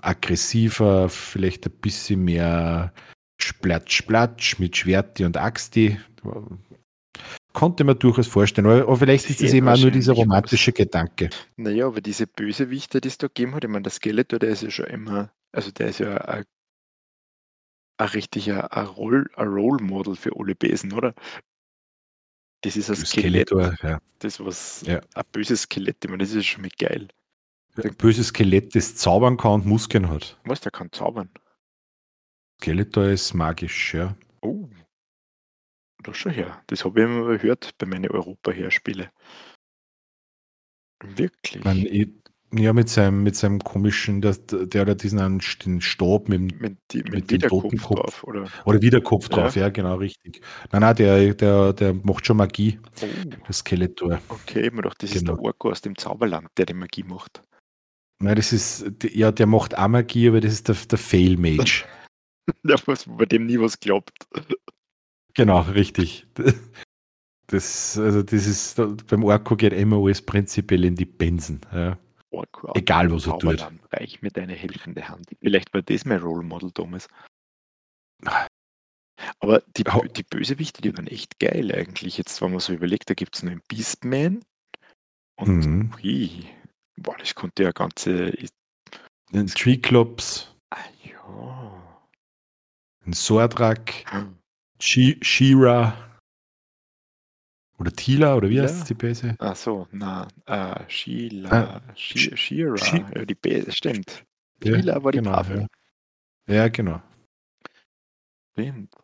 aggressiver, 0.00 1.08
vielleicht 1.08 1.64
ein 1.66 1.78
bisschen 1.80 2.24
mehr 2.24 2.92
Splatsch, 3.40 3.98
Splatsch 3.98 4.58
mit 4.58 4.76
Schwerti 4.76 5.24
und 5.24 5.36
Axti 5.36 5.96
konnte 7.52 7.84
man 7.84 7.98
durchaus 7.98 8.26
vorstellen. 8.26 8.66
Aber, 8.66 8.82
aber 8.82 8.96
vielleicht 8.96 9.28
ist 9.28 9.42
das 9.42 9.52
eben 9.52 9.68
auch 9.68 9.78
nur 9.78 9.90
dieser 9.90 10.12
romantische 10.12 10.72
Gedanke. 10.72 11.30
Naja, 11.56 11.86
aber 11.86 12.00
diese 12.00 12.26
Bösewichte, 12.26 13.00
die 13.00 13.08
es 13.08 13.18
da 13.18 13.26
gegeben 13.26 13.54
hat, 13.54 13.64
ich 13.64 13.70
meine, 13.70 13.82
der 13.82 13.92
Skeletor, 13.92 14.38
der 14.38 14.50
ist 14.50 14.62
ja 14.62 14.70
schon 14.70 14.86
immer, 14.86 15.32
also 15.52 15.70
der 15.70 15.88
ist 15.88 16.00
ja 16.00 16.16
ein, 16.16 16.44
ein 17.98 18.08
richtiger 18.08 18.72
ein 18.76 18.86
Role, 18.86 19.26
ein 19.36 19.48
Role 19.48 19.82
Model 19.82 20.16
für 20.16 20.32
alle 20.38 20.54
Besen, 20.54 20.92
oder? 20.92 21.14
Das 22.62 22.76
ist 22.76 22.90
ein 22.90 22.96
Skelett. 22.96 23.48
Skeletor, 23.48 23.74
ja. 23.82 24.00
Das 24.18 24.38
was 24.38 24.82
ja. 24.86 25.00
ein 25.14 25.24
böses 25.32 25.62
Skelett, 25.62 26.04
ich 26.04 26.10
meine, 26.10 26.22
das 26.22 26.32
ist 26.32 26.46
schon 26.46 26.62
mit 26.62 26.78
geil. 26.78 27.08
Ein 27.82 27.94
böses 27.94 28.28
Skelett, 28.28 28.74
das 28.74 28.96
zaubern 28.96 29.36
kann 29.36 29.52
und 29.52 29.66
Muskeln 29.66 30.08
hat. 30.08 30.38
Was, 30.44 30.60
der 30.60 30.72
kann 30.72 30.92
zaubern? 30.92 31.30
Skeletor 32.60 33.06
ist 33.06 33.32
magisch, 33.32 33.94
ja. 33.94 34.16
Oh, 34.42 34.68
das 36.02 36.16
schon 36.16 36.32
her. 36.32 36.62
Das 36.66 36.84
habe 36.84 37.00
ich 37.00 37.06
immer 37.06 37.38
gehört 37.38 37.76
bei 37.78 37.86
meinen 37.86 38.10
Europa-Hörspiele. 38.10 39.10
Wirklich. 41.02 41.64
Man, 41.64 41.78
ich, 41.78 42.08
ja, 42.52 42.72
mit 42.72 42.88
seinem, 42.88 43.22
mit 43.22 43.36
seinem 43.36 43.60
komischen, 43.60 44.20
der, 44.20 44.34
der 44.34 44.86
hat 44.86 45.02
diesen 45.02 45.40
den 45.64 45.80
Stab 45.80 46.28
mit, 46.28 46.60
mit, 46.60 46.78
die, 46.90 46.98
mit, 46.98 47.12
mit 47.12 47.30
dem 47.30 47.40
Totenkopf 47.42 48.00
drauf. 48.00 48.24
Oder, 48.24 48.48
oder 48.64 48.82
Wiederkopf 48.82 49.28
ja. 49.30 49.36
drauf, 49.36 49.56
ja, 49.56 49.68
genau, 49.68 49.94
richtig. 49.96 50.40
Nein, 50.72 50.82
nein, 50.82 50.96
der, 50.96 51.34
der, 51.34 51.72
der 51.72 51.94
macht 51.94 52.26
schon 52.26 52.38
Magie, 52.38 52.80
oh. 53.02 53.06
das 53.46 53.58
Skeletor. 53.58 54.20
Okay, 54.28 54.66
ich 54.66 54.72
mir 54.72 54.82
gedacht, 54.82 55.00
das 55.02 55.12
genau. 55.12 55.32
ist 55.32 55.38
der 55.38 55.44
Orko 55.44 55.70
aus 55.70 55.80
dem 55.80 55.96
Zauberland, 55.96 56.48
der 56.56 56.66
die 56.66 56.74
Magie 56.74 57.04
macht. 57.04 57.42
Nein, 58.20 58.34
das 58.34 58.52
ist, 58.52 58.84
ja, 59.04 59.30
der 59.30 59.46
macht 59.46 59.78
auch 59.78 59.88
Magie, 59.88 60.28
aber 60.28 60.40
das 60.40 60.52
ist 60.52 60.68
der, 60.68 60.74
der 60.74 60.98
Fail-Mage. 60.98 61.84
der, 62.64 62.78
bei 62.84 63.26
dem 63.26 63.46
nie 63.46 63.60
was 63.60 63.78
glaubt. 63.78 64.12
Genau, 65.34 65.60
richtig. 65.62 66.26
Das, 67.46 67.98
also 67.98 68.22
das 68.22 68.46
ist, 68.46 68.80
beim 69.08 69.24
Orko 69.24 69.56
geht 69.56 69.72
immer 69.72 69.96
alles 69.96 70.22
prinzipiell 70.22 70.84
in 70.84 70.94
die 70.94 71.04
Bensen. 71.04 71.60
Ja. 71.72 71.98
Orko, 72.30 72.72
Egal, 72.74 73.10
was 73.10 73.26
er 73.26 73.38
tut. 73.38 73.66
Reich 73.90 74.22
mir 74.22 74.30
deine 74.30 74.54
helfende 74.54 75.08
Hand. 75.08 75.26
Vielleicht 75.40 75.74
war 75.74 75.82
das 75.82 76.04
mein 76.04 76.20
Role 76.20 76.44
Model, 76.44 76.70
Thomas. 76.70 77.08
Aber 79.40 79.62
die, 79.76 79.84
die 80.16 80.22
Bösewichte, 80.22 80.80
die 80.82 80.96
waren 80.96 81.06
echt 81.06 81.38
geil 81.40 81.72
eigentlich. 81.74 82.18
Jetzt, 82.18 82.40
wenn 82.40 82.52
man 82.52 82.60
so 82.60 82.72
überlegt, 82.72 83.10
da 83.10 83.14
gibt 83.14 83.36
es 83.36 83.42
einen 83.42 83.60
Beastman. 83.68 84.44
Und 85.36 85.66
mhm. 85.66 85.94
ui, 85.96 86.46
boah, 86.96 87.16
das 87.18 87.34
konnte 87.34 87.64
ja 87.64 87.72
ganze. 87.72 88.32
Ein 89.32 89.46
Tree-Klops. 89.46 90.54
Ah, 90.70 90.78
ja. 91.02 91.82
Ein 93.04 93.12
Sordrak. 93.12 94.04
Hm. 94.12 94.39
Shira 94.80 96.10
oder 97.78 97.92
Tila 97.92 98.36
oder 98.36 98.50
wie 98.50 98.56
ja. 98.56 98.64
heißt 98.64 98.90
die 98.90 98.94
Base? 98.94 99.36
Ach 99.38 99.56
so, 99.56 99.88
na, 99.90 100.28
äh, 100.46 100.84
Sheila, 100.88 101.50
ah, 101.50 101.94
Sh 101.94 102.36
Shira, 102.36 102.76
Sh 102.76 102.94
ja, 103.14 103.24
die 103.24 103.34
Base, 103.34 103.72
stimmt. 103.72 104.24
Tila 104.60 104.94
ja, 104.94 105.02
war 105.02 105.12
die 105.12 105.18
genau, 105.18 105.32
Tafel. 105.32 105.66
Ja. 106.46 106.54
ja. 106.54 106.68
genau. 106.68 107.02
Stimmt. 108.52 108.94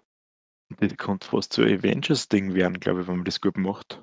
Die 0.81 0.97
konnte 0.97 1.27
fast 1.27 1.53
zu 1.53 1.63
Avengers-Ding 1.63 2.55
werden, 2.55 2.81
glaube 2.81 3.03
ich, 3.03 3.09
wenn 3.09 3.17
man 3.17 3.25
das 3.25 3.41
gut 3.41 3.57
macht. 3.57 4.03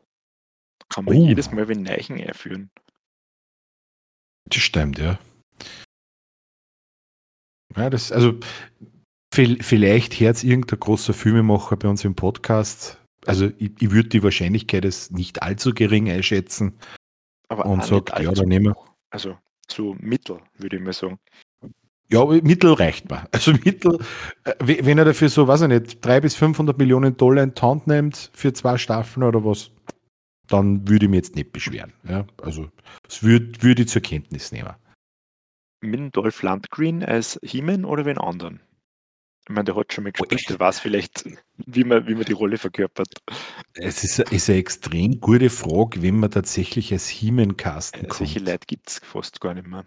Kann 0.90 1.06
man 1.06 1.16
oh. 1.16 1.28
jedes 1.28 1.52
Mal 1.52 1.68
wie 1.70 1.76
Neichen 1.76 2.20
einführen. 2.20 2.72
Das 4.46 4.62
stimmt, 4.62 4.98
ja. 4.98 5.20
Ja, 7.76 7.90
das, 7.90 8.12
also 8.12 8.40
Vielleicht 9.34 10.20
hört 10.20 10.44
irgendein 10.44 10.80
großer 10.80 11.12
Filmemacher 11.12 11.76
bei 11.76 11.88
uns 11.88 12.06
im 12.06 12.14
Podcast. 12.14 13.00
Also 13.26 13.50
ich, 13.58 13.72
ich 13.80 13.90
würde 13.90 14.10
die 14.10 14.22
Wahrscheinlichkeit 14.22 14.86
als 14.86 15.10
nicht 15.10 15.42
allzu 15.42 15.74
gering 15.74 16.08
einschätzen. 16.08 16.78
Aber 17.48 17.66
und 17.66 17.84
sagt, 17.84 18.10
ja, 18.20 18.32
dann 18.32 18.48
nehmen 18.48 18.68
wir. 18.68 18.76
Also 19.10 19.36
so 19.68 19.96
mittel, 20.00 20.38
würde 20.58 20.76
ich 20.76 20.84
mal 20.84 20.94
sagen. 20.94 21.18
Ja, 22.12 22.24
Mittel 22.26 22.74
reicht 22.74 23.10
mir. 23.10 23.28
Also 23.32 23.54
Mittel, 23.54 23.98
äh, 24.44 24.54
wenn 24.60 25.00
er 25.00 25.06
dafür 25.06 25.30
so, 25.30 25.48
weiß 25.48 25.64
ich 25.64 25.68
nicht, 25.70 26.06
300 26.06 26.22
bis 26.22 26.36
500 26.36 26.78
Millionen 26.78 27.18
Dollar 27.18 27.44
in 27.44 27.54
Hand 27.60 27.88
nimmt 27.88 28.30
für 28.36 28.54
zwei 28.54 28.78
Staffeln 28.78 29.24
oder 29.24 29.44
was, 29.44 29.72
dann 30.48 30.88
würde 30.88 31.06
ich 31.06 31.10
mich 31.10 31.18
jetzt 31.18 31.36
nicht 31.36 31.52
beschweren. 31.52 31.94
Ja, 32.08 32.28
also 32.40 32.70
das 33.02 33.24
würde 33.24 33.64
würd 33.64 33.80
ich 33.80 33.88
zur 33.88 34.04
Kenntnis 34.04 34.52
nehmen. 34.52 34.74
Mit 35.82 36.16
Dolph 36.16 36.44
Landgreen 36.44 37.04
als 37.04 37.40
He-Man 37.42 37.84
oder 37.84 38.06
wen 38.06 38.20
anderen? 38.20 38.60
Ich 39.46 39.50
meine, 39.50 39.66
der 39.66 39.76
hat 39.76 39.92
schon 39.92 40.06
mal 40.06 40.14
oh, 40.18 40.24
gespielt, 40.24 40.50
der 40.50 40.60
weiß 40.60 40.80
vielleicht, 40.80 41.26
wie 41.66 41.84
man, 41.84 42.08
wie 42.08 42.16
man 42.16 42.24
die 42.24 42.32
Rolle 42.32 42.58
verkörpert. 42.58 43.10
Es 43.74 44.04
ist, 44.04 44.20
ist 44.20 44.50
eine 44.50 44.60
extrem 44.60 45.20
gute 45.20 45.50
Frage, 45.50 46.02
wenn 46.02 46.20
man 46.20 46.32
tatsächlich 46.32 46.94
als 46.94 47.10
He-Man 47.10 47.58
casten 47.58 48.08
kann. 48.08 48.18
Solche 48.18 48.40
Leute 48.40 48.66
gibt 48.68 48.90
es 48.90 49.00
fast 49.00 49.42
gar 49.42 49.54
nicht 49.54 49.68
mehr. 49.68 49.86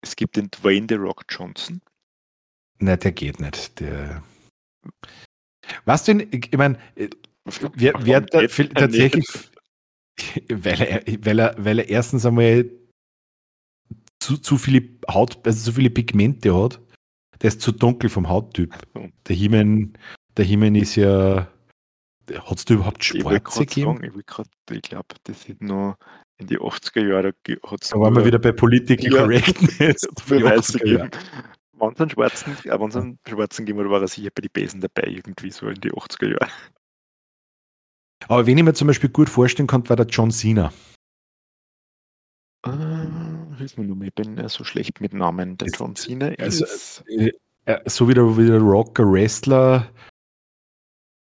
Es 0.00 0.16
gibt 0.16 0.36
den 0.36 0.50
Dwayne 0.50 0.86
The 0.88 0.94
Rock 0.94 1.24
Johnson. 1.28 1.82
Nein, 2.78 2.98
der 2.98 3.12
geht 3.12 3.40
nicht. 3.40 3.78
Der. 3.80 4.22
Was 5.84 6.04
denn? 6.04 6.26
Ich 6.30 6.50
meine, 6.56 6.78
wer, 7.74 7.94
wer 8.00 8.20
da, 8.22 8.46
tatsächlich, 8.46 9.26
weil 10.48 10.80
er, 10.80 11.02
weil, 11.24 11.38
er, 11.38 11.54
weil 11.58 11.78
er 11.78 11.88
erstens 11.88 12.24
einmal 12.24 12.70
zu, 14.18 14.38
zu 14.38 14.56
viele 14.56 14.88
Haut, 15.08 15.46
also 15.46 15.70
zu 15.70 15.72
viele 15.72 15.90
Pigmente 15.90 16.54
hat 16.54 16.80
der 17.44 17.48
ist 17.48 17.60
zu 17.60 17.72
dunkel 17.72 18.08
vom 18.08 18.30
Hauttyp. 18.30 18.74
Der 19.28 19.36
Himen, 19.36 19.98
der 20.38 20.46
Himen 20.46 20.74
ist 20.74 20.96
ja. 20.96 21.46
Hast 22.46 22.70
du 22.70 22.74
überhaupt 22.74 23.04
Schwarze 23.04 23.66
gegeben? 23.66 23.98
Sagen, 23.98 24.22
ich, 24.70 24.76
ich 24.76 24.82
glaube, 24.82 25.08
das 25.24 25.44
ist 25.44 25.60
nur 25.60 25.98
in 26.38 26.46
die 26.46 26.58
80er 26.58 27.06
Jahre 27.06 27.34
hat 27.66 27.82
es. 27.82 27.90
Da 27.90 28.00
waren 28.00 28.16
wir 28.16 28.24
wieder 28.24 28.38
bei 28.38 28.50
Political 28.50 29.12
ja, 29.12 29.20
Correctness. 29.20 30.08
Wenn 30.26 30.46
es 30.46 32.00
einen 32.00 32.08
Schwarzen, 32.08 32.52
äh, 32.64 32.70
es 32.70 32.96
einen 32.96 33.18
Schwarzen 33.28 33.66
gegeben 33.66 33.90
war 33.90 34.00
er 34.00 34.08
sicher 34.08 34.30
bei 34.34 34.40
den 34.40 34.50
Besen 34.50 34.80
dabei, 34.80 35.06
irgendwie 35.06 35.50
so 35.50 35.68
in 35.68 35.78
die 35.82 35.92
80er 35.92 36.30
Jahre. 36.30 36.50
Aber 38.26 38.46
wen 38.46 38.56
ich 38.56 38.64
mir 38.64 38.72
zum 38.72 38.86
Beispiel 38.86 39.10
gut 39.10 39.28
vorstellen 39.28 39.66
konnte, 39.66 39.90
war 39.90 39.96
der 39.96 40.06
John 40.06 40.30
Cena. 40.30 40.72
Hilf 43.64 43.78
mir 43.78 43.84
nur, 43.84 44.02
ich 44.02 44.14
bin 44.14 44.36
ja 44.36 44.46
so 44.46 44.62
schlecht 44.62 45.00
mit 45.00 45.14
Namen. 45.14 45.56
Der 45.56 45.68
John 45.68 45.96
Cena 45.96 46.26
also, 46.38 46.64
ist. 46.64 47.02
Also, 47.08 47.30
äh, 47.64 47.80
so 47.86 48.06
wie 48.06 48.12
der, 48.12 48.36
wie 48.36 48.46
der 48.46 48.60
Rocker 48.60 49.10
Wrestler, 49.10 49.90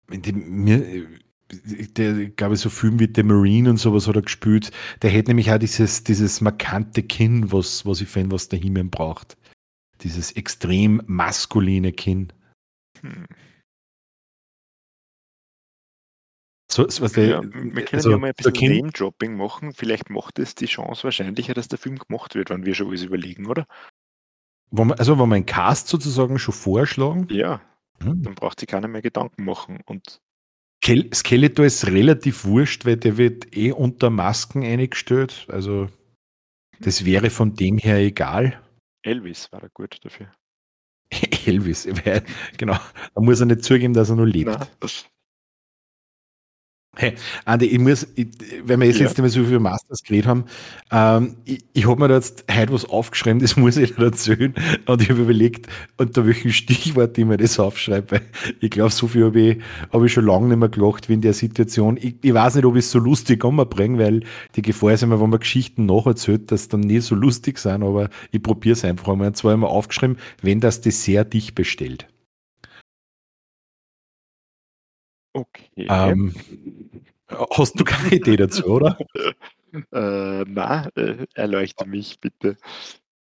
dem, 0.09 0.65
mir, 0.65 1.07
der, 1.53 2.31
glaube 2.31 2.55
ich, 2.55 2.61
so 2.61 2.71
Film 2.71 2.99
wie 2.99 3.13
The 3.15 3.23
Marine 3.23 3.69
und 3.69 3.77
sowas 3.77 4.09
hat 4.09 4.17
er 4.17 4.23
gespielt. 4.23 4.71
Der 5.03 5.11
hätte 5.11 5.29
nämlich 5.29 5.53
auch 5.53 5.59
dieses, 5.59 6.03
dieses 6.03 6.41
markante 6.41 7.03
Kinn, 7.03 7.53
was, 7.53 7.85
was 7.85 8.01
ich 8.01 8.09
finde, 8.09 8.35
was 8.35 8.49
der 8.49 8.59
Himmel 8.59 8.85
braucht. 8.85 9.37
Dieses 10.01 10.33
extrem 10.33 11.03
maskuline 11.05 11.93
Kinn. 11.93 12.33
Hm. 13.03 13.27
So, 16.75 16.89
so, 16.89 17.07
der, 17.07 17.27
ja, 17.29 17.41
wir 17.41 17.85
können 17.85 17.89
also, 17.93 18.11
ja 18.11 18.19
mal 18.19 18.31
ein 18.31 18.35
bisschen 18.35 18.79
Name-Dropping 18.79 19.37
machen. 19.37 19.73
Vielleicht 19.73 20.11
macht 20.11 20.41
es 20.41 20.57
die 20.57 20.67
Chance 20.67 21.05
wahrscheinlicher, 21.05 21.55
dass 21.55 21.69
der 21.69 21.79
Film 21.79 22.01
gemacht 22.01 22.35
wird, 22.35 22.51
wenn 22.51 22.67
wir 22.67 22.75
schon 22.75 22.89
alles 22.89 23.05
überlegen, 23.05 23.47
oder? 23.47 23.69
Man, 24.73 24.91
also, 24.91 25.17
wenn 25.17 25.29
wir 25.29 25.37
einen 25.37 25.47
Cast 25.47 25.87
sozusagen 25.87 26.37
schon 26.41 26.53
vorschlagen? 26.53 27.29
Ja, 27.31 27.61
hm. 28.03 28.25
dann 28.25 28.35
braucht 28.35 28.59
sich 28.59 28.69
keiner 28.69 28.89
mehr 28.89 29.03
Gedanken 29.03 29.45
machen. 29.45 29.83
Und 29.87 30.21
Skeletor 30.85 31.65
ist 31.65 31.87
relativ 31.87 32.45
wurscht, 32.45 32.85
weil 32.85 32.97
der 32.97 33.19
wird 33.19 33.57
eh 33.57 33.71
unter 33.71 34.11
Masken 34.11 34.65
eingestellt. 34.65 35.47
Also, 35.49 35.87
das 36.81 37.05
wäre 37.05 37.31
von 37.31 37.55
dem 37.55 37.79
her 37.79 37.99
egal. 37.99 38.61
Elvis 39.03 39.53
war 39.53 39.63
er 39.63 39.69
gut 39.69 40.05
dafür. 40.05 40.27
Elvis, 41.47 41.87
genau. 42.59 42.79
Da 43.15 43.21
muss 43.21 43.39
er 43.39 43.47
nicht 43.47 43.63
zugeben, 43.63 43.95
dass 43.95 44.11
er 44.11 44.17
noch 44.17 44.25
lebt. 44.25 44.51
Nein, 44.51 44.67
Hey, 46.97 47.15
Andi, 47.45 47.67
ich 47.67 47.79
muss, 47.79 48.07
ich, 48.15 48.29
wenn 48.65 48.81
wir 48.81 48.87
jetzt, 48.87 49.01
ja. 49.01 49.23
mehr 49.23 49.31
so 49.31 49.45
viel 49.45 49.59
Masters 49.59 50.03
geredet 50.03 50.27
haben, 50.27 50.45
ähm, 50.93 51.37
ich, 51.45 51.65
ich 51.73 51.89
habe 51.89 52.01
mir 52.01 52.09
da 52.09 52.15
jetzt 52.15 52.45
heute 52.51 52.73
was 52.73 52.85
aufgeschrieben, 52.85 53.41
das 53.41 53.57
muss 53.59 53.77
ich 53.77 53.95
dir 53.95 54.05
erzählen. 54.05 54.55
Und 54.87 55.03
ich 55.03 55.11
habe 55.11 55.23
überlegt, 55.23 55.67
unter 55.97 56.27
welchem 56.27 56.53
Stichwort 56.53 57.19
ich 57.19 57.25
mir 57.25 57.37
das 57.37 57.59
aufschreibe, 57.59 58.13
weil 58.13 58.23
ich 58.61 58.71
glaube, 58.71 58.93
so 58.93 59.09
viel 59.09 59.25
habe 59.25 59.41
ich, 59.41 59.59
hab 59.93 60.03
ich 60.05 60.13
schon 60.13 60.27
lange 60.27 60.49
nicht 60.49 60.59
mehr 60.59 60.69
gelacht 60.69 61.09
wie 61.09 61.15
in 61.15 61.21
der 61.21 61.33
Situation. 61.33 61.97
Ich, 61.97 62.15
ich 62.23 62.35
weiß 62.35 62.55
nicht, 62.55 62.65
ob 62.65 62.77
ich 62.77 62.85
es 62.85 62.91
so 62.91 62.99
lustig 62.99 63.45
anbringe, 63.45 63.99
weil 63.99 64.21
die 64.55 64.63
Gefahr 64.63 64.93
ist 64.93 65.03
immer, 65.03 65.21
wenn 65.21 65.31
man 65.31 65.41
Geschichten 65.41 65.87
nacherzählt, 65.87 66.53
dass 66.53 66.69
dann 66.69 66.81
nicht 66.81 67.03
so 67.03 67.15
lustig 67.15 67.59
sind, 67.59 67.83
aber 67.83 68.09
ich 68.31 68.43
probiere 68.43 68.75
es 68.75 68.85
einfach 68.85 69.09
einmal. 69.09 69.29
Und 69.29 69.37
zwar 69.37 69.55
einmal 69.55 69.71
aufgeschrieben, 69.71 70.17
wenn 70.43 70.61
das 70.61 70.81
Dessert 70.81 71.33
dich 71.33 71.55
bestellt. 71.55 72.07
Okay. 75.35 75.87
Ähm, 75.91 76.35
hast 77.29 77.79
du 77.79 77.85
keine 77.85 78.15
Idee 78.15 78.37
dazu, 78.37 78.67
oder? 78.67 78.97
äh, 79.93 80.45
na, 80.47 80.89
äh, 80.95 81.27
erleuchte 81.35 81.87
mich 81.87 82.21
bitte. 82.21 82.57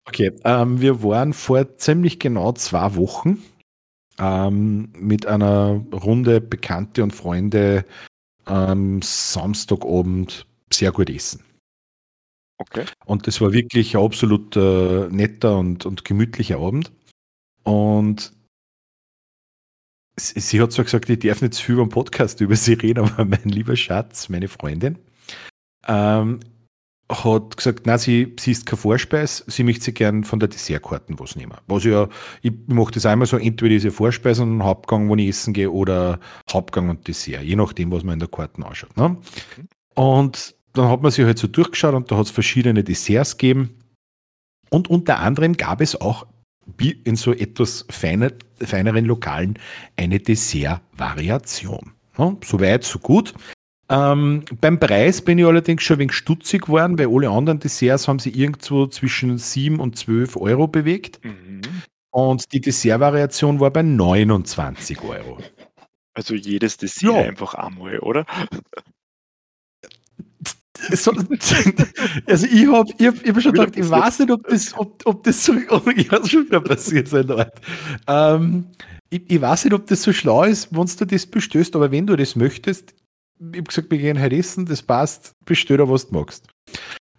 Okay, 0.07 0.33
ähm, 0.45 0.81
wir 0.81 1.03
waren 1.03 1.35
vor 1.35 1.77
ziemlich 1.77 2.19
genau 2.19 2.53
zwei 2.53 2.97
Wochen 2.97 3.43
ähm, 4.19 4.91
mit 4.97 5.27
einer 5.27 5.85
Runde 5.93 6.41
Bekannte 6.41 7.03
und 7.03 7.15
Freunde 7.15 7.85
am 8.47 9.03
Samstagabend 9.03 10.47
sehr 10.73 10.93
gut 10.93 11.11
essen. 11.11 11.45
Okay. 12.59 12.85
Und 13.07 13.27
das 13.27 13.41
war 13.41 13.53
wirklich 13.53 13.97
ein 13.97 14.03
absolut 14.03 14.57
äh, 14.57 15.09
netter 15.11 15.59
und, 15.59 15.87
und 15.87 16.05
gemütlicher 16.05 16.59
Abend. 16.59 16.93
Und 17.63 18.33
sie 20.29 20.61
hat 20.61 20.73
zwar 20.73 20.85
gesagt, 20.85 21.09
ich 21.09 21.19
darf 21.19 21.43
nicht 21.43 21.55
zu 21.55 21.65
viel 21.65 21.77
beim 21.77 21.89
Podcast 21.89 22.41
über 22.41 22.57
sie 22.57 22.75
reden, 22.75 23.05
aber 23.05 23.25
mein 23.25 23.45
lieber 23.45 23.77
Schatz, 23.77 24.29
meine 24.29 24.49
Freundin, 24.49 24.99
ähm, 25.87 26.41
hat 27.11 27.57
gesagt, 27.57 27.83
na, 27.87 27.99
sie, 27.99 28.37
sie 28.39 28.53
ist 28.53 28.67
kein 28.67 28.79
Vorspeis, 28.79 29.45
sie 29.49 29.65
möchte 29.65 29.87
sich 29.87 29.95
gern 29.95 30.23
von 30.23 30.39
der 30.39 30.49
Dessertkarten 30.49 31.19
was 31.19 31.35
nehmen. 31.35 31.55
Was 31.67 31.85
ja, 31.85 32.09
ich 32.43 32.53
mache 32.69 32.93
das 32.93 33.07
einmal 33.07 33.27
so, 33.27 33.37
entweder 33.37 33.71
diese 33.71 33.91
Vorspeise 33.91 34.43
und 34.43 34.63
Hauptgang, 34.63 35.09
wo 35.09 35.17
ich 35.17 35.29
essen 35.29 35.53
gehe, 35.53 35.71
oder 35.71 36.21
Hauptgang 36.51 36.89
und 36.89 37.09
Dessert, 37.09 37.43
je 37.43 37.57
nachdem, 37.57 37.91
was 37.91 38.05
man 38.05 38.15
in 38.15 38.21
der 38.21 38.29
Karten 38.29 38.63
anschaut. 38.63 38.97
Ne? 38.97 39.17
Okay. 39.17 39.67
Und 39.95 40.55
dann 40.73 40.89
hat 40.89 41.03
man 41.03 41.11
sich 41.11 41.25
halt 41.25 41.39
so 41.39 41.49
durchgeschaut 41.49 41.95
und 41.95 42.11
da 42.11 42.17
hat 42.17 42.27
es 42.27 42.31
verschiedene 42.31 42.85
Desserts 42.85 43.37
gegeben. 43.37 43.77
Und 44.71 44.89
unter 44.89 45.19
anderem 45.19 45.57
gab 45.57 45.81
es 45.81 46.01
auch 46.01 46.27
in 47.05 47.17
so 47.17 47.33
etwas 47.33 47.87
feiner, 47.91 48.33
feineren 48.61 49.05
Lokalen 49.05 49.59
eine 49.97 50.19
Dessert-Variation. 50.19 51.93
Ja, 52.19 52.37
so 52.45 52.61
weit, 52.61 52.85
so 52.85 52.99
gut. 52.99 53.35
Ähm, 53.89 54.45
beim 54.61 54.79
Preis 54.79 55.21
bin 55.21 55.39
ich 55.39 55.45
allerdings 55.45 55.83
schon 55.83 55.97
ein 55.97 56.01
wenig 56.01 56.13
stutzig 56.15 56.67
geworden, 56.67 56.99
weil 56.99 57.09
alle 57.09 57.29
anderen 57.29 57.59
Desserts 57.59 58.07
haben 58.07 58.21
sich 58.21 58.37
irgendwo 58.37 58.87
zwischen 58.87 59.37
7 59.37 59.81
und 59.81 59.97
12 59.97 60.37
Euro 60.37 60.69
bewegt. 60.69 61.25
Mhm. 61.25 61.61
Und 62.11 62.53
die 62.53 62.61
Dessert-Variation 62.61 63.59
war 63.59 63.71
bei 63.71 63.83
29 63.83 65.03
Euro. 65.03 65.39
Also 66.15 66.35
jedes 66.35 66.77
Dessert 66.77 67.15
ja. 67.15 67.21
einfach 67.21 67.55
einmal, 67.55 67.99
oder? 67.99 68.27
So, 70.93 71.13
also 72.27 72.47
ich 72.47 72.67
habe 72.67 72.91
ich 72.99 73.07
hab, 73.07 73.15
ich 73.23 73.29
hab 73.29 73.43
schon 73.43 73.53
gedacht, 73.53 73.77
ich 73.77 73.89
weiß 73.89 74.21
nicht, 74.21 74.31
ob 74.31 74.47
das, 74.47 74.77
ob, 74.77 75.01
ob 75.05 75.25
das 75.25 75.45
so, 75.45 75.53
oh, 75.71 75.83
ja, 75.91 76.27
schon 76.27 76.47
wieder 76.47 76.61
passiert 76.61 77.09
sein 77.09 77.27
Leute. 77.27 77.53
Ähm, 78.07 78.67
ich, 79.11 79.23
ich, 79.29 79.41
weiß 79.41 79.65
nicht, 79.65 79.75
ob 79.75 79.87
das 79.87 80.03
so 80.03 80.13
schlau 80.13 80.45
ist, 80.45 80.75
wenn 80.75 80.87
du 80.87 81.05
das 81.05 81.27
bestößt, 81.27 81.75
aber 81.77 81.91
wenn 81.91 82.07
du 82.07 82.17
das 82.17 82.37
möchtest, 82.37 82.95
ich 83.39 83.47
habe 83.47 83.63
gesagt, 83.63 83.91
wir 83.91 83.99
gehen 83.99 84.21
heute 84.21 84.37
essen, 84.37 84.67
das 84.67 84.83
passt, 84.83 85.33
bestell 85.45 85.79
da, 85.79 85.89
was 85.89 86.09
du 86.09 86.15
magst. 86.15 86.47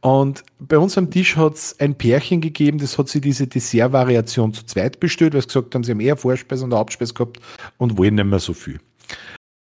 Und 0.01 0.43
bei 0.59 0.79
uns 0.79 0.97
am 0.97 1.11
Tisch 1.11 1.35
hat 1.35 1.55
es 1.55 1.79
ein 1.79 1.95
Pärchen 1.95 2.41
gegeben, 2.41 2.79
das 2.79 2.97
hat 2.97 3.07
sie 3.07 3.21
diese 3.21 3.45
Dessert-Variation 3.45 4.53
zu 4.53 4.65
zweit 4.65 4.99
bestellt, 4.99 5.33
weil 5.33 5.41
sie 5.41 5.47
gesagt 5.47 5.75
haben, 5.75 5.83
sie 5.83 5.91
haben 5.91 5.99
eher 5.99 6.17
Vorspeise 6.17 6.65
und 6.65 6.73
Hauptspeise 6.73 7.13
gehabt 7.13 7.39
und 7.77 7.97
wollen 7.97 8.15
nicht 8.15 8.25
mehr 8.25 8.39
so 8.39 8.53
viel. 8.53 8.79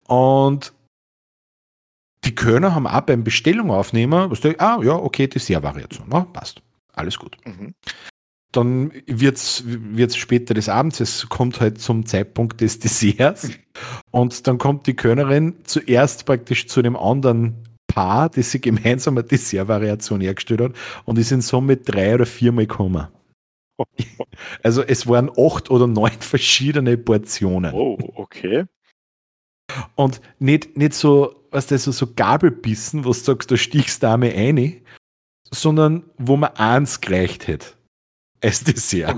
Und 0.06 0.72
die 2.24 2.35
Kölner 2.35 2.74
haben 2.74 2.87
auch 2.87 3.00
beim 3.02 3.24
Bestellung 3.24 3.70
aufnehmen, 3.70 4.31
was 4.31 4.40
der, 4.40 4.61
ah 4.61 4.81
ja, 4.83 4.94
okay, 4.94 5.26
Dessert-Variation, 5.26 6.09
ja, 6.12 6.20
passt. 6.20 6.62
Alles 6.92 7.18
gut. 7.18 7.37
Mhm. 7.44 7.74
Dann 8.50 8.92
wird 9.07 9.37
es 9.37 10.16
später 10.16 10.54
des 10.54 10.68
Abends, 10.68 11.00
es 11.00 11.28
kommt 11.28 11.61
halt 11.61 11.81
zum 11.81 12.07
Zeitpunkt 12.07 12.61
des 12.61 12.78
Desserts 12.78 13.50
und 14.11 14.46
dann 14.46 14.57
kommt 14.59 14.87
die 14.87 14.96
Kölnerin 14.96 15.57
zuerst 15.64 16.24
praktisch 16.24 16.66
zu 16.66 16.81
dem 16.81 16.96
anderen 16.96 17.64
Paar, 17.87 18.31
das 18.31 18.50
sie 18.50 18.61
gemeinsam 18.61 19.18
eine 19.18 19.24
Dessert-Variation 19.24 20.20
hergestellt 20.20 20.61
hat 20.61 20.72
und 21.04 21.18
die 21.18 21.22
sind 21.22 21.42
somit 21.42 21.92
drei 21.92 22.14
oder 22.14 22.26
viermal 22.26 22.66
gekommen. 22.66 23.09
Also 24.62 24.83
es 24.83 25.07
waren 25.07 25.31
acht 25.31 25.70
oder 25.70 25.87
neun 25.87 26.11
verschiedene 26.20 26.96
Portionen. 26.96 27.72
Oh, 27.74 27.96
okay. 28.14 28.64
Und 29.94 30.20
nicht, 30.38 30.76
nicht 30.76 30.94
so, 30.94 31.38
was 31.50 31.66
das 31.66 31.84
so, 31.84 31.92
so 31.92 32.06
Gabelbissen, 32.14 33.04
wo 33.04 33.08
du 33.08 33.14
sagst, 33.14 33.50
da 33.50 33.56
stichst 33.56 34.02
du 34.02 34.11
einmal 34.11 34.30
ein, 34.30 34.82
sondern 35.50 36.04
wo 36.18 36.37
man 36.37 36.54
eins 36.56 37.00
gereicht 37.00 37.46
hätte. 37.46 37.68
Als 38.42 38.62
Dessert. 38.62 39.16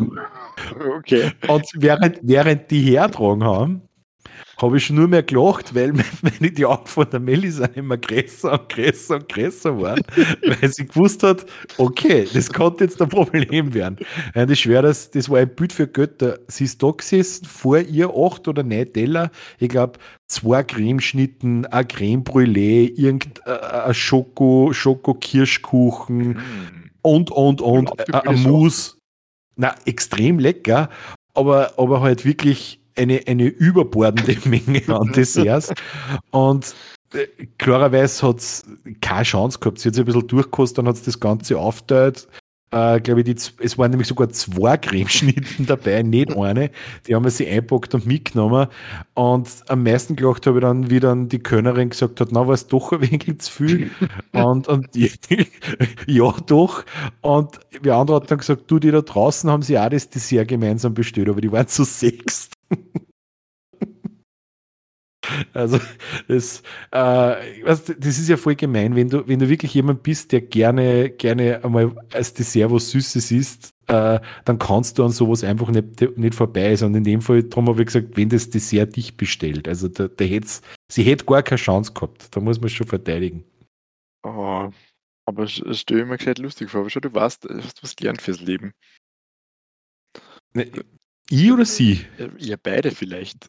Okay. 0.98 1.32
Und 1.46 1.66
während, 1.74 2.20
während 2.22 2.70
die 2.70 2.82
hertragen 2.82 3.44
haben, 3.44 3.82
habe 4.60 4.76
ich 4.76 4.90
nur 4.90 5.08
mehr 5.08 5.22
gelacht, 5.22 5.74
weil 5.74 5.92
meine 6.22 6.52
die 6.52 6.66
Augen 6.66 6.86
von 6.86 7.08
der 7.10 7.20
Melissa 7.20 7.64
immer 7.66 7.96
größer 7.96 8.52
und 8.52 8.68
größer 8.68 9.14
und 9.16 9.28
größer 9.28 9.80
waren, 9.80 10.00
weil 10.60 10.72
sie 10.72 10.86
gewusst 10.86 11.22
hat, 11.22 11.46
okay, 11.78 12.26
das 12.32 12.52
konnte 12.52 12.84
jetzt 12.84 13.00
ein 13.00 13.08
Problem 13.08 13.72
werden. 13.72 13.96
Und 14.34 14.50
ich 14.50 14.60
schwöre, 14.60 14.82
das, 14.82 15.10
das 15.10 15.28
war 15.30 15.38
ein 15.38 15.54
Bild 15.54 15.72
für 15.72 15.86
Götter. 15.86 16.38
Sie 16.48 16.64
ist 16.64 16.82
da 16.82 16.90
gesessen, 16.90 17.46
vor 17.46 17.78
ihr 17.78 18.10
acht 18.14 18.48
oder 18.48 18.62
neun 18.62 18.92
Teller, 18.92 19.30
ich 19.58 19.68
glaube, 19.68 19.98
zwei 20.28 20.62
Cremeschnitten, 20.62 21.66
ein 21.66 21.88
Creme 21.88 22.22
Brûlée, 22.22 22.92
irgendein 22.96 23.94
Schoko, 23.94 24.72
Schoko-Kirschkuchen 24.72 26.28
mm. 26.28 26.90
und, 27.02 27.30
und, 27.30 27.60
und, 27.60 28.14
ein 28.14 28.42
Mousse. 28.42 28.96
Na, 29.56 29.74
extrem 29.84 30.38
lecker, 30.38 30.88
aber, 31.34 31.74
aber 31.76 32.00
halt 32.00 32.24
wirklich 32.24 32.79
eine, 33.00 33.22
eine 33.26 33.46
überbordende 33.46 34.36
Menge 34.48 34.82
an 34.88 35.12
Desserts. 35.12 35.72
Und 36.30 36.74
äh, 37.14 37.26
klarerweise 37.58 38.28
hat 38.28 38.38
es 38.38 38.64
keine 39.00 39.24
Chance 39.24 39.58
gehabt. 39.58 39.78
Sie 39.80 39.88
hat 39.88 39.94
sich 39.94 40.02
ein 40.02 40.06
bisschen 40.06 40.28
durchgekostet, 40.28 40.78
dann 40.78 40.88
hat 40.88 40.96
es 40.96 41.02
das 41.02 41.20
Ganze 41.20 41.58
aufgeteilt. 41.58 42.28
äh, 42.72 43.00
glaube 43.00 43.20
ich, 43.20 43.24
die, 43.26 43.36
es 43.64 43.78
waren 43.78 43.90
nämlich 43.90 44.08
sogar 44.08 44.28
zwei 44.30 44.76
Cremeschnitten 44.78 45.66
dabei, 45.66 46.02
nicht 46.02 46.36
eine. 46.36 46.70
Die 47.06 47.14
haben 47.14 47.24
wir 47.24 47.30
sie 47.30 47.48
einpackt 47.48 47.94
und 47.94 48.06
mitgenommen. 48.06 48.68
Und 49.14 49.48
am 49.68 49.82
meisten 49.82 50.14
gelacht 50.16 50.46
habe 50.46 50.58
ich 50.58 50.62
dann, 50.62 50.90
wie 50.90 51.00
dann 51.00 51.28
die 51.28 51.40
Könnerin 51.40 51.90
gesagt 51.90 52.20
hat, 52.20 52.28
na, 52.32 52.46
war 52.46 52.54
es 52.54 52.68
doch 52.68 52.92
ein 52.92 53.00
wenig 53.02 53.40
zu 53.40 53.52
viel. 53.52 53.90
und, 54.32 54.68
und 54.68 54.88
ja, 56.06 56.32
doch. 56.46 56.84
Und 57.22 57.58
die 57.84 57.90
andere 57.90 58.16
hat 58.16 58.30
dann 58.30 58.38
gesagt, 58.38 58.70
du, 58.70 58.78
die 58.78 58.92
da 58.92 59.02
draußen 59.02 59.50
haben 59.50 59.62
sie 59.62 59.78
auch 59.78 59.88
das 59.88 60.08
Dessert 60.10 60.48
gemeinsam 60.48 60.94
bestellt, 60.94 61.28
aber 61.28 61.40
die 61.40 61.50
waren 61.50 61.66
zu 61.66 61.84
sechst. 61.84 62.59
Also 65.52 65.78
das, 66.28 66.62
äh, 66.90 67.64
das 67.64 67.88
ist 67.88 68.28
ja 68.28 68.36
voll 68.36 68.56
gemein, 68.56 68.96
wenn 68.96 69.08
du, 69.08 69.26
wenn 69.28 69.38
du 69.38 69.48
wirklich 69.48 69.74
jemand 69.74 70.02
bist, 70.02 70.32
der 70.32 70.40
gerne, 70.40 71.10
gerne 71.10 71.62
einmal 71.64 71.94
als 72.12 72.34
Dessert 72.34 72.70
was 72.70 72.90
Süßes 72.90 73.30
isst, 73.30 73.74
äh, 73.86 74.20
dann 74.44 74.58
kannst 74.58 74.98
du 74.98 75.04
an 75.04 75.10
sowas 75.10 75.44
einfach 75.44 75.68
nicht, 75.68 76.16
nicht 76.16 76.34
vorbei. 76.34 76.74
Sondern 76.76 77.00
in 77.00 77.04
dem 77.04 77.20
Fall, 77.20 77.44
darum 77.44 77.68
habe 77.68 77.82
ich 77.82 77.86
gesagt, 77.86 78.16
wenn 78.16 78.28
das 78.28 78.50
Dessert 78.50 78.96
dich 78.96 79.16
bestellt, 79.16 79.68
also 79.68 79.88
der, 79.88 80.08
der 80.08 80.26
hätt's, 80.26 80.62
sie 80.90 81.02
hätte 81.02 81.24
gar 81.24 81.42
keine 81.42 81.58
Chance 81.58 81.92
gehabt. 81.92 82.34
Da 82.34 82.40
muss 82.40 82.60
man 82.60 82.70
schon 82.70 82.86
verteidigen. 82.86 83.44
Oh, 84.22 84.70
aber 85.26 85.44
es 85.44 85.62
stelle 85.80 86.04
mir 86.04 86.18
gescheit 86.18 86.38
lustig 86.38 86.70
vor. 86.70 86.80
Aber 86.80 86.90
schon, 86.90 87.02
du 87.02 87.14
weißt, 87.14 87.44
du 87.44 87.62
hast 87.62 87.82
was 87.82 87.96
gelernt 87.96 88.22
fürs 88.22 88.40
Leben. 88.40 88.72
Ne, 90.54 90.70
ich 91.30 91.52
oder 91.52 91.64
sie? 91.64 92.06
Ja, 92.38 92.56
beide 92.62 92.90
vielleicht. 92.90 93.48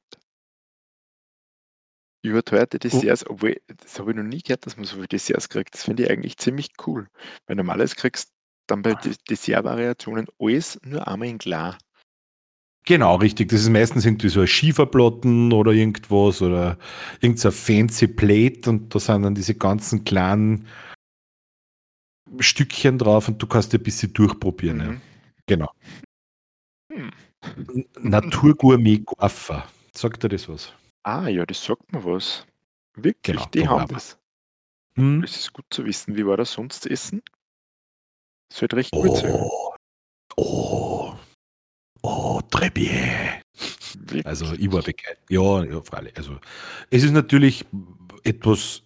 Überteuerte 2.23 2.77
oh. 2.77 2.79
Desserts, 2.79 3.27
obwohl, 3.27 3.59
das 3.77 3.99
habe 3.99 4.11
ich 4.11 4.17
noch 4.17 4.23
nie 4.23 4.41
gehört, 4.41 4.65
dass 4.65 4.77
man 4.77 4.85
so 4.85 4.95
viele 4.95 5.07
Desserts 5.07 5.49
kriegt. 5.49 5.73
Das 5.73 5.83
finde 5.85 6.03
ich 6.03 6.11
eigentlich 6.11 6.37
ziemlich 6.37 6.69
cool. 6.85 7.07
Weil 7.47 7.55
normales 7.55 7.95
kriegst 7.95 8.31
dann 8.67 8.83
bei 8.83 8.93
Dessertvariationen 9.29 10.27
alles 10.39 10.79
nur 10.83 11.07
einmal 11.07 11.27
in 11.27 11.39
klar. 11.39 11.77
Genau, 12.85 13.15
richtig. 13.15 13.49
Das 13.49 13.61
ist 13.61 13.69
meistens 13.69 14.05
irgendwie 14.05 14.29
so 14.29 14.41
ein 14.41 14.47
Schieferplatten 14.47 15.51
oder 15.53 15.71
irgendwas 15.71 16.41
oder 16.41 16.77
irgendein 17.19 17.51
fancy 17.51 18.07
Plate 18.07 18.69
und 18.69 18.93
da 18.93 18.99
sind 18.99 19.23
dann 19.23 19.35
diese 19.35 19.55
ganzen 19.55 20.03
kleinen 20.03 20.67
Stückchen 22.39 22.97
drauf 22.97 23.27
und 23.27 23.41
du 23.41 23.47
kannst 23.47 23.73
dir 23.73 23.77
ein 23.77 23.83
bisschen 23.83 24.13
durchprobieren. 24.13 24.77
Mhm. 24.77 24.93
Ja. 24.93 25.01
Genau. 25.47 25.71
Hm. 26.91 27.11
Naturgourmet 27.99 29.05
Guaffa. 29.05 29.67
Sagt 29.93 30.23
dir 30.23 30.29
das 30.29 30.47
was? 30.47 30.73
Ah 31.03 31.27
ja, 31.27 31.45
das 31.45 31.63
sagt 31.63 31.91
mir 31.91 32.03
was. 32.05 32.45
Wirklich, 32.95 33.37
Genau, 33.37 33.49
die 33.53 33.67
haben 33.67 33.87
das. 33.93 34.17
Mhm. 34.95 35.21
Das 35.21 35.35
ist 35.35 35.53
gut 35.53 35.65
zu 35.69 35.85
wissen. 35.85 36.15
Wie 36.15 36.25
war 36.25 36.37
das 36.37 36.51
sonst 36.53 36.85
Essen? 36.85 37.21
Das 38.49 38.61
wird 38.61 38.73
recht 38.73 38.91
gut 38.91 39.17
sein. 39.17 39.33
Oh, 39.33 39.73
oh, 40.35 41.13
oh, 42.01 42.39
très 42.51 42.69
bien. 42.69 43.41
Also 44.25 44.53
ich 44.53 44.71
war 44.71 44.81
begeistert. 44.81 45.29
Ja, 45.29 45.63
ja, 45.63 45.81
freilich. 45.81 46.15
Also 46.17 46.37
es 46.89 47.03
ist 47.03 47.11
natürlich 47.11 47.65
etwas 48.23 48.83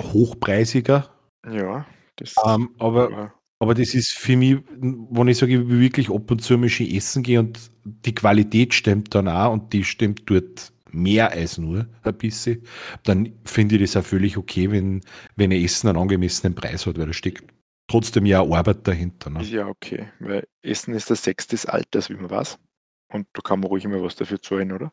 hochpreisiger, 0.00 1.10
Ja, 1.46 1.86
das 2.16 2.34
ähm, 2.44 2.74
aber, 2.78 3.10
ja. 3.10 3.34
Aber 3.60 3.74
das 3.74 3.94
ist 3.94 4.12
für 4.12 4.36
mich, 4.36 4.58
wenn 4.80 5.28
ich 5.28 5.36
sage, 5.36 5.52
ich 5.52 5.68
will 5.68 5.80
wirklich 5.80 6.10
ab 6.10 6.30
und 6.30 6.42
zu 6.42 6.56
mal 6.56 6.70
schön 6.70 6.90
essen 6.90 7.22
gehen 7.22 7.46
und 7.46 7.70
die 7.84 8.14
Qualität 8.14 8.72
stimmt 8.72 9.14
dann 9.14 9.28
auch 9.28 9.52
und 9.52 9.72
die 9.74 9.84
stimmt 9.84 10.22
dort 10.26 10.72
mehr 10.90 11.30
als 11.30 11.58
nur 11.58 11.86
ein 12.02 12.16
bisschen, 12.16 12.64
dann 13.04 13.38
finde 13.44 13.76
ich 13.76 13.82
das 13.82 13.96
auch 13.96 14.06
völlig 14.06 14.38
okay, 14.38 14.70
wenn, 14.70 15.02
wenn 15.36 15.52
ein 15.52 15.62
Essen 15.62 15.88
einen 15.88 15.98
angemessenen 15.98 16.54
Preis 16.54 16.86
hat, 16.86 16.98
weil 16.98 17.06
da 17.06 17.12
steckt 17.12 17.44
trotzdem 17.86 18.24
ja 18.24 18.40
Arbeit 18.40 18.88
dahinter. 18.88 19.28
Ne? 19.28 19.42
Ist 19.42 19.50
ja 19.50 19.66
okay, 19.66 20.08
weil 20.20 20.48
Essen 20.62 20.94
ist 20.94 21.10
der 21.10 21.16
Sex 21.16 21.46
des 21.46 21.66
Alters, 21.66 22.08
wie 22.08 22.14
man 22.14 22.30
weiß. 22.30 22.58
Und 23.12 23.26
da 23.34 23.42
kann 23.42 23.60
man 23.60 23.68
ruhig 23.68 23.84
immer 23.84 24.02
was 24.02 24.16
dafür 24.16 24.40
zahlen, 24.40 24.72
oder? 24.72 24.90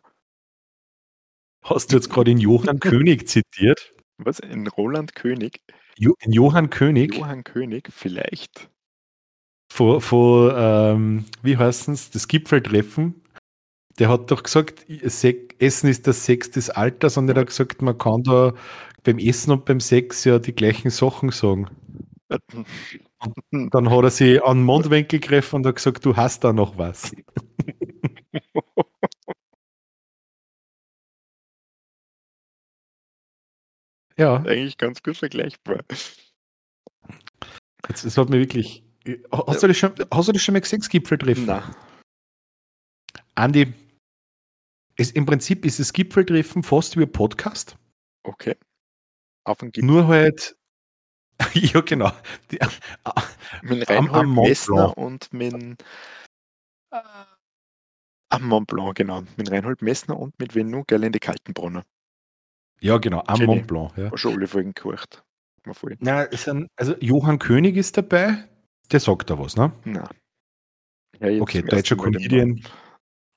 Hast 1.64 1.92
du 1.92 1.96
jetzt 1.96 2.10
gerade 2.10 2.32
in 2.32 2.40
Johann 2.40 2.80
König 2.80 3.30
zitiert? 3.30 3.94
Was? 4.18 4.40
In 4.40 4.68
Roland 4.68 5.16
König? 5.16 5.62
Jo 5.98 6.14
Johann 6.26 6.70
König? 6.70 7.16
Johann 7.16 7.44
König, 7.44 7.90
vielleicht. 7.92 8.70
Vor, 9.74 10.02
vor 10.02 10.56
ähm, 10.56 11.26
wie 11.42 11.58
heißt 11.58 11.90
es, 11.90 12.10
das 12.12 12.28
Gipfeltreffen 12.28 13.22
der 14.00 14.10
hat 14.10 14.30
doch 14.32 14.44
gesagt, 14.44 14.86
Essen 14.90 15.90
ist 15.90 16.08
das 16.08 16.26
Sex 16.26 16.52
des 16.52 16.70
Alters 16.70 17.18
und 17.18 17.30
er 17.30 17.36
hat 17.36 17.48
gesagt, 17.48 17.82
man 17.82 17.98
kann 17.98 18.24
da 18.24 18.54
beim 19.04 19.18
Essen 19.18 19.52
und 19.52 19.66
beim 19.66 19.80
Sex 19.80 20.24
ja 20.24 20.40
die 20.40 20.54
gleichen 20.54 20.92
Sachen 20.92 21.32
sagen. 21.32 21.68
Und 22.30 22.68
dann 23.74 23.90
hat 23.90 24.04
er 24.04 24.10
sich 24.10 24.44
an 24.44 24.60
den 24.60 24.66
Mundwinkel 24.66 25.20
gegriffen 25.20 25.58
und 25.58 25.66
hat 25.66 25.76
gesagt, 25.76 26.06
du 26.06 26.16
hast 26.16 26.44
da 26.44 26.54
noch 26.54 26.78
was. 26.78 27.12
ja. 34.18 34.36
Eigentlich 34.46 34.78
ganz 34.78 35.02
gut 35.04 35.18
vergleichbar. 35.18 35.84
Jetzt, 37.88 38.06
das 38.06 38.18
hat 38.18 38.30
mir 38.30 38.40
wirklich. 38.40 38.84
Hast, 39.32 39.64
du 39.64 39.68
das 39.68 39.78
schon, 39.78 39.94
hast 40.12 40.28
du 40.28 40.34
das 40.34 40.42
schon 40.42 40.54
mal 40.54 40.60
gesehen, 40.60 40.82
Gipfeltreffen? 40.82 41.46
Nein. 41.46 41.64
Andi, 43.36 43.74
es, 45.00 45.12
Im 45.12 45.26
Prinzip 45.28 45.64
ist 45.64 45.80
das 45.80 45.94
Gipfeltreffen 45.94 46.64
fast 46.64 46.98
wie 46.98 47.04
ein 47.04 47.12
Podcast. 47.12 47.78
Okay. 48.24 48.56
Auf 49.44 49.60
dem 49.60 49.72
Gipfel. 49.72 49.88
Nur 49.88 50.08
halt, 50.08 50.58
ja 51.54 51.82
genau. 51.82 52.12
Die, 52.50 52.60
mit 53.62 53.88
Reinhold 53.88 54.28
Messner 54.28 54.98
und 54.98 55.32
mit 55.32 55.54
äh, 56.92 57.00
am 58.30 58.48
Mont 58.48 58.68
Blanc, 58.68 58.96
genau. 58.96 59.24
Mit 59.38 59.52
Reinhold 59.52 59.84
Messner 59.84 60.18
und 60.18 60.38
mit 60.40 60.56
Venu 60.56 60.84
Gerlinde 60.86 61.20
Kaltenbrunner. 61.20 61.86
Ja, 62.82 62.98
genau, 62.98 63.24
am 63.26 63.40
Jenny. 63.40 63.56
Mont 63.56 63.68
Blanc. 63.68 63.98
Ja. 63.98 64.16
Schon 64.18 64.34
alle 64.36 64.48
Folgen 64.48 64.74
gehört. 64.74 65.24
Na, 66.00 66.28
sind, 66.32 66.70
also 66.78 66.96
Johann 67.00 67.40
König 67.40 67.76
ist 67.76 67.98
dabei, 67.98 68.48
der 68.92 69.00
sagt 69.02 69.30
da 69.30 69.38
was, 69.38 69.58
ne? 69.58 69.74
Nein. 69.84 70.08
Ja, 71.20 71.42
okay, 71.42 71.62
deutscher 71.62 71.98
Comedian. 71.98 72.63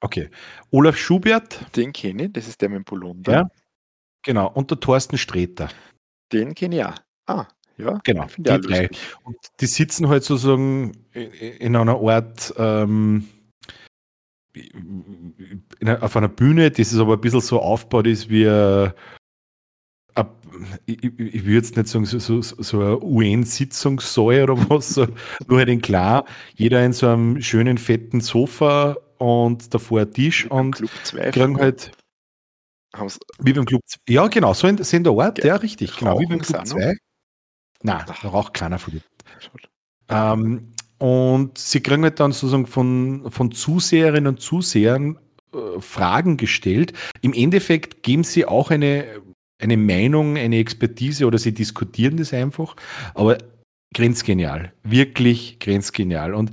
Okay. 0.01 0.31
Olaf 0.71 0.97
Schubert. 0.97 1.65
Den 1.77 1.93
kenne 1.93 2.27
ich, 2.27 2.33
das 2.33 2.47
ist 2.47 2.61
der 2.61 2.69
mit 2.69 2.79
dem 2.79 2.85
Polunder. 2.85 3.33
Ja. 3.33 3.51
Genau. 4.23 4.51
Und 4.53 4.71
der 4.71 4.79
Thorsten 4.79 5.19
Sträter. 5.19 5.69
Den 6.33 6.55
kenne 6.55 6.77
ich 6.77 6.85
auch. 6.85 6.95
Ah, 7.27 7.47
ja. 7.79 8.01
Genau, 8.05 8.27
die 8.37 8.43
drei. 8.43 8.89
Und 9.25 9.37
die 9.61 9.67
sitzen 9.67 10.09
halt 10.09 10.23
sozusagen 10.23 10.93
in 11.13 11.75
einer 11.75 11.99
Art, 12.01 12.55
ähm, 12.59 13.29
einer, 15.81 16.03
auf 16.03 16.17
einer 16.17 16.29
Bühne, 16.29 16.71
das 16.71 16.93
ist 16.93 16.99
aber 16.99 17.15
ein 17.15 17.21
bisschen 17.21 17.41
so 17.41 17.61
aufgebaut 17.61 18.07
ist 18.07 18.29
wie 18.29 18.47
ein, 18.47 18.93
ich, 20.87 21.03
ich 21.03 21.45
würde 21.45 21.53
jetzt 21.53 21.77
nicht 21.77 21.89
sagen, 21.89 22.05
so, 22.05 22.19
so, 22.19 22.41
so 22.43 22.81
eine 22.81 23.03
UN-Sitzungssaal 23.03 24.51
oder 24.51 24.71
was, 24.71 24.91
so, 24.91 25.07
nur 25.47 25.59
halt 25.59 25.69
in 25.69 25.83
klar, 25.83 26.25
jeder 26.55 26.85
in 26.85 26.93
so 26.93 27.09
einem 27.09 27.41
schönen 27.41 27.79
fetten 27.79 28.21
Sofa 28.21 28.97
und 29.19 29.73
davor 29.75 30.01
ein 30.01 30.13
Tisch 30.13 30.51
und 30.51 30.77
Club 30.77 30.91
2 31.05 31.31
kriegen 31.31 31.59
halt. 31.59 31.93
Wie 33.39 33.53
beim 33.53 33.67
Club 33.67 33.83
2. 33.87 33.99
Ja, 34.09 34.27
genau, 34.27 34.53
so 34.53 34.67
in, 34.67 34.83
so 34.83 34.97
in 34.97 35.05
der 35.05 35.13
Art, 35.13 35.39
ja, 35.39 35.47
ja 35.47 35.57
richtig, 35.57 35.97
genau, 35.97 36.19
wie 36.19 36.27
beim 36.27 36.41
Club 36.41 36.67
2. 36.67 36.97
Nein, 37.83 38.05
da 38.07 38.29
raucht 38.29 38.55
keiner 38.55 38.79
von 38.79 38.95
dir. 38.95 39.03
Ähm, 40.09 40.73
und 40.99 41.57
sie 41.57 41.81
kriegen 41.81 42.03
halt 42.03 42.21
dann 42.21 42.33
sozusagen 42.33 42.67
von, 42.67 43.31
von 43.31 43.53
Zuseherinnen 43.53 44.27
und 44.27 44.41
Zusehern 44.41 45.19
äh, 45.55 45.81
Fragen 45.81 46.37
gestellt. 46.37 46.93
Im 47.23 47.33
Endeffekt 47.33 48.03
geben 48.03 48.25
sie 48.25 48.45
auch 48.45 48.71
eine, 48.71 49.07
eine 49.61 49.77
Meinung, 49.77 50.37
eine 50.37 50.59
Expertise 50.59 51.27
oder 51.27 51.39
sie 51.39 51.53
diskutieren 51.53 52.17
das 52.17 52.33
einfach. 52.33 52.77
Aber 53.15 53.39
grenzgenial. 53.95 54.73
Wirklich 54.85 55.59
grenzgenial. 55.59 56.35
Und 56.35 56.53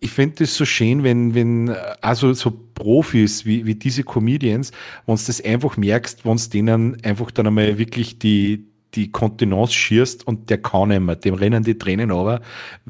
ich 0.00 0.10
finde 0.10 0.44
es 0.44 0.56
so 0.56 0.64
schön, 0.64 1.04
wenn, 1.04 1.34
wenn 1.34 1.70
also 2.00 2.32
so 2.32 2.50
Profis 2.74 3.44
wie, 3.44 3.66
wie 3.66 3.74
diese 3.74 4.02
Comedians, 4.02 4.72
wenn 5.06 5.16
du 5.16 5.22
das 5.26 5.44
einfach 5.44 5.76
merkst, 5.76 6.24
wenn 6.24 6.36
du 6.36 6.48
denen 6.48 7.04
einfach 7.04 7.30
dann 7.30 7.48
einmal 7.48 7.78
wirklich 7.78 8.18
die, 8.18 8.66
die 8.94 9.10
Kontenance 9.10 9.74
schierst 9.74 10.26
und 10.26 10.50
der 10.50 10.58
kann 10.58 10.88
nicht 10.88 11.00
mehr, 11.00 11.16
dem 11.16 11.34
rennen 11.34 11.62
die 11.62 11.76
Tränen 11.78 12.10
aber. 12.10 12.40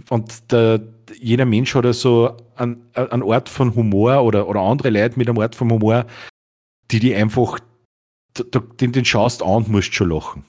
Und 0.09 0.53
der, 0.53 0.80
jeder 1.20 1.45
Mensch 1.45 1.74
hat 1.74 1.84
ja 1.84 1.93
so 1.93 2.37
einen, 2.57 2.80
einen 2.95 3.22
Ort 3.22 3.49
von 3.49 3.74
Humor 3.74 4.22
oder, 4.22 4.49
oder 4.49 4.61
andere 4.61 4.91
Leute 4.91 5.18
mit 5.18 5.28
einem 5.28 5.39
Ort 5.39 5.57
von 5.57 5.70
Humor, 5.70 6.07
die 6.91 7.01
die 7.01 7.14
einfach, 7.14 7.59
den, 8.35 8.93
den 8.93 9.05
schaust 9.05 9.43
an 9.43 9.49
und 9.49 9.68
musst 9.68 9.95
schon 9.95 10.11
lachen. 10.11 10.45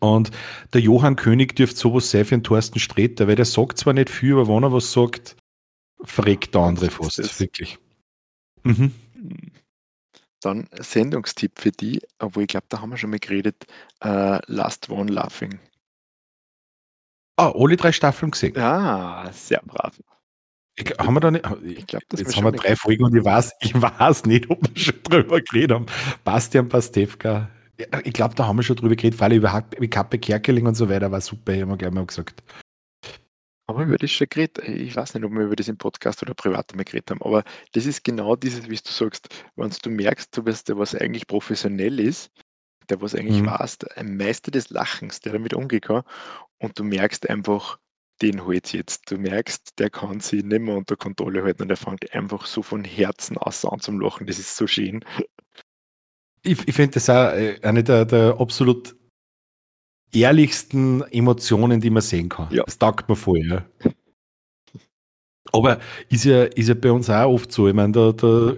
Und 0.00 0.30
der 0.72 0.80
Johann 0.80 1.16
König 1.16 1.56
dürfte 1.56 1.76
sowas 1.78 2.10
sein 2.10 2.24
für 2.24 2.36
den 2.36 2.44
Thorsten 2.44 2.78
Sträter, 2.78 3.26
weil 3.28 3.36
der 3.36 3.44
sagt 3.44 3.78
zwar 3.78 3.92
nicht 3.92 4.10
viel, 4.10 4.34
aber 4.34 4.48
wenn 4.48 4.62
er 4.62 4.72
was 4.72 4.92
sagt, 4.92 5.36
fragt 6.02 6.54
der 6.54 6.62
andere 6.62 6.90
fast. 6.90 7.18
Das? 7.18 7.40
Wirklich. 7.40 7.78
Mhm. 8.64 8.92
Dann 10.40 10.68
Sendungstipp 10.72 11.58
für 11.58 11.70
die, 11.70 12.02
obwohl 12.18 12.42
ich 12.42 12.48
glaube, 12.48 12.66
da 12.68 12.80
haben 12.80 12.90
wir 12.90 12.98
schon 12.98 13.10
mal 13.10 13.18
geredet, 13.18 13.64
uh, 14.04 14.38
Last 14.46 14.90
One 14.90 15.10
Laughing. 15.10 15.58
Ah, 17.36 17.52
alle 17.54 17.76
drei 17.76 17.92
Staffeln 17.92 18.30
gesehen. 18.30 18.56
Ah, 18.58 19.32
sehr 19.32 19.62
brav. 19.64 19.98
Ich, 20.76 20.90
haben 20.98 21.14
wir 21.14 21.20
da 21.20 21.30
nicht, 21.30 21.44
ich 21.64 21.86
glaube, 21.86 22.04
jetzt 22.16 22.36
haben 22.36 22.44
wir 22.44 22.52
drei 22.52 22.74
Folgen 22.74 23.04
und 23.04 23.16
ich 23.16 23.24
weiß, 23.24 23.52
ich 23.60 23.80
weiß 23.80 24.24
nicht, 24.26 24.50
ob 24.50 24.60
wir 24.68 24.76
schon 24.76 25.02
drüber 25.04 25.40
geredet 25.40 25.72
haben. 25.72 25.86
Bastian 26.24 26.68
Pastewka. 26.68 27.48
Ich 28.04 28.12
glaube, 28.12 28.34
da 28.34 28.46
haben 28.46 28.56
wir 28.56 28.62
schon 28.62 28.76
drüber 28.76 28.94
geredet, 28.96 29.18
vor 29.18 29.24
allem 29.26 29.38
über 29.38 29.88
Kappe 29.88 30.18
Kerkeling 30.18 30.66
und 30.66 30.74
so 30.74 30.88
weiter, 30.88 31.10
war 31.10 31.20
super, 31.20 31.52
haben 31.52 31.70
wir 31.70 31.76
gleich 31.76 31.92
mal 31.92 32.06
gesagt. 32.06 32.42
Haben 33.68 33.78
wir 33.78 33.86
über 33.86 33.96
das 33.96 34.10
schon 34.10 34.26
geredet? 34.28 34.58
Ich 34.68 34.94
weiß 34.94 35.14
nicht, 35.14 35.24
ob 35.24 35.32
wir 35.32 35.44
über 35.44 35.56
das 35.56 35.68
im 35.68 35.78
Podcast 35.78 36.22
oder 36.22 36.34
privat 36.34 36.74
mal 36.76 36.84
geredet 36.84 37.10
haben, 37.10 37.22
aber 37.22 37.44
das 37.72 37.86
ist 37.86 38.04
genau 38.04 38.36
dieses, 38.36 38.68
wie 38.68 38.76
du 38.76 38.90
sagst, 38.90 39.28
wenn 39.56 39.70
du 39.70 39.90
merkst, 39.90 40.36
du 40.36 40.42
bist 40.42 40.68
der, 40.68 40.78
was 40.78 40.94
eigentlich 40.94 41.26
professionell 41.26 41.98
ist, 41.98 42.30
der 42.90 43.00
was 43.00 43.14
eigentlich 43.14 43.42
mhm. 43.42 43.46
warst, 43.46 43.96
ein 43.96 44.16
Meister 44.16 44.50
des 44.50 44.70
Lachens, 44.70 45.20
der 45.20 45.32
damit 45.32 45.52
kann 45.82 46.02
und 46.58 46.78
du 46.78 46.84
merkst 46.84 47.28
einfach, 47.28 47.78
den 48.22 48.44
holt 48.44 48.72
jetzt. 48.72 49.10
Du 49.10 49.18
merkst, 49.18 49.78
der 49.78 49.90
kann 49.90 50.20
sich 50.20 50.44
nicht 50.44 50.60
mehr 50.60 50.76
unter 50.76 50.96
Kontrolle 50.96 51.42
halten 51.42 51.62
und 51.62 51.70
er 51.70 51.76
fängt 51.76 52.12
einfach 52.14 52.46
so 52.46 52.62
von 52.62 52.84
Herzen 52.84 53.36
aus 53.38 53.64
an 53.64 53.80
zum 53.80 54.00
Lachen. 54.00 54.26
Das 54.26 54.38
ist 54.38 54.56
so 54.56 54.66
schön. 54.66 55.04
Ich, 56.42 56.66
ich 56.68 56.74
finde 56.74 56.92
das 56.92 57.10
auch 57.10 57.32
äh, 57.32 57.58
eine 57.62 57.82
der, 57.82 58.04
der 58.04 58.36
absolut 58.38 58.94
ehrlichsten 60.12 61.02
Emotionen, 61.10 61.80
die 61.80 61.90
man 61.90 62.02
sehen 62.02 62.28
kann. 62.28 62.52
Ja. 62.52 62.62
Das 62.64 62.78
taugt 62.78 63.08
mir 63.08 63.16
voll, 63.16 63.46
ja. 63.46 63.64
Aber 65.52 65.80
ist 66.08 66.24
ja, 66.24 66.44
ist 66.44 66.68
ja 66.68 66.74
bei 66.74 66.90
uns 66.90 67.10
auch 67.10 67.32
oft 67.32 67.52
so. 67.52 67.68
Ich 67.68 67.74
meine, 67.74 67.92
da, 67.92 68.12
da 68.12 68.56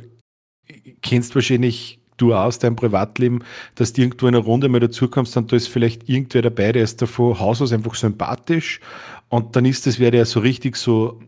kennst 1.03 1.35
wahrscheinlich 1.35 2.01
du 2.17 2.35
aus 2.35 2.59
deinem 2.59 2.77
Privatleben, 2.77 3.45
dass 3.75 3.93
du 3.93 4.03
irgendwo 4.03 4.27
in 4.27 4.35
einer 4.35 4.45
Runde 4.45 4.69
mal 4.69 4.81
dazukommst 4.81 5.37
und 5.37 5.53
da 5.53 5.57
ist 5.57 5.69
vielleicht 5.69 6.09
irgendwer 6.09 6.43
dabei, 6.43 6.73
der 6.73 6.83
ist 6.83 7.03
da 7.03 7.07
von 7.07 7.39
Haus 7.39 7.63
aus 7.63 7.73
einfach 7.73 7.95
sympathisch 7.95 8.81
und 9.29 9.57
dann 9.57 9.65
ist 9.65 9.87
das, 9.87 9.99
wer 9.99 10.11
der 10.11 10.27
so 10.27 10.41
richtig 10.41 10.77
so 10.77 11.21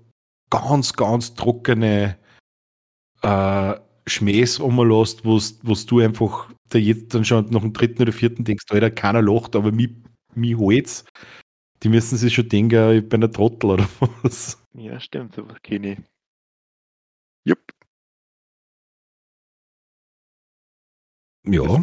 ganz, 0.50 0.92
ganz 0.94 1.34
trockene 1.34 2.16
äh, 3.22 3.74
Schmähs 4.06 4.58
umlässt, 4.58 5.24
wo 5.24 5.38
du 5.38 6.00
einfach 6.00 6.50
da 6.70 6.78
jetzt 6.78 7.14
dann 7.14 7.24
schon 7.24 7.50
nach 7.50 7.60
dem 7.60 7.72
dritten 7.72 8.02
oder 8.02 8.12
vierten 8.12 8.44
denkst, 8.44 8.64
Alter, 8.70 8.90
keiner 8.90 9.22
lacht, 9.22 9.56
aber 9.56 9.72
mich, 9.72 9.90
mich 10.34 10.56
holt's. 10.56 11.04
Die 11.82 11.88
müssen 11.88 12.16
sich 12.16 12.34
schon 12.34 12.48
denken, 12.48 12.98
ich 12.98 13.08
bin 13.08 13.22
ein 13.22 13.32
Trottel 13.32 13.70
oder 13.70 13.88
was. 14.22 14.62
Ja, 14.74 14.98
stimmt, 15.00 15.34
sowas 15.34 15.56
kenne 15.62 15.92
ich. 15.92 15.98
Jupp. 17.44 17.77
Ja. 21.48 21.80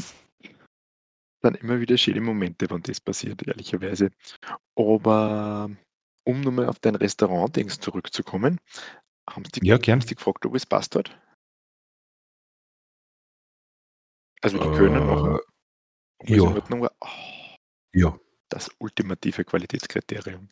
Dann 1.41 1.55
immer 1.55 1.79
wieder 1.79 1.97
schöne 1.97 2.21
Momente, 2.21 2.69
wenn 2.69 2.81
das 2.81 2.99
passiert, 3.01 3.45
ehrlicherweise. 3.47 4.11
Aber 4.75 5.69
um 6.23 6.41
nochmal 6.41 6.67
auf 6.67 6.79
dein 6.79 6.95
Restaurant-Dings 6.95 7.79
zurückzukommen, 7.79 8.59
haben 9.29 9.43
sie, 9.45 9.65
ja, 9.65 9.77
gern. 9.77 10.01
sie 10.01 10.15
gefragt, 10.15 10.45
ob 10.45 10.55
es 10.55 10.65
passt 10.65 10.95
hat? 10.95 11.19
Also 14.41 14.57
die 14.57 14.77
können 14.77 15.07
machen. 15.07 15.39
Äh, 16.19 16.35
ja. 16.35 16.43
War, 16.69 16.91
oh, 17.01 17.07
ja. 17.93 18.19
Das 18.49 18.69
ultimative 18.77 19.43
Qualitätskriterium. 19.43 20.49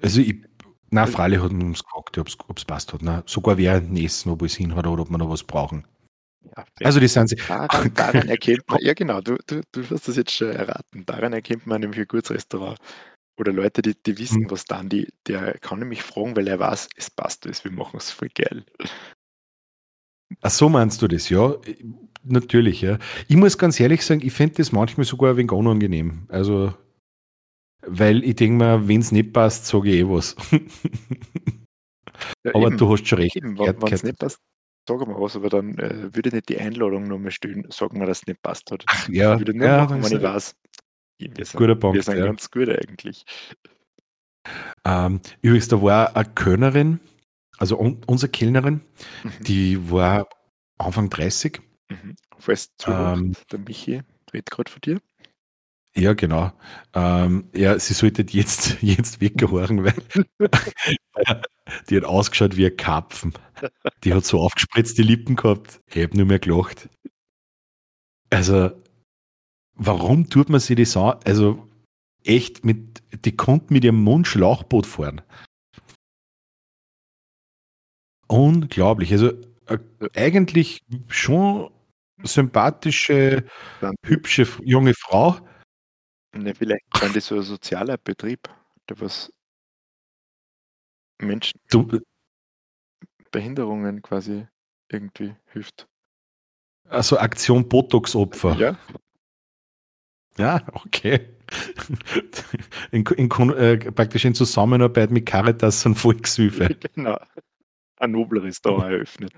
Also 0.00 0.20
ich, 0.20 0.42
na, 0.90 1.06
freilich 1.06 1.40
hat 1.40 1.50
uns 1.52 1.82
gefragt, 1.82 2.16
ob 2.18 2.58
es 2.58 2.64
passt 2.64 2.92
hat. 2.92 3.02
Na, 3.02 3.22
sogar 3.26 3.58
wer 3.58 3.82
Essen, 3.94 4.30
ob 4.30 4.42
es 4.42 4.54
hin 4.54 4.74
hat 4.74 4.86
oder 4.86 5.02
ob 5.02 5.10
wir 5.10 5.18
noch 5.18 5.28
was 5.28 5.44
brauchen. 5.44 5.86
Ja, 6.56 6.64
also 6.82 7.00
die 7.00 7.08
sind 7.08 7.28
sie. 7.28 7.36
Daran, 7.36 7.94
daran 7.94 8.28
erkennt 8.28 8.68
man, 8.68 8.78
ja 8.82 8.94
genau, 8.94 9.20
du, 9.20 9.36
du, 9.46 9.60
du 9.72 9.90
wirst 9.90 10.08
das 10.08 10.16
jetzt 10.16 10.32
schon 10.32 10.50
erraten. 10.50 11.04
Daran 11.06 11.32
erkennt 11.32 11.66
man 11.66 11.80
nämlich 11.80 12.00
ein 12.00 12.08
gutes 12.08 12.30
Restaurant. 12.30 12.78
Oder 13.38 13.52
Leute, 13.52 13.80
die, 13.80 13.94
die 13.94 14.18
wissen, 14.18 14.42
mhm. 14.42 14.50
was 14.50 14.64
dann, 14.64 14.88
die, 14.88 15.08
der 15.26 15.58
kann 15.58 15.78
nämlich 15.78 16.02
fragen, 16.02 16.36
weil 16.36 16.48
er 16.48 16.58
weiß, 16.58 16.88
es 16.96 17.10
passt 17.10 17.46
alles, 17.46 17.64
wir 17.64 17.72
machen 17.72 17.96
es 17.96 18.10
voll 18.10 18.28
geil. 18.34 18.64
Ach 20.40 20.50
so 20.50 20.68
meinst 20.68 21.00
du 21.02 21.08
das, 21.08 21.28
ja? 21.28 21.56
Natürlich, 22.24 22.82
ja. 22.82 22.98
Ich 23.28 23.36
muss 23.36 23.58
ganz 23.58 23.80
ehrlich 23.80 24.04
sagen, 24.04 24.20
ich 24.22 24.32
finde 24.32 24.56
das 24.56 24.72
manchmal 24.72 25.06
sogar 25.06 25.30
ein 25.30 25.36
wenig 25.36 25.52
unangenehm. 25.52 26.26
Also, 26.28 26.74
weil 27.86 28.22
ich 28.22 28.36
denke 28.36 28.64
mir, 28.64 28.88
wenn 28.88 29.00
es 29.00 29.12
nicht 29.12 29.32
passt, 29.32 29.66
sage 29.66 29.90
ich 29.90 30.00
eh 30.00 30.08
was. 30.08 30.36
Ja, 32.44 32.54
aber 32.54 32.68
eben, 32.68 32.78
du 32.78 32.88
hast 32.88 33.06
schon 33.06 33.18
recht. 33.18 33.34
Wenn 33.34 33.92
es 33.92 34.02
nicht 34.04 34.18
passt, 34.18 34.38
sagen 34.88 35.08
wir 35.08 35.20
was, 35.20 35.36
aber 35.36 35.48
dann 35.48 35.78
äh, 35.78 36.14
würde 36.14 36.30
nicht 36.30 36.48
die 36.48 36.58
Einladung 36.58 37.04
nochmal 37.04 37.30
stehen, 37.30 37.66
sagen 37.70 38.00
wir, 38.00 38.06
dass 38.06 38.20
es 38.20 38.26
nicht 38.26 38.42
passt 38.42 38.70
hat. 38.70 38.84
Ach, 38.86 39.08
ja, 39.08 39.34
ich 39.34 39.40
würde 39.40 39.54
nur 39.54 39.66
ja, 39.66 39.84
machen, 39.84 40.02
wenn 40.02 40.16
ich 40.16 40.22
weiß. 40.22 40.56
Wir 41.18 41.44
sind, 41.44 41.58
guter 41.58 41.76
Punkt, 41.76 41.94
wir 41.94 42.02
sind 42.02 42.18
ja. 42.18 42.26
ganz 42.26 42.50
gut 42.50 42.68
eigentlich. 42.68 43.24
Ähm, 44.84 45.20
übrigens, 45.40 45.68
da 45.68 45.80
war 45.80 46.16
eine 46.16 46.28
Kölnerin, 46.34 47.00
also 47.58 47.78
un 47.78 48.02
unsere 48.06 48.30
Kellnerin, 48.30 48.80
mhm. 49.22 49.44
die 49.44 49.90
war 49.90 50.28
Anfang 50.78 51.10
30. 51.10 51.60
Mhm. 51.88 52.16
Falls 52.38 52.72
ähm, 52.86 53.34
der 53.52 53.58
Michi 53.60 54.02
redet 54.32 54.50
gerade 54.50 54.70
von 54.70 54.80
dir. 54.80 55.00
Ja, 55.94 56.14
genau. 56.14 56.52
Ähm, 56.94 57.50
ja, 57.54 57.78
sie 57.78 57.92
sollte 57.94 58.24
jetzt, 58.28 58.78
jetzt 58.82 59.20
weggehören, 59.20 59.84
weil 59.84 59.94
die 61.88 61.96
hat 61.96 62.04
ausgeschaut 62.04 62.56
wie 62.56 62.66
ein 62.66 62.76
Karpfen. 62.76 63.34
Die 64.04 64.14
hat 64.14 64.24
so 64.24 64.40
aufgespritzte 64.40 65.02
Lippen 65.02 65.36
gehabt. 65.36 65.80
Ich 65.88 66.02
habe 66.02 66.16
nur 66.16 66.26
mehr 66.26 66.38
gelacht. 66.38 66.88
Also, 68.30 68.70
warum 69.74 70.30
tut 70.30 70.48
man 70.48 70.60
sich 70.60 70.76
das 70.76 70.96
an? 70.96 71.18
Also, 71.24 71.68
echt, 72.24 72.64
mit, 72.64 73.02
die 73.24 73.36
konnte 73.36 73.72
mit 73.72 73.84
ihrem 73.84 74.02
Mund 74.02 74.26
Schlauchboot 74.26 74.86
fahren. 74.86 75.20
Unglaublich. 78.28 79.12
Also, 79.12 79.32
äh, 79.66 79.78
eigentlich 80.14 80.82
schon 81.08 81.70
sympathische, 82.22 83.44
hübsche 84.06 84.46
junge 84.64 84.94
Frau 84.94 85.36
Ne, 86.34 86.54
vielleicht 86.54 86.84
waren 86.94 87.12
die 87.12 87.20
so 87.20 87.36
ein 87.36 87.42
sozialer 87.42 87.98
Betrieb, 87.98 88.48
der 88.88 89.00
was 89.00 89.32
Menschen 91.20 91.60
Du 91.70 91.88
äh 91.92 92.00
Behinderungen 93.30 94.02
quasi 94.02 94.46
irgendwie 94.90 95.34
hilft. 95.46 95.88
Also 96.88 97.18
Aktion 97.18 97.68
Botox-Opfer. 97.68 98.54
Ja. 98.56 98.78
Ja, 100.38 100.66
okay. 100.72 101.28
In, 102.90 103.04
in, 103.04 103.30
äh, 103.50 103.76
praktisch 103.92 104.24
in 104.24 104.34
Zusammenarbeit 104.34 105.10
mit 105.10 105.26
Caritas 105.26 105.84
und 105.86 105.96
Volkshilfe. 105.96 106.76
Genau. 106.94 107.18
Ein 107.96 108.12
nobleres 108.12 108.60
da 108.60 108.88
eröffnet. 108.88 109.32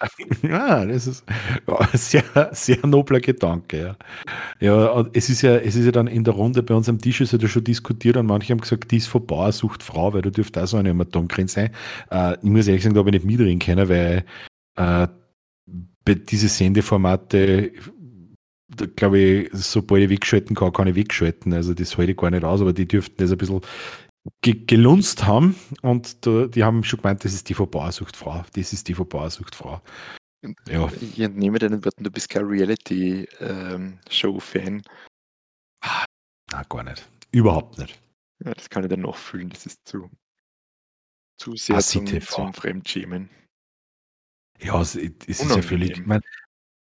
Ja, 0.42 0.84
das 0.84 1.06
ist 1.06 1.24
sehr, 1.94 2.50
sehr 2.52 2.86
nobler 2.86 3.20
Gedanke. 3.20 3.96
Ja. 4.60 4.96
ja, 4.96 5.06
es 5.12 5.28
ist 5.28 5.42
ja, 5.42 5.56
es 5.56 5.76
ist 5.76 5.86
ja 5.86 5.92
dann 5.92 6.06
in 6.06 6.24
der 6.24 6.34
Runde 6.34 6.62
bei 6.62 6.74
uns 6.74 6.88
am 6.88 6.98
Tisch 6.98 7.20
ist 7.20 7.32
ja 7.32 7.48
schon 7.48 7.64
diskutiert 7.64 8.16
und 8.16 8.26
manche 8.26 8.52
haben 8.52 8.60
gesagt, 8.60 8.90
dies 8.90 9.06
von 9.06 9.26
Bauer 9.26 9.52
sucht 9.52 9.82
Frau, 9.82 10.12
weil 10.12 10.22
du 10.22 10.30
dürft 10.30 10.56
auch 10.58 10.66
so 10.66 10.76
eine 10.76 10.94
Madonnerin 10.94 11.48
sein. 11.48 11.70
Äh, 12.10 12.34
ich 12.34 12.50
muss 12.50 12.68
ehrlich 12.68 12.82
sagen, 12.82 12.94
da 12.94 13.00
habe 13.00 13.10
ich 13.10 13.14
nicht 13.14 13.26
mitreden 13.26 13.58
können, 13.58 13.88
weil 13.88 14.24
äh, 14.76 15.08
bei 16.04 16.14
diese 16.14 16.48
Sendeformate, 16.48 17.72
da 18.68 18.86
glaube 18.86 19.18
ich, 19.18 19.50
sobald 19.52 20.04
ich 20.04 20.10
wegschalten 20.10 20.54
kann, 20.54 20.72
kann 20.72 20.88
ich 20.88 20.94
wegschalten. 20.94 21.52
Also 21.52 21.74
das 21.74 21.96
halte 21.98 22.12
ich 22.12 22.16
gar 22.16 22.30
nicht 22.30 22.44
aus, 22.44 22.60
aber 22.60 22.72
die 22.72 22.86
dürften 22.86 23.16
das 23.18 23.32
ein 23.32 23.38
bisschen 23.38 23.60
ge 24.42 24.64
gelunzt 24.66 25.26
haben 25.26 25.56
und 25.82 26.26
da, 26.26 26.46
die 26.46 26.64
haben 26.64 26.84
schon 26.84 27.00
gemeint, 27.00 27.24
das 27.24 27.34
ist 27.34 27.48
die 27.48 27.54
von 27.54 27.70
Bauersuchtfrau. 27.70 28.44
Das 28.54 28.72
ist 28.72 28.88
die 28.88 28.94
von. 28.94 29.08
Ja. 30.68 30.88
Ich 31.00 31.18
entnehme 31.18 31.58
deinen 31.58 31.84
Worten, 31.84 32.04
du 32.04 32.10
bist 32.10 32.28
kein 32.28 32.44
Reality-Show-Fan. 32.44 34.66
Ähm, 34.66 34.82
ah, 35.82 36.04
na, 36.52 36.62
gar 36.62 36.84
nicht. 36.84 37.10
Überhaupt 37.32 37.78
nicht. 37.78 38.00
Ja, 38.44 38.54
das 38.54 38.70
kann 38.70 38.84
ich 38.84 38.88
dann 38.88 39.00
noch 39.00 39.16
fühlen. 39.16 39.50
Das 39.50 39.66
ist 39.66 39.80
zu, 39.84 40.08
zu 41.38 41.56
sehr 41.56 41.80
zum, 41.80 42.06
zum 42.20 42.54
Fremdschämen. 42.54 43.28
Ja, 44.60 44.80
es, 44.80 44.94
es 44.94 45.40
ist 45.40 45.50
ja 45.50 45.60
völlig. 45.62 45.98
Ich 45.98 46.06
mein, 46.06 46.20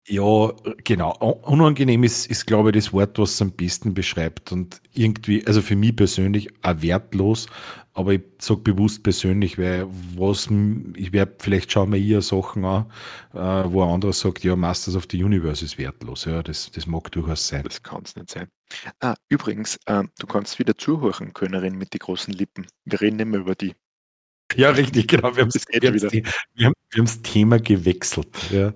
ja, 0.07 0.53
genau. 0.83 1.13
Unangenehm 1.43 2.03
ist, 2.03 2.27
ist, 2.27 2.45
glaube 2.45 2.69
ich, 2.69 2.75
das 2.75 2.93
Wort, 2.93 3.17
was 3.17 3.31
es 3.33 3.41
am 3.41 3.51
besten 3.51 3.93
beschreibt. 3.93 4.51
Und 4.51 4.81
irgendwie, 4.93 5.45
also 5.47 5.61
für 5.61 5.75
mich 5.75 5.95
persönlich 5.95 6.49
auch 6.61 6.81
wertlos, 6.81 7.47
aber 7.93 8.13
ich 8.13 8.21
sage 8.39 8.59
bewusst 8.59 9.03
persönlich, 9.03 9.57
weil 9.57 9.87
was, 10.15 10.49
ich 10.95 11.13
werde, 11.13 11.35
vielleicht 11.39 11.71
schauen 11.71 11.93
wir 11.93 11.99
eher 11.99 12.21
Sachen 12.21 12.65
an, 12.65 12.91
äh, 13.33 13.37
wo 13.37 13.83
ein 13.83 13.89
anderer 13.89 14.13
sagt, 14.13 14.43
ja, 14.43 14.55
Masters 14.55 14.95
of 14.95 15.05
the 15.09 15.23
Universe 15.23 15.63
ist 15.63 15.77
wertlos. 15.77 16.25
Ja, 16.25 16.43
das, 16.43 16.69
das 16.71 16.85
mag 16.87 17.09
durchaus 17.11 17.47
sein. 17.47 17.63
Das 17.63 17.81
kann 17.81 18.03
es 18.03 18.15
nicht 18.15 18.29
sein. 18.29 18.47
Ah, 18.99 19.15
übrigens, 19.29 19.79
äh, 19.85 20.03
du 20.19 20.27
kannst 20.27 20.59
wieder 20.59 20.77
zuhören, 20.77 21.33
Könnerin 21.33 21.77
mit 21.77 21.93
den 21.93 21.99
großen 21.99 22.33
Lippen. 22.33 22.67
Wir 22.83 22.99
reden 22.99 23.29
mehr 23.29 23.39
über 23.39 23.55
die. 23.55 23.73
Ja, 24.55 24.69
richtig, 24.69 25.07
genau. 25.07 25.35
Wir 25.35 25.43
haben 25.43 25.51
das, 25.51 25.65
wir 25.71 26.65
haben 26.65 26.75
das 26.93 27.21
Thema 27.21 27.59
gewechselt. 27.59 28.51
Ja. 28.51 28.73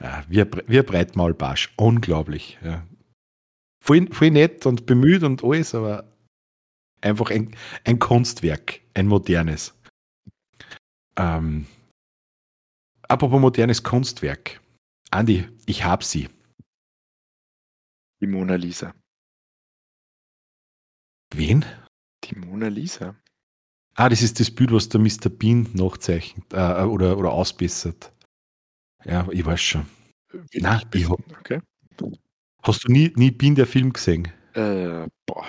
Ja, 0.00 0.24
wie, 0.28 0.44
wie 0.66 0.78
ein 0.78 0.86
Breitmaulbarsch. 0.86 1.72
Unglaublich. 1.76 2.58
Ja. 2.62 2.86
Voll, 3.82 4.08
voll 4.12 4.30
nett 4.30 4.66
und 4.66 4.86
bemüht 4.86 5.22
und 5.22 5.44
alles, 5.44 5.74
aber 5.74 6.10
Einfach 7.00 7.30
ein, 7.30 7.56
ein 7.84 7.98
Kunstwerk, 7.98 8.80
ein 8.94 9.06
modernes. 9.06 9.74
Ähm, 11.16 11.66
apropos 13.08 13.40
modernes 13.40 13.82
Kunstwerk. 13.82 14.60
Andi, 15.10 15.48
ich 15.66 15.84
hab 15.84 16.04
sie. 16.04 16.28
Die 18.20 18.26
Mona 18.26 18.56
Lisa. 18.56 18.94
Wen? 21.34 21.64
Die 22.24 22.34
Mona 22.36 22.68
Lisa. 22.68 23.16
Ah, 23.94 24.08
das 24.08 24.22
ist 24.22 24.40
das 24.40 24.50
Bild, 24.50 24.72
was 24.72 24.88
der 24.88 25.00
Mr. 25.00 25.30
Bean 25.30 25.68
nachzeichnet 25.72 26.52
äh, 26.52 26.82
oder, 26.84 27.16
oder 27.16 27.32
ausbessert. 27.32 28.12
Ja, 29.04 29.26
ich 29.30 29.44
weiß 29.44 29.60
schon. 29.60 29.86
Will 30.32 30.44
Na, 30.60 30.80
ich 30.92 31.00
ich 31.00 31.08
hab. 31.10 31.18
Okay. 31.40 31.60
hast 32.62 32.84
du 32.84 32.92
nie, 32.92 33.12
nie 33.16 33.30
Bean 33.30 33.54
der 33.54 33.66
Film 33.66 33.92
gesehen? 33.92 34.28
Äh, 34.54 35.06
boah. 35.26 35.46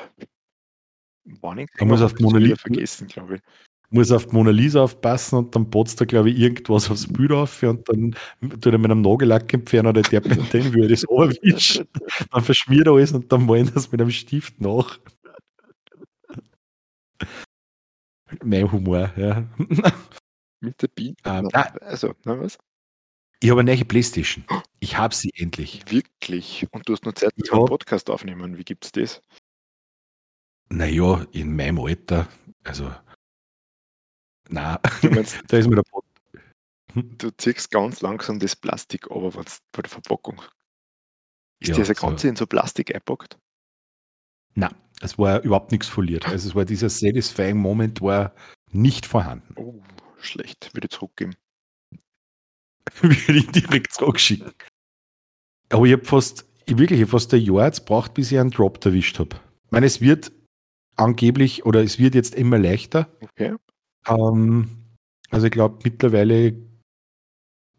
Wann 1.41 1.59
ich 1.59 1.69
Da 1.77 1.85
muss 1.85 2.01
auf 2.01 2.17
Mona 2.19 2.39
Lisa, 2.39 2.55
vergessen, 2.55 3.07
glaube 3.07 3.35
ich. 3.35 3.41
muss 3.89 4.11
auf 4.11 4.27
die 4.27 4.35
Mona 4.35 4.51
Lisa 4.51 4.81
aufpassen 4.83 5.37
und 5.37 5.55
dann 5.55 5.69
potzt 5.69 6.01
da, 6.01 6.05
glaube 6.05 6.31
ich, 6.31 6.39
irgendwas 6.39 6.89
aufs 6.89 7.11
Bild 7.11 7.31
auf 7.31 7.61
und 7.63 7.87
dann 7.89 8.15
tut 8.41 8.65
er 8.67 8.77
mit 8.77 8.89
einem 8.89 9.01
Nagellack 9.01 9.53
entfernen 9.53 9.89
oder 9.89 10.01
der 10.01 10.21
den 10.21 10.73
würde 10.73 10.87
das 10.87 11.03
erwischen. 11.09 11.87
Dann 12.31 12.43
verschmiert 12.43 12.87
er 12.87 12.93
alles 12.93 13.11
und 13.11 13.31
dann 13.31 13.45
malen 13.45 13.71
das 13.73 13.91
mit 13.91 14.01
einem 14.01 14.11
Stift 14.11 14.59
nach. 14.61 14.99
Mein 18.43 18.71
Humor, 18.71 19.11
ja. 19.17 19.45
Mit 20.61 20.81
der 20.81 20.87
Bean. 20.87 21.15
Ähm, 21.25 21.49
ah. 21.53 21.71
also, 21.81 22.13
na 22.23 22.39
was? 22.39 22.57
Ich 23.43 23.49
habe 23.49 23.61
eine 23.61 23.73
neue 23.75 23.85
Playstation. 23.85 24.45
Ich 24.79 24.97
habe 24.97 25.15
sie 25.15 25.31
endlich. 25.35 25.81
Wirklich? 25.89 26.67
Und 26.71 26.87
du 26.87 26.93
hast 26.93 27.03
nur 27.05 27.15
Zeit, 27.15 27.33
zum 27.43 27.59
hab- 27.61 27.67
Podcast 27.69 28.09
aufnehmen. 28.09 28.57
Wie 28.57 28.63
gibt's 28.63 28.91
das? 28.91 29.21
Naja, 30.69 31.25
in 31.31 31.55
meinem 31.55 31.79
Alter, 31.79 32.27
also, 32.63 32.93
na, 34.49 34.77
da 35.47 35.57
ist 35.57 35.67
mir 35.67 35.75
der 35.75 35.83
Pod 35.83 36.05
du 36.93 37.31
ziehst 37.37 37.71
ganz 37.71 38.01
langsam 38.01 38.37
das 38.37 38.53
Plastik 38.55 39.09
aber 39.09 39.31
bei 39.31 39.81
der 39.81 39.89
Verpackung. 39.89 40.41
Ist 41.59 41.69
Ja, 41.69 41.77
das 41.77 41.87
so. 41.87 41.93
Ganze 41.93 42.27
in 42.27 42.35
so 42.35 42.45
Plastik 42.45 42.93
eingepackt? 42.93 43.37
Na, 44.55 44.69
es 45.01 45.17
war 45.17 45.41
überhaupt 45.41 45.71
nichts 45.71 45.87
verliert. 45.87 46.27
Also 46.27 46.49
es 46.49 46.55
war 46.55 46.65
dieser 46.65 46.89
satisfying 46.89 47.57
Moment 47.57 48.01
war 48.01 48.33
nicht 48.71 49.05
vorhanden. 49.05 49.53
Oh, 49.55 49.81
schlecht. 50.19 50.73
Würde 50.73 50.87
ich 50.87 50.91
zurückgeben. 50.97 51.33
Würde 53.01 53.39
ich 53.39 53.47
direkt 53.47 53.93
zurückschicken. 53.93 54.51
Aber 55.69 55.85
ich 55.85 55.93
habe 55.93 56.05
fast, 56.05 56.45
ich 56.65 56.77
wirklich 56.77 56.99
ich 56.99 57.05
hab 57.05 57.11
fast 57.11 57.33
ein 57.33 57.41
Jahr 57.41 57.65
jetzt 57.65 57.85
braucht, 57.85 58.13
bis 58.13 58.31
ich 58.31 58.39
einen 58.39 58.51
Drop 58.51 58.83
erwischt 58.85 59.19
habe. 59.19 59.35
Ich 59.65 59.71
meine, 59.71 59.85
es 59.85 60.01
wird 60.01 60.31
angeblich 60.97 61.65
oder 61.65 61.81
es 61.83 61.99
wird 61.99 62.15
jetzt 62.15 62.35
immer 62.35 62.57
leichter. 62.57 63.07
Okay. 63.21 63.55
Ähm, 64.07 64.69
also 65.29 65.45
ich 65.45 65.51
glaube 65.51 65.79
mittlerweile 65.83 66.55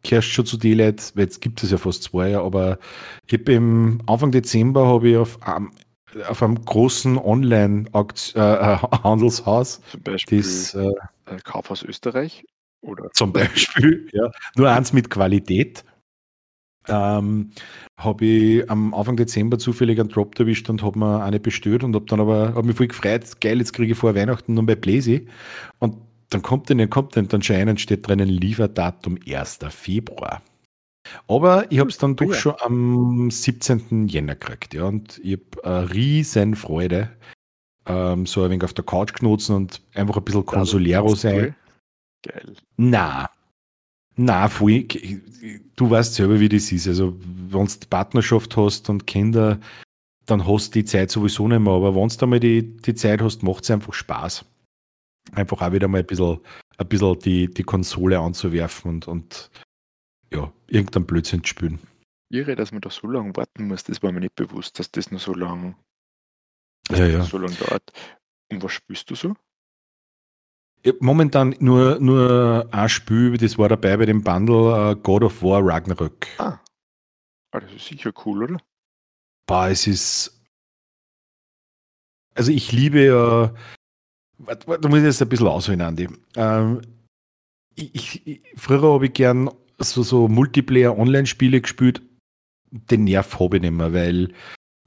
kehrst 0.03 0.28
schon 0.28 0.46
zu 0.46 0.57
Leuten, 0.57 1.03
weil 1.14 1.24
jetzt 1.24 1.40
gibt 1.40 1.62
es 1.62 1.70
ja 1.70 1.78
fast 1.78 2.03
zwei 2.05 2.30
Jahre, 2.30 2.44
aber 2.44 2.78
ich 3.26 3.34
habe 3.34 3.53
im 3.53 4.00
Anfang 4.07 4.32
Dezember 4.32 4.86
habe 4.86 5.11
ich 5.11 5.16
auf, 5.16 5.40
einem- 5.42 5.72
auf 6.28 6.42
einem 6.42 6.64
großen 6.64 7.18
Online-Handelshaus 7.18 9.80
Zum 9.90 10.03
Beispiel 10.03 10.38
das 10.38 10.74
äh, 10.74 10.88
äh, 11.26 11.36
Kaufhaus 11.44 11.82
Österreich 11.84 12.44
oder 12.83 13.11
zum 13.12 13.33
Beispiel, 13.33 14.09
ja, 14.12 14.30
nur 14.57 14.70
eins 14.70 14.93
mit 14.93 15.11
Qualität. 15.11 15.85
Ähm, 16.89 17.53
habe 17.97 18.24
ich 18.24 18.70
am 18.70 18.93
Anfang 18.93 19.16
Dezember 19.16 19.57
zufällig 19.57 20.01
einen 20.01 20.09
Drop 20.09 20.37
erwischt 20.39 20.68
und 20.68 20.83
habe 20.83 20.99
mir 20.99 21.22
eine 21.22 21.39
bestellt 21.39 21.85
und 21.85 21.95
habe 21.95 22.07
dann 22.07 22.18
aber 22.20 22.55
hab 22.55 22.64
mich 22.64 22.76
voll 22.76 22.89
gefreut, 22.89 23.41
geil, 23.41 23.59
jetzt 23.59 23.72
kriege 23.72 23.93
ich 23.93 23.99
vor 23.99 24.16
Weihnachten 24.16 24.55
noch 24.55 24.64
bei 24.64 24.74
Bläsi. 24.74 25.28
Und 25.78 25.97
dann 26.30 26.43
kommt 26.43 26.70
dann, 26.70 26.91
kommt 26.91 27.16
dann, 27.16 27.28
dann 27.28 27.43
schon 27.43 27.57
ein 27.57 27.68
und 27.68 27.80
steht 27.80 28.07
drinnen 28.07 28.28
Lieferdatum 28.28 29.18
1. 29.26 29.61
Februar. 29.68 30.43
Aber 31.28 31.70
ich 31.70 31.78
habe 31.78 31.91
es 31.91 31.99
dann 31.99 32.12
Oh 32.12 32.24
doch 32.24 32.30
ja. 32.30 32.35
schon 32.35 32.55
am 32.61 33.30
17. 33.30 34.09
Jänner 34.09 34.35
gekriegt, 34.35 34.74
ja, 34.74 34.85
und 34.85 35.20
ich 35.22 35.39
habe 35.55 35.64
eine 35.64 35.95
riesen 35.95 36.55
Freude, 36.55 37.11
ähm, 37.87 38.26
so 38.26 38.43
ein 38.43 38.51
wenig 38.51 38.64
auf 38.64 38.72
der 38.72 38.85
Couch 38.85 39.12
knutzen 39.12 39.57
und 39.57 39.83
einfach 39.95 40.16
ein 40.16 40.24
bisschen 40.24 40.47
Consolero 40.47 41.14
sein. 41.14 41.55
Geil. 42.22 42.54
Na, 42.76 43.30
na, 44.16 44.48
voll. 44.48 44.86
Du 45.76 45.90
weißt 45.90 46.14
selber, 46.14 46.38
wie 46.38 46.48
das 46.48 46.70
ist. 46.70 46.86
Also, 46.86 47.16
wenn 47.18 47.66
du 47.66 47.86
Partnerschaft 47.88 48.56
hast 48.56 48.88
und 48.90 49.06
Kinder, 49.06 49.58
dann 50.26 50.46
hast 50.46 50.74
du 50.74 50.80
die 50.80 50.84
Zeit 50.84 51.10
sowieso 51.10 51.48
nicht 51.48 51.60
mehr. 51.60 51.72
Aber 51.72 51.94
wenn 51.94 52.08
du 52.08 52.16
einmal 52.22 52.40
die, 52.40 52.76
die 52.76 52.94
Zeit 52.94 53.22
hast, 53.22 53.42
macht 53.42 53.64
es 53.64 53.70
einfach 53.70 53.94
Spaß. 53.94 54.44
Einfach 55.32 55.62
auch 55.62 55.72
wieder 55.72 55.88
mal 55.88 56.00
ein 56.00 56.06
bisschen, 56.06 56.40
ein 56.76 56.88
bisschen 56.88 57.18
die, 57.20 57.52
die 57.52 57.62
Konsole 57.62 58.18
anzuwerfen 58.18 58.90
und, 58.90 59.08
und 59.08 59.50
ja, 60.32 60.52
irgendein 60.68 61.06
Blödsinn 61.06 61.42
zu 61.42 61.48
spielen. 61.48 61.78
Irre, 62.30 62.56
dass 62.56 62.72
man 62.72 62.80
da 62.80 62.90
so 62.90 63.06
lange 63.08 63.34
warten 63.36 63.68
muss, 63.68 63.84
das 63.84 64.02
war 64.02 64.12
mir 64.12 64.20
nicht 64.20 64.34
bewusst, 64.34 64.78
dass 64.78 64.90
das 64.90 65.10
nur 65.10 65.20
so 65.20 65.34
lang, 65.34 65.76
dass 66.88 66.98
Ja, 66.98 67.06
ja. 67.06 67.22
so 67.22 67.38
lang 67.38 67.54
dauert. 67.58 67.92
Und 68.50 68.62
was 68.62 68.72
spielst 68.72 69.10
du 69.10 69.14
so? 69.14 69.34
Momentan 70.99 71.55
nur, 71.61 72.01
nur 72.01 72.68
ein 72.72 72.89
Spiel, 72.89 73.37
das 73.37 73.57
war 73.57 73.68
dabei 73.68 73.97
bei 73.97 74.07
dem 74.07 74.22
Bundle 74.22 74.93
äh, 74.93 74.97
God 74.97 75.22
of 75.22 75.43
War 75.43 75.64
Ragnarök. 75.64 76.26
Ah. 76.39 76.59
ah, 77.53 77.61
das 77.61 77.72
ist 77.72 77.87
sicher 77.87 78.12
cool, 78.24 78.45
oder? 78.45 78.59
Boah, 79.47 79.68
es 79.68 79.87
ist. 79.87 80.43
Also 82.35 82.51
ich 82.51 82.72
liebe 82.72 83.05
ja. 83.05 83.55
Warte, 84.39 84.66
warte, 84.66 84.80
da 84.80 84.89
muss 84.89 84.99
ich 84.99 85.05
jetzt 85.05 85.22
ein 85.22 85.28
bisschen 85.28 85.47
ausholen, 85.47 85.83
Andi. 85.83 86.09
Ähm, 86.35 86.80
ich, 87.76 88.26
ich, 88.26 88.43
früher 88.57 88.83
habe 88.83 89.07
ich 89.07 89.12
gern 89.12 89.51
so, 89.78 90.03
so 90.03 90.26
Multiplayer-Online-Spiele 90.26 91.61
gespielt. 91.61 92.03
Den 92.70 93.05
Nerv 93.05 93.39
habe 93.39 93.57
ich 93.57 93.62
nicht 93.62 93.72
mehr, 93.72 93.93
weil 93.93 94.33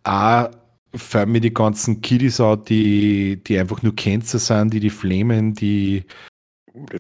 A, 0.03 0.49
fallen 0.95 1.31
mir 1.31 1.41
die 1.41 1.53
ganzen 1.53 2.01
Kiddies 2.01 2.39
out, 2.39 2.69
die, 2.69 3.41
die 3.43 3.57
einfach 3.59 3.81
nur 3.83 3.95
Cancer 3.95 4.39
sind, 4.39 4.73
die 4.73 4.79
die 4.79 4.89
flamen, 4.89 5.53
die 5.53 6.05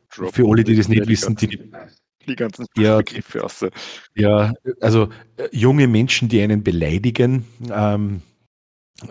für 0.09 0.47
alle, 0.47 0.63
die 0.63 0.75
das 0.75 0.87
nicht 0.87 1.07
wissen, 1.07 1.35
die, 1.35 1.47
ganzen, 1.47 1.89
die 2.27 2.35
ganzen 2.35 2.65
Ja. 2.77 2.97
Begriffe 2.97 3.43
aus. 3.43 3.65
Ja, 4.15 4.53
also 4.79 5.09
äh, 5.37 5.49
junge 5.51 5.87
Menschen, 5.87 6.29
die 6.29 6.41
einen 6.41 6.63
beleidigen. 6.63 7.45
Ähm, 7.71 8.21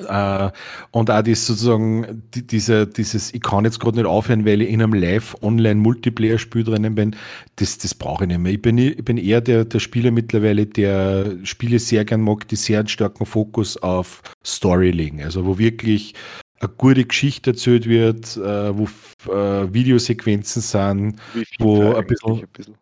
äh, 0.09 0.51
und 0.93 1.11
auch 1.11 1.23
das 1.23 1.47
sozusagen, 1.47 2.23
die, 2.35 2.47
diese, 2.47 2.87
dieses, 2.87 3.35
ich 3.35 3.41
kann 3.43 3.65
jetzt 3.65 3.81
gerade 3.81 3.97
nicht 3.99 4.07
aufhören, 4.07 4.47
weil 4.47 4.63
ich 4.63 4.71
in 4.71 4.83
einem 4.83 4.95
Live-Online-Multiplayer-Spiel 4.95 6.65
drinnen 6.65 6.95
bin, 6.95 7.17
das, 7.57 7.77
das 7.79 7.95
brauche 7.95 8.25
ich 8.25 8.29
nicht 8.29 8.39
mehr. 8.41 8.53
Ich 8.53 8.63
bin, 8.63 8.79
ich 8.79 9.05
bin 9.05 9.19
eher 9.19 9.41
der, 9.41 9.65
der 9.67 9.81
Spieler 9.81 10.11
mittlerweile, 10.11 10.67
der 10.67 11.37
Spiele 11.45 11.79
sehr 11.79 12.05
gern 12.05 12.23
mag, 12.23 12.49
die 12.49 12.57
sehr 12.57 12.79
einen 12.79 12.89
starken 12.89 13.27
Fokus 13.27 13.77
auf 13.77 14.23
Story 14.45 14.91
legen. 14.91 15.23
Also 15.23 15.45
wo 15.45 15.59
wirklich 15.59 16.15
eine 16.61 16.71
gute 16.71 17.05
Geschichte 17.05 17.51
erzählt 17.51 17.87
wird, 17.87 18.37
äh, 18.39 18.73
wo 18.79 18.85
äh, 19.31 19.73
Videosequenzen 19.75 20.63
sind, 20.63 21.17
Wie 21.35 21.45
Wo 21.59 21.95
ein 21.95 22.07
bisschen- 22.07 22.41
ein 22.41 22.49
bisschen. 22.53 22.75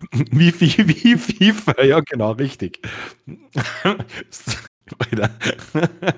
wie, 0.32 0.52
wie, 0.60 0.88
wie 0.88 1.16
FIFA, 1.16 1.84
ja, 1.84 2.00
genau, 2.00 2.32
richtig. 2.32 2.80
Alter. 4.98 5.30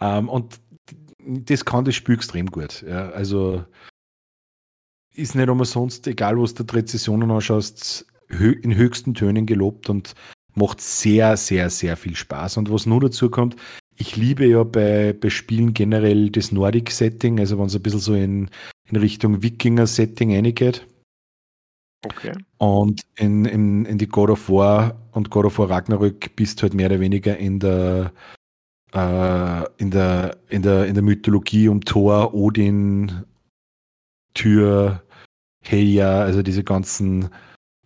ähm, 0.00 0.28
und 0.28 0.60
das 1.24 1.64
kann 1.64 1.84
das 1.84 1.94
Spiel 1.94 2.14
extrem 2.14 2.46
gut. 2.46 2.82
Ja, 2.82 3.10
also 3.10 3.64
ist 5.14 5.34
nicht 5.34 5.48
umsonst, 5.48 6.06
egal 6.06 6.40
was 6.40 6.54
du 6.54 6.62
die 6.62 6.76
Rezessionen 6.76 7.30
anschaust, 7.30 8.06
in 8.28 8.74
höchsten 8.74 9.14
Tönen 9.14 9.46
gelobt 9.46 9.88
und 9.90 10.14
macht 10.54 10.80
sehr, 10.80 11.36
sehr, 11.36 11.70
sehr 11.70 11.96
viel 11.96 12.14
Spaß. 12.14 12.56
Und 12.56 12.70
was 12.70 12.86
nur 12.86 13.00
dazu 13.00 13.30
kommt, 13.30 13.56
ich 13.96 14.16
liebe 14.16 14.46
ja 14.46 14.62
bei, 14.62 15.12
bei 15.12 15.30
Spielen 15.30 15.74
generell 15.74 16.30
das 16.30 16.52
Nordic-Setting, 16.52 17.40
also 17.40 17.58
wenn 17.58 17.66
es 17.66 17.74
ein 17.74 17.82
bisschen 17.82 18.00
so 18.00 18.14
in, 18.14 18.50
in 18.84 18.96
Richtung 18.96 19.42
Wikinger-Setting 19.42 20.34
reingeht. 20.34 20.86
Okay. 22.04 22.32
Und 22.58 23.02
in, 23.16 23.44
in, 23.44 23.84
in 23.84 23.98
die 23.98 24.06
God 24.06 24.30
of 24.30 24.48
War 24.48 24.96
und 25.12 25.30
God 25.30 25.46
of 25.46 25.58
War 25.58 25.68
Ragnarök 25.68 26.36
bist 26.36 26.58
du 26.58 26.62
halt 26.62 26.74
mehr 26.74 26.86
oder 26.86 27.00
weniger 27.00 27.36
in 27.36 27.58
der, 27.58 28.12
äh, 28.92 29.64
in 29.78 29.90
der, 29.90 30.38
in 30.48 30.62
der, 30.62 30.86
in 30.86 30.94
der 30.94 31.02
Mythologie 31.02 31.68
um 31.68 31.80
Thor, 31.80 32.34
Odin, 32.34 33.24
Tyr, 34.34 35.02
Helja, 35.60 36.20
also 36.22 36.42
diese 36.42 36.62
ganzen 36.62 37.30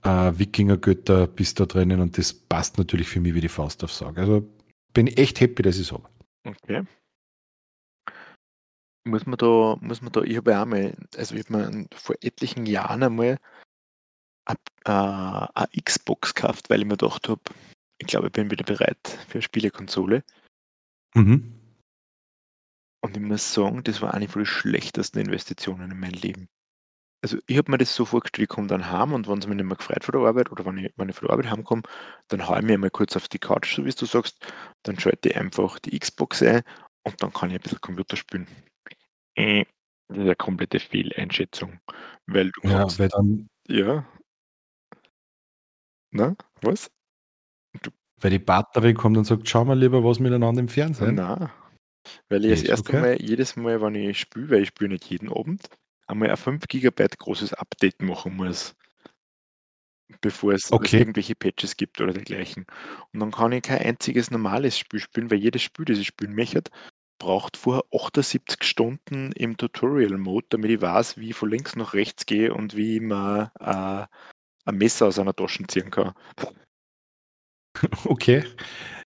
äh, 0.02 0.32
Wikinger-Götter 0.36 1.26
bist 1.26 1.58
da 1.58 1.66
drinnen 1.66 2.00
und 2.00 2.18
das 2.18 2.34
passt 2.34 2.76
natürlich 2.76 3.08
für 3.08 3.20
mich 3.20 3.34
wie 3.34 3.40
die 3.40 3.48
Faust 3.48 3.82
aufs 3.82 4.02
Auge. 4.02 4.20
Also 4.20 4.48
bin 4.92 5.06
ich 5.06 5.16
echt 5.16 5.40
happy, 5.40 5.62
dass 5.62 5.76
ich 5.76 5.82
es 5.82 5.92
habe. 5.92 6.08
Okay. 6.44 6.82
Muss 9.04 9.26
man 9.26 9.38
da, 9.38 9.76
muss 9.80 10.02
man 10.02 10.12
da, 10.12 10.22
ich 10.22 10.36
habe 10.36 10.50
ja 10.50 10.62
einmal, 10.62 10.94
also 11.16 11.34
ich 11.34 11.48
habe 11.48 11.70
mir 11.70 11.86
vor 11.94 12.14
etlichen 12.20 12.66
Jahren 12.66 13.02
einmal 13.02 13.38
eine, 14.44 14.58
äh, 14.84 15.48
eine 15.54 15.82
Xbox 15.84 16.34
gekauft, 16.34 16.70
weil 16.70 16.80
ich 16.80 16.86
mir 16.86 16.96
gedacht 16.96 17.28
habe, 17.28 17.40
ich 17.98 18.06
glaube, 18.06 18.26
ich 18.26 18.32
bin 18.32 18.50
wieder 18.50 18.64
bereit 18.64 18.98
für 19.28 19.34
eine 19.34 19.42
Spielekonsole. 19.42 20.24
Mhm. 21.14 21.58
Und 23.04 23.16
ich 23.16 23.22
muss 23.22 23.52
sagen, 23.52 23.82
das 23.84 24.00
war 24.00 24.14
eine 24.14 24.28
von 24.28 24.42
den 24.42 24.46
schlechtesten 24.46 25.18
Investitionen 25.20 25.90
in 25.90 25.98
mein 25.98 26.12
Leben. 26.12 26.48
Also 27.24 27.38
ich 27.46 27.56
habe 27.56 27.70
mir 27.70 27.78
das 27.78 27.94
so 27.94 28.04
vorgestellt, 28.04 28.44
ich 28.44 28.48
komme 28.48 28.66
dann 28.66 28.90
heim 28.90 29.12
und 29.12 29.28
wenn 29.28 29.38
es 29.38 29.46
mich 29.46 29.56
nicht 29.56 29.66
mehr 29.66 29.76
gefreut 29.76 30.04
von 30.04 30.12
der 30.12 30.28
Arbeit 30.28 30.50
oder 30.50 30.66
wenn 30.66 30.78
ich, 30.78 30.92
wenn 30.96 31.08
ich 31.08 31.14
von 31.14 31.26
der 31.26 31.34
Arbeit 31.34 31.50
heimkomme, 31.50 31.82
dann 32.28 32.48
haue 32.48 32.58
ich 32.58 32.64
mir 32.64 32.78
mal 32.78 32.90
kurz 32.90 33.16
auf 33.16 33.28
die 33.28 33.38
Couch, 33.38 33.76
so 33.76 33.84
wie 33.84 33.90
du 33.92 34.06
sagst, 34.06 34.44
dann 34.82 34.98
schalte 34.98 35.28
ich 35.28 35.36
einfach 35.36 35.78
die 35.78 35.96
Xbox 35.96 36.42
ein 36.42 36.62
und 37.04 37.22
dann 37.22 37.32
kann 37.32 37.50
ich 37.50 37.56
ein 37.56 37.62
bisschen 37.62 37.80
Computer 37.80 38.16
spielen. 38.16 38.48
Äh, 39.36 39.64
das 40.08 40.18
ist 40.18 40.22
eine 40.24 40.34
komplette 40.36 40.80
Fehleinschätzung, 40.80 41.78
weil 42.26 42.50
du 42.50 42.68
Ja, 42.68 42.78
kannst, 42.80 42.98
weil 42.98 43.08
dann, 43.08 43.48
ja, 43.68 44.04
na, 46.12 46.36
was? 46.60 46.90
weil 48.20 48.30
die 48.30 48.38
Batterie 48.38 48.94
kommt 48.94 49.16
und 49.16 49.24
sagt, 49.24 49.48
schau 49.48 49.64
mal 49.64 49.78
lieber 49.78 50.04
was 50.04 50.20
miteinander 50.20 50.60
im 50.60 50.68
Fernsehen. 50.68 51.16
Na, 51.16 51.50
weil 52.28 52.44
ich 52.44 52.50
das 52.50 52.62
ist 52.62 52.68
erste 52.68 52.90
okay. 52.90 53.00
Mal, 53.00 53.22
jedes 53.22 53.56
Mal, 53.56 53.80
wenn 53.80 53.94
ich 53.94 54.20
spiele, 54.20 54.50
weil 54.50 54.62
ich 54.62 54.68
spiele 54.68 54.90
nicht 54.90 55.04
jeden 55.06 55.30
Abend, 55.30 55.68
einmal 56.06 56.30
ein 56.30 56.36
5 56.36 56.66
GB 56.68 57.06
großes 57.18 57.54
Update 57.54 58.00
machen 58.02 58.36
muss, 58.36 58.74
bevor 60.20 60.52
es, 60.52 60.70
Okay. 60.72 60.98
irgendwelche 60.98 61.34
Patches 61.34 61.76
gibt 61.76 62.00
oder 62.00 62.12
dergleichen. 62.12 62.66
Und 63.12 63.20
dann 63.20 63.30
kann 63.30 63.52
ich 63.52 63.62
kein 63.62 63.80
einziges 63.82 64.30
normales 64.30 64.78
Spiel 64.78 65.00
spielen, 65.00 65.30
weil 65.30 65.38
jedes 65.38 65.62
Spiel, 65.62 65.84
das 65.84 65.98
ich 65.98 66.06
spielen 66.08 66.34
möchte, 66.34 66.62
braucht 67.18 67.56
vorher 67.56 67.84
78 67.92 68.64
Stunden 68.64 69.32
im 69.32 69.56
Tutorial-Mode, 69.56 70.46
damit 70.50 70.70
ich 70.70 70.80
weiß, 70.80 71.18
wie 71.18 71.30
ich 71.30 71.36
von 71.36 71.50
links 71.50 71.76
nach 71.76 71.94
rechts 71.94 72.26
gehe 72.26 72.52
und 72.52 72.76
wie 72.76 73.00
man 73.00 73.50
äh, 73.60 74.06
ein 74.64 74.76
Messer 74.76 75.06
aus 75.06 75.18
einer 75.18 75.34
Tasche 75.34 75.66
ziehen 75.66 75.90
kann. 75.90 76.12
Okay. 78.04 78.44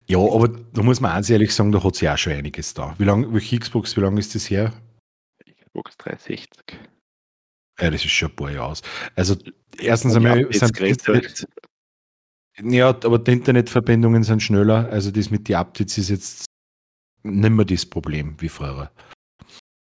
Ja, 0.08 0.18
aber 0.18 0.48
da 0.48 0.82
muss 0.82 1.00
man 1.00 1.12
eins 1.12 1.30
ehrlich 1.30 1.54
sagen, 1.54 1.72
da 1.72 1.82
hat 1.82 1.96
sich 1.96 2.08
auch 2.08 2.18
schon 2.18 2.32
einiges 2.32 2.74
da. 2.74 2.94
Wie 2.98 3.04
lange, 3.04 3.32
welche 3.32 3.58
Xbox, 3.58 3.96
wie 3.96 4.00
lange 4.00 4.20
ist 4.20 4.34
das 4.34 4.50
her? 4.50 4.72
Xbox 5.76 5.96
360. 5.98 6.78
Ja, 7.80 7.90
das 7.90 8.04
ist 8.04 8.10
schon 8.10 8.30
ein 8.30 8.36
paar 8.36 8.50
Jahre 8.50 8.70
aus. 8.70 8.82
Also, 9.14 9.36
erstens 9.78 10.12
die 10.12 10.16
einmal 10.18 10.52
sind. 10.52 10.80
Internet, 10.80 11.46
ja, 12.62 12.88
aber 12.88 13.18
die 13.18 13.32
Internetverbindungen 13.32 14.22
sind 14.22 14.42
schneller. 14.42 14.88
Also, 14.88 15.10
das 15.10 15.30
mit 15.30 15.48
den 15.48 15.56
Updates 15.56 15.98
ist 15.98 16.08
jetzt 16.08 16.44
nicht 17.22 17.50
mehr 17.50 17.64
das 17.64 17.84
Problem 17.84 18.36
wie 18.40 18.48
früher. 18.48 18.90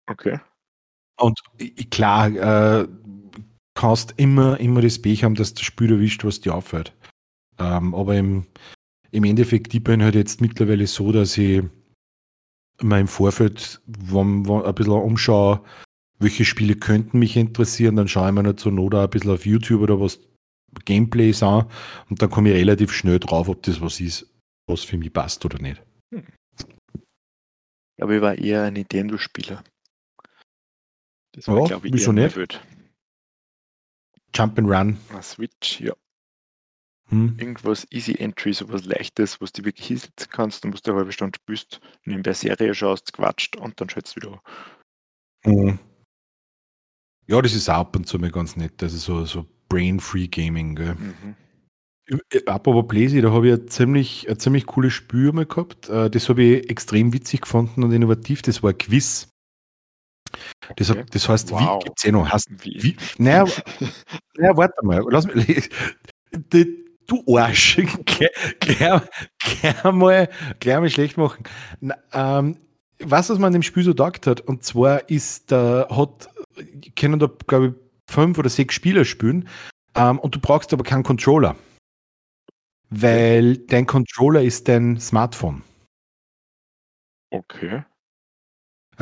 Okay. 0.08 0.40
Und 1.20 1.40
klar, 1.92 2.30
äh, 2.82 2.88
kannst 3.74 4.14
immer, 4.18 4.60
immer 4.60 4.82
das 4.82 5.02
Pech 5.02 5.24
haben, 5.24 5.36
dass 5.36 5.54
das 5.54 5.64
Spiel 5.64 5.92
erwischt, 5.92 6.24
was 6.24 6.42
dir 6.42 6.56
auffällt. 6.56 6.94
Ähm, 7.60 7.94
aber 7.96 8.16
im, 8.16 8.46
im 9.12 9.24
Endeffekt, 9.24 9.74
ich 9.74 9.84
bin 9.84 10.04
halt 10.04 10.16
jetzt 10.16 10.42
mittlerweile 10.42 10.88
so, 10.88 11.12
dass 11.12 11.38
ich 11.38 11.64
mir 12.82 13.00
im 13.00 13.08
Vorfeld 13.08 13.82
wenn, 13.86 14.48
wenn 14.48 14.64
ein 14.64 14.76
bisschen 14.76 14.94
umschaue, 14.94 15.62
welche 16.20 16.46
Spiele 16.46 16.76
könnten 16.76 17.20
mich 17.20 17.36
interessieren, 17.36 17.96
dann 17.96 18.08
schaue 18.08 18.30
ich 18.30 18.34
mir 18.34 18.44
nicht 18.44 18.60
so 18.60 18.70
Not 18.70 18.96
auch 18.96 19.04
ein 19.04 19.10
bisschen 19.10 19.32
auf 19.32 19.46
YouTube 19.46 19.82
oder 19.82 20.00
was 20.00 20.20
Gameplays 20.86 21.44
an 21.44 21.66
und 22.10 22.22
dann 22.22 22.30
komme 22.30 22.50
ich 22.50 22.56
relativ 22.56 22.92
schnell 22.92 23.20
drauf, 23.20 23.50
ob 23.50 23.64
das 23.64 23.82
was 23.82 24.00
ist, 24.00 24.28
was 24.68 24.84
für 24.84 24.98
mich 24.98 25.12
passt 25.12 25.44
oder 25.46 25.60
nicht. 25.60 25.82
Aber 28.00 28.16
ich 28.16 28.22
war 28.22 28.36
eher 28.36 28.64
ein 28.64 28.74
Nintendo-Spieler. 28.74 29.64
Das 31.34 31.46
Ja, 31.46 31.54
glaube 31.66 31.88
ich, 31.88 31.94
wieso 31.94 32.12
eher? 32.14 32.36
Welt. 32.36 32.62
Jump 34.34 34.58
and 34.58 34.70
Run. 34.70 34.98
Ah, 35.14 35.22
Switch, 35.22 35.82
ja. 35.82 35.94
Hm. 37.10 37.36
Irgendwas 37.38 37.86
Easy 37.92 38.16
Entry, 38.18 38.54
sowas 38.54 38.86
Leichtes, 38.86 39.42
was 39.42 39.52
du 39.52 39.66
wirklich 39.66 39.88
hinsetzen 39.88 40.30
kannst, 40.32 40.64
dann 40.64 40.72
musst 40.72 40.88
du 40.88 40.92
eine 40.92 41.00
halbe 41.00 41.12
Stunde 41.12 41.38
spielst, 41.38 41.82
nebenbei 42.06 42.34
Serie 42.34 42.74
schaust, 42.74 43.12
quatscht 43.12 43.58
und 43.58 43.80
dann 43.82 43.90
schaltest 43.90 44.16
du 44.16 44.22
wieder. 44.22 44.42
Mhm. 45.46 45.80
Ja, 47.28 47.42
das 47.42 47.54
ist 47.54 47.70
auch 47.70 47.76
ab 47.80 47.96
und 47.96 48.08
zu 48.08 48.18
mal 48.18 48.32
ganz 48.32 48.56
nett. 48.56 48.82
Also 48.82 48.98
so, 48.98 49.26
so 49.26 49.46
Brain-Free 49.70 50.28
Gaming. 50.28 50.76
Gell. 50.76 50.96
Mhm. 50.96 51.36
Äh, 52.30 52.46
Apropos 52.46 52.88
Blazy, 52.88 53.22
da 53.22 53.32
habe 53.32 53.50
ich 53.50 53.54
ein 53.54 53.68
ziemlich, 53.68 54.30
ein 54.30 54.40
ziemlich 54.40 54.66
cooles 54.66 54.94
Spiel 54.94 55.32
mal 55.32 55.46
gehabt. 55.46 55.90
Äh, 55.90 56.10
Das 56.10 56.30
habe 56.30 56.44
ich 56.44 56.70
extrem 56.70 57.14
witzig 57.14 57.42
gefunden 57.42 57.84
und 57.84 57.92
innovativ. 57.92 58.42
Das 58.42 58.64
war 58.64 58.72
ein 58.72 58.78
Quiz. 58.78 59.30
Das, 60.76 60.90
Okay. 60.92 61.06
das 61.12 61.28
heißt, 61.30 61.52
Wow. 61.52 61.80
wie 61.82 61.86
gibt 61.86 62.00
es 62.00 62.06
eh 62.06 62.12
noch? 62.12 62.30
Heißt, 62.32 62.50
Wie? 62.64 62.84
wie, 62.84 62.98
naja, 63.18 63.46
naja, 64.38 64.58
warte 64.58 64.86
mal. 64.86 65.04
Lass 65.10 65.26
mich, 65.28 65.70
die, 66.32 66.86
du 67.08 67.38
Arsch. 67.38 67.76
gleich, 68.06 68.30
gleich, 68.60 69.02
gleich, 69.40 69.84
mal, 69.92 70.30
gleich 70.60 70.80
mal 70.80 70.90
schlecht 70.90 71.18
machen. 71.18 71.44
Na, 71.80 71.96
ähm, 72.14 72.58
was, 73.00 73.30
was 73.30 73.38
man 73.40 73.48
an 73.48 73.54
dem 73.54 73.64
Spiel 73.64 73.84
so 73.84 73.92
gedacht 73.92 74.28
hat, 74.28 74.42
und 74.42 74.64
zwar 74.64 75.10
ist, 75.10 75.52
da 75.52 75.88
hat, 75.90 76.30
können 76.96 77.20
da, 77.20 77.30
glaube 77.48 77.68
ich, 77.68 78.14
fünf 78.14 78.38
oder 78.38 78.50
sechs 78.50 78.76
Spieler 78.76 79.06
spielen, 79.06 79.48
ähm, 79.96 80.20
und 80.20 80.36
du 80.36 80.40
brauchst 80.40 80.72
aber 80.74 80.84
keinen 80.84 81.04
Controller. 81.04 81.56
Weil 82.90 83.58
dein 83.58 83.86
Controller 83.88 84.42
ist 84.44 84.68
dein 84.68 85.00
Smartphone. 85.00 85.64
Okay. 87.32 87.84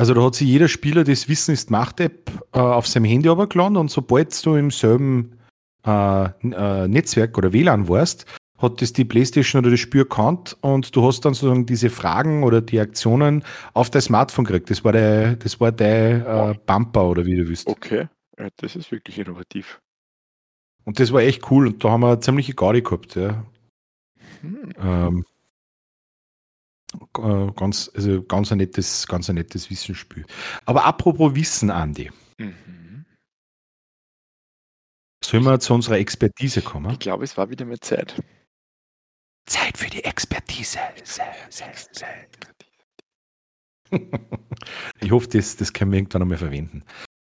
Also 0.00 0.14
da 0.14 0.22
hat 0.22 0.34
sich 0.34 0.48
jeder 0.48 0.68
Spieler 0.68 1.04
das 1.04 1.28
Wissen 1.28 1.52
ist 1.52 1.70
Macht-App 1.70 2.30
äh, 2.54 2.58
auf 2.58 2.86
seinem 2.86 3.04
Handy 3.04 3.28
runtergeladen 3.28 3.76
und 3.76 3.90
sobald 3.90 4.46
du 4.46 4.54
im 4.54 4.70
selben 4.70 5.38
äh, 5.86 6.24
äh, 6.24 6.88
Netzwerk 6.88 7.36
oder 7.36 7.52
WLAN 7.52 7.86
warst, 7.86 8.24
hat 8.56 8.80
das 8.80 8.94
die 8.94 9.04
Playstation 9.04 9.60
oder 9.60 9.72
das 9.72 9.80
Spiel 9.80 10.00
erkannt 10.00 10.56
und 10.62 10.96
du 10.96 11.06
hast 11.06 11.26
dann 11.26 11.34
sozusagen 11.34 11.66
diese 11.66 11.90
Fragen 11.90 12.44
oder 12.44 12.62
die 12.62 12.80
Aktionen 12.80 13.44
auf 13.74 13.90
dein 13.90 14.00
Smartphone 14.00 14.46
gekriegt. 14.46 14.70
Das 14.70 14.82
war 14.84 14.92
der, 14.92 15.36
das 15.36 15.60
war 15.60 15.70
dein 15.70 16.24
äh, 16.24 16.54
Bumper 16.64 17.04
oder 17.04 17.26
wie 17.26 17.36
du 17.36 17.46
willst. 17.46 17.66
Okay. 17.66 18.08
Das 18.56 18.76
ist 18.76 18.90
wirklich 18.90 19.18
innovativ. 19.18 19.82
Und 20.84 20.98
das 20.98 21.12
war 21.12 21.20
echt 21.20 21.50
cool 21.50 21.66
und 21.66 21.84
da 21.84 21.90
haben 21.90 22.00
wir 22.00 22.12
eine 22.12 22.20
ziemliche 22.20 22.54
Gaudi 22.54 22.80
gehabt. 22.80 23.16
Ja. 23.16 23.44
Hm. 24.40 24.72
Ähm, 24.82 25.18
äh, 25.18 25.29
ganz, 27.12 27.90
also 27.94 28.22
ganz 28.22 28.50
ein 28.52 28.58
nettes, 28.58 29.06
ganz 29.06 29.28
ein 29.30 29.36
nettes 29.36 29.70
Wissensspiel. 29.70 30.24
Aber 30.66 30.84
apropos 30.84 31.34
Wissen, 31.34 31.70
Andi, 31.70 32.10
Mhm. 32.38 33.04
sollen 35.22 35.44
wir 35.44 35.60
zu 35.60 35.74
unserer 35.74 35.98
Expertise 35.98 36.62
kommen? 36.62 36.90
Ich 36.92 36.98
glaube, 36.98 37.24
es 37.24 37.36
war 37.36 37.50
wieder 37.50 37.64
mal 37.66 37.78
Zeit. 37.80 38.22
Zeit 39.46 39.76
für 39.76 39.90
die 39.90 40.04
Expertise. 40.04 40.78
Ich 45.00 45.10
hoffe, 45.10 45.26
das, 45.28 45.56
das 45.56 45.72
können 45.72 45.90
wir 45.90 45.98
irgendwann 45.98 46.22
einmal 46.22 46.38
verwenden. 46.38 46.84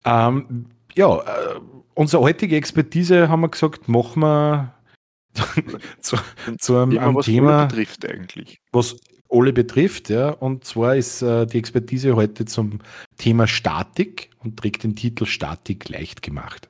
Ähm, 0.05 0.67
ja, 0.95 1.21
äh, 1.21 1.61
unsere 1.95 2.23
heutige 2.23 2.57
Expertise 2.57 3.29
haben 3.29 3.41
wir 3.43 3.49
gesagt, 3.49 3.89
machen 3.89 4.23
wir 4.23 4.75
zu, 6.01 6.17
zu 6.59 6.77
einem, 6.77 6.91
Thema, 6.91 7.03
einem 7.03 7.15
was 7.15 7.27
Thema, 7.27 7.51
Thema 7.51 7.67
betrifft 7.67 8.07
eigentlich. 8.07 8.59
was 8.73 8.97
alle 9.29 9.53
betrifft. 9.53 10.09
Ja, 10.09 10.31
und 10.31 10.65
zwar 10.65 10.97
ist 10.97 11.23
äh, 11.23 11.47
die 11.47 11.59
Expertise 11.59 12.17
heute 12.17 12.45
zum 12.45 12.81
Thema 13.17 13.47
Statik 13.47 14.31
und 14.39 14.57
trägt 14.59 14.85
den 14.85 14.97
Titel 14.97 15.27
Statik 15.27 15.89
leicht 15.89 16.23
gemacht. 16.23 16.69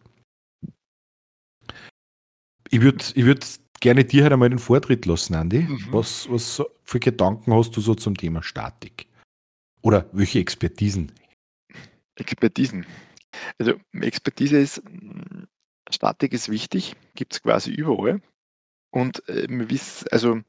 Ich 2.70 2.80
würde 2.80 3.04
ich 3.14 3.24
würd 3.24 3.46
gerne 3.80 4.04
dir 4.04 4.24
halt 4.24 4.32
einmal 4.32 4.50
den 4.50 4.58
Vortritt 4.58 5.06
lassen, 5.06 5.34
Andi. 5.34 5.60
Mhm. 5.60 5.88
Was, 5.90 6.28
was 6.30 6.62
für 6.84 7.00
Gedanken 7.00 7.54
hast 7.54 7.76
du 7.76 7.80
so 7.80 7.94
zum 7.94 8.16
Thema 8.16 8.42
Statik? 8.42 9.06
Oder 9.82 10.08
welche 10.12 10.40
Expertisen? 10.40 11.12
Expertisen. 12.16 12.84
Also 13.58 13.74
Expertise 13.92 14.58
ist, 14.58 14.82
Statik 15.90 16.32
ist 16.32 16.48
wichtig, 16.48 16.96
gibt 17.14 17.34
es 17.34 17.42
quasi 17.42 17.70
überall. 17.70 18.20
Und 18.90 19.26
äh, 19.28 19.46
wir 19.48 19.70
wissen, 19.70 20.08
also 20.10 20.40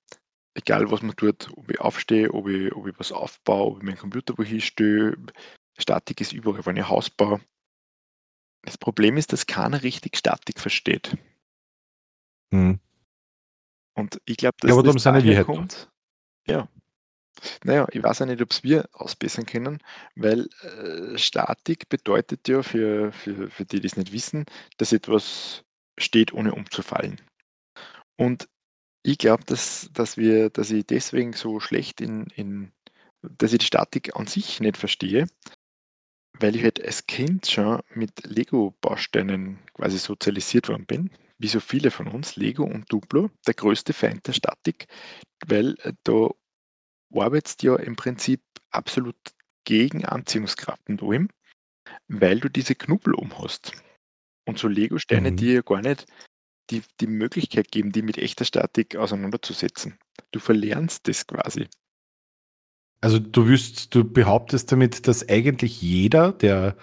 egal 0.59 0.91
was 0.91 1.01
man 1.01 1.15
tut, 1.15 1.49
ob 1.55 1.71
ich 1.71 1.79
aufstehe, 1.79 2.31
ob 2.33 2.47
ich, 2.47 2.73
ob 2.75 2.87
ich 2.87 2.99
was 2.99 3.11
aufbaue, 3.11 3.71
ob 3.71 3.77
ich 3.77 3.83
meinen 3.83 3.97
Computer 3.97 4.37
wohin 4.37 4.61
stehe, 4.61 5.17
Statik 5.77 6.21
ist 6.21 6.33
überall, 6.33 6.65
wenn 6.65 6.77
ich 6.77 6.87
Haus 6.87 7.09
baue. 7.09 7.41
Das 8.63 8.77
Problem 8.77 9.17
ist, 9.17 9.31
dass 9.33 9.47
keiner 9.47 9.81
richtig 9.83 10.17
Statik 10.17 10.59
versteht. 10.59 11.17
Hm. 12.51 12.79
Und 13.93 14.21
ich 14.25 14.37
glaube, 14.37 14.57
dass 14.59 14.69
Ja, 14.69 14.75
aber 14.75 14.83
darum 14.83 14.97
das 14.97 15.05
wir 15.05 15.11
daher 15.13 15.35
da. 15.35 15.43
kommt. 15.43 15.89
Ja. 16.47 16.67
Naja, 17.63 17.87
ich 17.91 18.03
weiß 18.03 18.19
ja 18.19 18.25
nicht, 18.25 18.41
ob 18.41 18.51
es 18.51 18.63
wir 18.63 18.89
ausbessern 18.91 19.45
können, 19.45 19.81
weil 20.15 20.49
äh, 20.61 21.17
Statik 21.17 21.87
bedeutet 21.87 22.47
ja 22.49 22.61
für, 22.63 23.13
für, 23.13 23.49
für 23.49 23.65
die, 23.65 23.79
die 23.79 23.87
es 23.87 23.95
nicht 23.95 24.11
wissen, 24.11 24.45
dass 24.77 24.91
etwas 24.91 25.63
steht, 25.97 26.33
ohne 26.33 26.53
umzufallen. 26.53 27.21
Und 28.17 28.49
ich 29.03 29.17
glaube, 29.17 29.43
dass, 29.45 29.89
dass 29.93 30.17
wir, 30.17 30.49
dass 30.49 30.71
ich 30.71 30.85
deswegen 30.85 31.33
so 31.33 31.59
schlecht 31.59 32.01
in, 32.01 32.27
in, 32.35 32.71
dass 33.21 33.53
ich 33.53 33.59
die 33.59 33.65
Statik 33.65 34.15
an 34.15 34.27
sich 34.27 34.59
nicht 34.59 34.77
verstehe, 34.77 35.27
weil 36.39 36.55
ich 36.55 36.63
halt 36.63 36.83
als 36.83 37.05
Kind 37.07 37.47
schon 37.47 37.81
mit 37.93 38.25
Lego-Bausteinen 38.25 39.59
quasi 39.73 39.97
sozialisiert 39.97 40.69
worden 40.69 40.85
bin, 40.85 41.11
wie 41.37 41.47
so 41.47 41.59
viele 41.59 41.91
von 41.91 42.07
uns, 42.07 42.35
Lego 42.35 42.63
und 42.63 42.91
Duplo, 42.91 43.29
der 43.47 43.53
größte 43.53 43.93
Feind 43.93 44.27
der 44.27 44.33
Statik, 44.33 44.87
weil 45.45 45.75
äh, 45.83 45.93
da 46.03 46.29
arbeitest 47.13 47.63
ja 47.63 47.75
im 47.77 47.95
Prinzip 47.95 48.41
absolut 48.71 49.15
gegen 49.65 50.05
Anziehungskraft 50.05 50.89
und 50.89 51.01
allem, 51.01 51.29
weil 52.07 52.39
du 52.39 52.49
diese 52.49 52.75
Knubbel 52.75 53.13
um 53.13 53.37
hast. 53.39 53.71
Und 54.45 54.59
so 54.59 54.67
Lego-Steine, 54.67 55.31
Mhm. 55.31 55.37
die 55.37 55.53
ja 55.53 55.61
gar 55.61 55.81
nicht 55.81 56.05
die, 56.69 56.83
die 56.99 57.07
Möglichkeit 57.07 57.71
geben, 57.71 57.91
die 57.91 58.01
mit 58.01 58.17
echter 58.17 58.45
Statik 58.45 58.95
auseinanderzusetzen. 58.95 59.97
Du 60.31 60.39
verlernst 60.39 61.07
das 61.07 61.25
quasi. 61.27 61.67
Also 63.01 63.19
du 63.19 63.47
wirst, 63.47 63.95
du 63.95 64.03
behauptest 64.03 64.71
damit, 64.71 65.07
dass 65.07 65.27
eigentlich 65.29 65.81
jeder, 65.81 66.33
der 66.33 66.75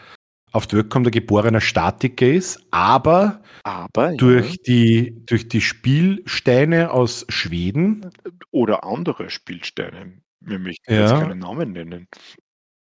auf 0.53 0.67
die 0.67 0.77
Welt 0.77 0.89
kommt, 0.91 1.07
ein 1.07 1.13
geborener 1.13 1.61
Statiker 1.61 2.27
ist, 2.27 2.65
aber 2.71 3.43
Aber 3.65 4.13
durch 4.13 4.63
die, 4.63 5.23
durch 5.27 5.49
die 5.49 5.61
Spielsteine 5.61 6.91
aus 6.93 7.27
Schweden, 7.29 8.03
ja, 8.03 8.31
oder 8.51 8.85
andere 8.85 9.29
Spielsteine, 9.29 10.23
wir 10.41 10.59
möchten 10.59 10.93
Ja. 10.93 11.01
jetzt 11.01 11.21
keine 11.21 11.37
Namen 11.37 11.73
nennen. 11.73 12.09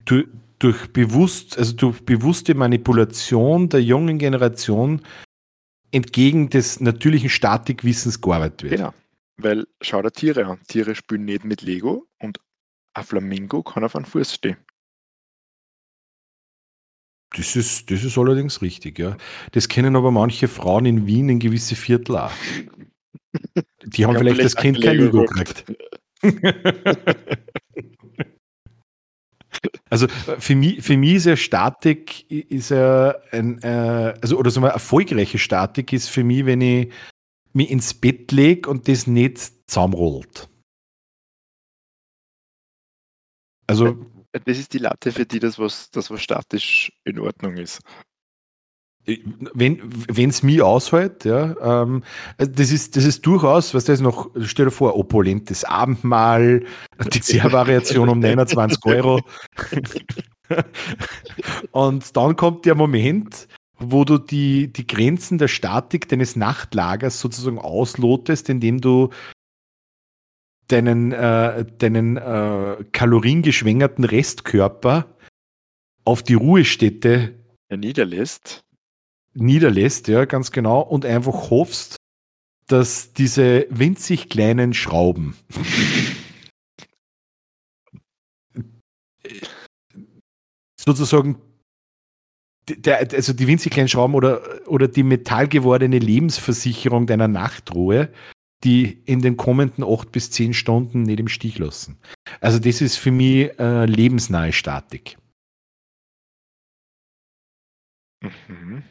durch, 0.06 0.28
durch 0.60 0.94
bewusst, 0.94 1.58
also 1.58 1.74
durch 1.76 2.06
bewusste 2.06 2.54
Manipulation 2.56 3.70
der 3.70 3.82
jungen 3.84 4.20
Generation 4.20 5.02
entgegen 5.96 6.50
des 6.50 6.82
natürlichen 6.82 7.30
Statikwissens 7.30 8.20
gearbeitet 8.20 8.64
wird. 8.64 8.76
Genau. 8.76 8.94
Weil 9.38 9.66
schau 9.82 10.02
dir 10.02 10.12
Tiere 10.12 10.46
an. 10.46 10.60
Tiere 10.68 10.96
spielen 10.96 11.26
nicht 11.26 11.46
mit 11.46 11.62
Lego 11.62 12.08
und 12.20 12.40
ein 12.94 13.04
Flamingo 13.04 13.64
kann 13.64 13.84
auf 13.84 13.96
einem 13.96 14.06
Fuß 14.06 14.36
stehen. 14.36 14.58
Das 17.36 17.56
ist, 17.56 17.92
das 17.92 18.04
ist 18.04 18.18
allerdings 18.18 18.62
richtig, 18.62 19.00
ja. 19.00 19.18
Das 19.52 19.68
kennen 19.68 19.96
aber 19.96 20.12
manche 20.12 20.48
Frauen 20.48 20.86
in 20.86 21.06
Wien 21.06 21.30
in 21.30 21.40
gewisse 21.40 21.76
Viertel 21.76 22.18
auch. 22.18 22.32
Die 23.84 24.06
haben 24.06 24.14
Ja, 24.14 24.20
vielleicht 24.20 24.44
das 24.44 24.54
vielleicht 24.54 24.76
Kind 24.76 24.82
kein 24.82 24.98
Lego 24.98 25.26
gekriegt. 25.26 25.66
Also 29.90 30.08
äh, 30.08 30.40
für 30.40 30.56
mich, 30.56 30.82
für 30.82 30.98
mich 30.98 31.16
ist 31.16 31.26
ja 31.26 31.36
Statik 31.36 32.30
ist 32.30 32.70
ja 32.70 33.16
ein, 33.32 33.62
äh, 33.62 34.14
also 34.22 34.38
oder 34.38 34.52
so 34.52 34.62
mal 34.62 34.70
erfolgreiche 34.70 35.38
Statik 35.38 35.94
ist 35.94 36.10
für 36.10 36.24
mich, 36.24 36.46
wenn 36.46 36.62
ich 36.62 36.92
mich 37.54 37.72
ins 37.72 37.94
Bett 37.94 38.32
lege 38.32 38.70
und 38.70 38.88
das 38.88 39.08
nicht 39.08 39.40
zusammenrollt. 39.68 40.50
Also 43.68 44.06
Das 44.44 44.58
ist 44.58 44.74
die 44.74 44.80
Latte, 44.80 45.12
für 45.12 45.26
die 45.26 45.40
das 45.40 45.58
was, 45.58 45.90
das 45.92 46.12
was 46.12 46.22
statisch 46.22 46.92
in 47.06 47.20
Ordnung 47.20 47.58
ist. 47.58 47.80
Wenn 49.06 50.30
es 50.30 50.44
mich 50.44 50.62
aushält, 50.62 51.26
ja, 51.26 51.84
ähm, 51.84 52.04
also 52.38 52.52
das 52.52 52.72
ist, 52.72 52.96
das 52.96 53.06
ist 53.06 53.26
durchaus, 53.26 53.74
was 53.74 53.86
das 53.86 54.02
noch, 54.02 54.32
stell 54.42 54.66
dir 54.66 54.72
vor, 54.72 54.98
opulentes 54.98 55.64
Abendmahl, 55.64 56.66
die 57.14 57.22
Zervariation 57.22 58.10
um 58.10 58.20
29 58.20 58.84
Euro. 58.86 59.22
Und 61.72 62.16
dann 62.18 62.36
kommt 62.36 62.66
der 62.66 62.76
Moment, 62.76 63.48
wo 63.78 64.06
du 64.06 64.18
die, 64.18 64.72
die 64.72 64.88
Grenzen 64.88 65.38
der 65.38 65.48
Statik 65.48 66.08
deines 66.08 66.36
Nachtlagers 66.36 67.20
sozusagen 67.20 67.60
auslotest, 67.60 68.50
indem 68.50 68.82
du 68.82 69.10
deinen, 70.68 71.12
äh, 71.12 71.66
deinen 71.78 72.18
äh, 72.18 72.78
kaloriengeschwängerten 72.92 74.04
Restkörper 74.04 75.06
auf 76.06 76.24
die 76.24 76.36
Ruhestätte 76.36 77.36
Er 77.68 77.78
niederlässt. 77.78 78.65
Niederlässt, 79.36 80.08
ja, 80.08 80.26
ganz 80.26 80.52
genau, 80.52 80.82
und 80.82 81.06
einfach 81.06 81.50
hoffst, 81.50 81.98
dass 82.68 83.14
diese 83.14 83.68
winzig 83.70 84.30
kleinen 84.30 84.74
Schrauben 84.74 85.36
sozusagen 90.80 91.42
der, 92.68 93.00
also 93.00 93.34
die 93.34 93.48
winzig 93.48 93.72
kleinen 93.72 93.90
Schrauben 93.90 94.16
oder, 94.16 94.68
oder 94.68 94.88
die 94.88 95.04
metallgewordene 95.04 96.00
Lebensversicherung 96.00 97.06
deiner 97.06 97.28
Nachtruhe, 97.28 98.12
die 98.64 99.04
in 99.06 99.22
den 99.22 99.38
kommenden 99.38 99.84
acht 99.84 100.12
bis 100.12 100.32
zehn 100.32 100.54
Stunden 100.54 101.04
nicht 101.04 101.20
im 101.20 101.28
Stich 101.28 101.60
lassen. 101.60 102.00
Also 102.42 102.58
das 102.58 102.82
ist 102.82 102.98
für 102.98 103.12
mich 103.12 103.52
äh, 103.60 103.86
lebensnahe 103.86 104.52
Statik. 104.52 105.18
Mhm. 108.22 108.84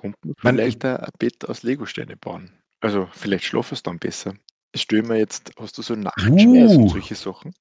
Kommt 0.00 0.16
man 0.24 0.34
Man- 0.42 0.54
vielleicht 0.54 0.84
ein 0.84 0.96
ein 0.98 1.10
Bett 1.18 1.48
aus 1.48 1.62
Legosteine 1.64 2.16
bauen? 2.16 2.52
Also 2.80 3.08
vielleicht 3.12 3.44
schlafst 3.44 3.72
du 3.72 3.76
dann 3.82 3.98
besser. 3.98 4.34
Das 4.72 4.82
stell 4.82 5.02
mir 5.02 5.16
jetzt, 5.18 5.50
hast 5.58 5.76
du 5.76 5.82
so 5.82 5.94
Nachtschweiß 5.96 6.76
und 6.76 6.82
Uh. 6.84 6.88
solche 6.90 7.14
Sachen? 7.16 7.52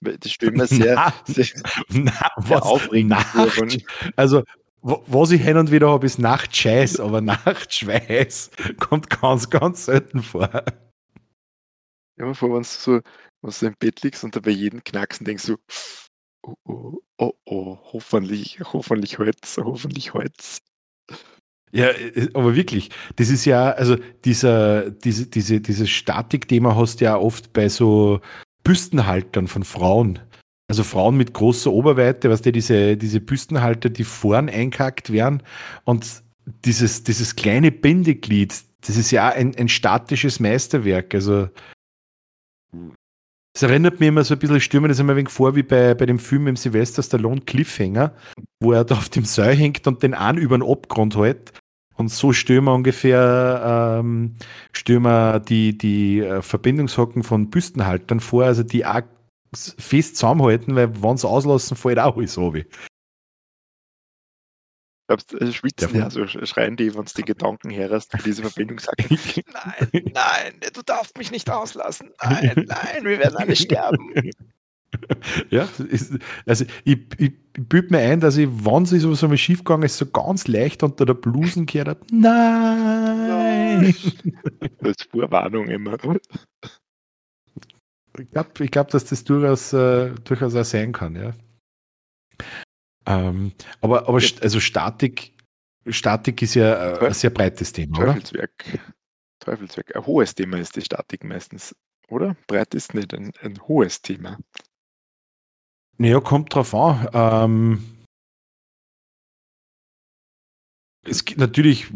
Das 0.00 0.30
stell 0.30 0.52
mir 0.52 0.66
sehr, 0.66 0.94
Na, 0.94 1.14
sehr, 1.32 1.46
Na, 1.88 2.12
sehr 2.38 2.56
was? 2.58 2.62
aufregend. 2.62 3.10
Nacht, 3.10 3.84
also, 4.16 4.42
wo- 4.80 5.02
was 5.06 5.30
ich 5.32 5.42
hin 5.42 5.56
und 5.56 5.70
wieder 5.72 5.88
habe, 5.90 6.06
ist 6.06 6.18
Nachtscheiß, 6.18 7.00
aber 7.00 7.20
Nachtschweiß 7.20 8.50
kommt 8.78 9.10
ganz, 9.10 9.50
ganz 9.50 9.86
selten 9.86 10.22
vor. 10.22 10.64
Mir 12.16 12.34
vor, 12.34 12.50
wenn 12.50 12.62
du 12.62 12.64
so, 12.68 13.00
wenn 13.42 13.50
du 13.58 13.66
im 13.66 13.74
Bett 13.78 14.02
liegst 14.02 14.22
und 14.22 14.36
da 14.36 14.40
bei 14.40 14.50
jedem 14.50 14.84
Knacksen 14.84 15.24
denkst 15.24 15.46
du, 15.46 15.56
oh, 16.42 16.54
oh, 16.64 16.98
oh, 17.18 17.32
oh, 17.46 17.78
hoffentlich, 17.92 18.60
hoffentlich 18.60 19.18
holt's, 19.18 19.56
hoffentlich 19.56 20.14
holt's. 20.14 20.58
Ja, 21.74 21.86
äh, 21.86 22.28
aber 22.34 22.54
wirklich, 22.54 22.90
das 23.16 23.30
ist 23.30 23.44
ja, 23.44 23.70
also 23.70 23.96
dieser, 24.24 24.90
diese, 24.90 25.26
diese, 25.26 25.60
dieses 25.60 25.90
Statikthema 25.90 26.76
hast 26.76 27.00
du 27.00 27.06
ja 27.06 27.16
oft 27.16 27.52
bei 27.52 27.68
so 27.68 28.20
Büstenhaltern 28.62 29.48
von 29.48 29.64
Frauen. 29.64 30.18
Also 30.68 30.84
Frauen 30.84 31.16
mit 31.16 31.34
großer 31.34 31.72
Oberweite, 31.72 32.30
was 32.30 32.42
du, 32.42 32.52
diese, 32.52 32.96
diese 32.96 33.20
Büstenhalter, 33.20 33.90
die 33.90 34.04
vorn 34.04 34.48
einkackt 34.48 35.12
werden 35.12 35.42
und 35.84 36.22
dieses, 36.64 37.02
dieses 37.04 37.36
kleine 37.36 37.70
Bindeglied, 37.72 38.54
das 38.86 38.96
ist 38.96 39.10
ja 39.10 39.28
ein, 39.28 39.54
ein 39.56 39.68
statisches 39.68 40.40
Meisterwerk. 40.40 41.14
Also 41.14 41.48
es 43.54 43.62
erinnert 43.62 44.00
mich 44.00 44.08
immer 44.08 44.24
so 44.24 44.34
ein 44.34 44.38
bisschen, 44.38 44.56
ich 44.56 44.72
mir 44.72 44.88
das 44.88 44.98
immer 44.98 45.12
ein 45.12 45.18
wenig 45.18 45.30
vor, 45.30 45.54
wie 45.54 45.62
bei, 45.62 45.94
bei 45.94 46.06
dem 46.06 46.18
Film 46.18 46.46
im 46.46 46.56
Sylvester 46.56 47.02
Stallone 47.02 47.42
Cliffhanger, 47.42 48.14
wo 48.62 48.72
er 48.72 48.84
da 48.84 48.94
auf 48.94 49.10
dem 49.10 49.24
Seil 49.24 49.56
hängt 49.56 49.86
und 49.86 50.02
den 50.02 50.14
einen 50.14 50.38
über 50.38 50.56
den 50.56 50.66
Abgrund 50.66 51.16
hält. 51.16 51.52
Und 51.94 52.08
so 52.08 52.32
wir 52.32 52.72
ungefähr 52.72 54.00
ähm, 54.00 54.34
wir 54.72 55.40
die, 55.40 55.76
die 55.76 56.20
äh, 56.20 56.42
Verbindungshocken 56.42 57.22
von 57.22 57.50
Büstenhaltern 57.50 58.20
vor, 58.20 58.44
also 58.44 58.62
die 58.62 58.86
auch 58.86 59.02
fest 59.54 60.16
zusammenhalten, 60.16 60.74
weil 60.74 61.02
wenn 61.02 61.16
sie 61.16 61.28
auslassen, 61.28 61.76
fällt 61.76 61.98
auch 61.98 62.16
alles 62.16 62.38
runter. 62.38 62.62
Glaubst 65.08 65.32
du, 65.32 65.52
schwitzen 65.52 65.94
ja, 65.94 66.08
so 66.08 66.26
schreien 66.26 66.76
die, 66.76 66.94
wenn 66.94 67.04
du 67.04 67.12
die 67.14 67.22
Gedanken 67.22 67.68
herrhast, 67.68 68.12
für 68.12 68.22
diese 68.22 68.42
Verbindung 68.42 68.78
sagen, 68.78 69.04
nein, 69.52 70.04
nein, 70.14 70.54
du 70.72 70.80
darfst 70.82 71.18
mich 71.18 71.30
nicht 71.30 71.50
auslassen, 71.50 72.10
nein, 72.22 72.52
nein, 72.66 73.04
wir 73.04 73.18
werden 73.18 73.36
alle 73.36 73.54
sterben. 73.54 74.14
Ja, 75.50 75.68
ist, 75.88 76.18
also 76.46 76.64
ich, 76.84 76.98
ich, 77.18 77.32
ich 77.54 77.68
büte 77.68 77.92
mir 77.92 78.00
ein, 78.00 78.20
dass 78.20 78.36
ich, 78.36 78.48
wenn 78.48 78.86
sie 78.86 78.98
so, 78.98 79.14
so 79.14 79.28
mal 79.28 79.36
schief 79.36 79.58
gegangen 79.58 79.84
ist, 79.84 79.96
so 79.98 80.06
ganz 80.06 80.48
leicht 80.48 80.82
unter 80.82 81.04
der 81.06 81.14
Blusen 81.14 81.66
gehört 81.66 81.88
habe. 81.88 82.00
Nein! 82.10 83.94
Als 84.82 85.02
Vorwarnung 85.10 85.68
immer. 85.68 85.98
Ich 88.18 88.30
glaube, 88.30 88.64
ich 88.64 88.70
glaub, 88.70 88.88
dass 88.88 89.04
das 89.06 89.24
durchaus, 89.24 89.72
äh, 89.72 90.10
durchaus 90.24 90.54
auch 90.54 90.64
sein 90.64 90.92
kann, 90.92 91.16
ja. 91.16 91.32
Ähm, 93.06 93.52
aber 93.80 94.08
aber 94.08 94.18
st- 94.18 94.42
also 94.42 94.60
Statik, 94.60 95.32
Statik 95.88 96.42
ist 96.42 96.54
ja 96.54 96.98
äh, 96.98 97.06
ein 97.06 97.14
sehr 97.14 97.30
breites 97.30 97.72
Thema, 97.72 97.98
oder? 97.98 98.14
Teufelswerk. 98.14 98.78
Teufelswerk. 99.40 99.96
Ein 99.96 100.06
hohes 100.06 100.34
Thema 100.34 100.58
ist 100.58 100.76
die 100.76 100.82
Statik 100.82 101.24
meistens, 101.24 101.74
oder? 102.08 102.36
Breit 102.46 102.74
ist 102.74 102.94
nicht 102.94 103.12
ein, 103.14 103.32
ein 103.40 103.60
hohes 103.66 104.00
Thema. 104.00 104.38
Naja, 106.02 106.18
kommt 106.18 106.52
drauf 106.52 106.74
an. 106.74 107.08
Ähm, 107.12 107.84
es 111.06 111.24
gibt 111.24 111.38
natürlich, 111.38 111.92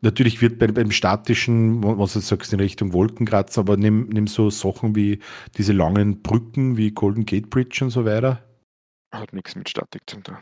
natürlich 0.00 0.40
wird 0.40 0.60
bei, 0.60 0.68
beim 0.68 0.92
statischen, 0.92 1.82
was 1.82 2.12
du 2.12 2.20
sagst, 2.20 2.52
in 2.52 2.60
Richtung 2.60 2.92
Wolkenkratzer, 2.92 3.62
aber 3.62 3.76
nimm, 3.76 4.10
nimm 4.10 4.28
so 4.28 4.48
Sachen 4.50 4.94
wie 4.94 5.18
diese 5.58 5.72
langen 5.72 6.22
Brücken 6.22 6.76
wie 6.76 6.92
Golden 6.92 7.26
Gate 7.26 7.50
Bridge 7.50 7.82
und 7.82 7.90
so 7.90 8.04
weiter. 8.04 8.44
Hat 9.12 9.32
nichts 9.32 9.56
mit 9.56 9.68
Statik 9.70 10.02
zu 10.06 10.20
tun. 10.20 10.36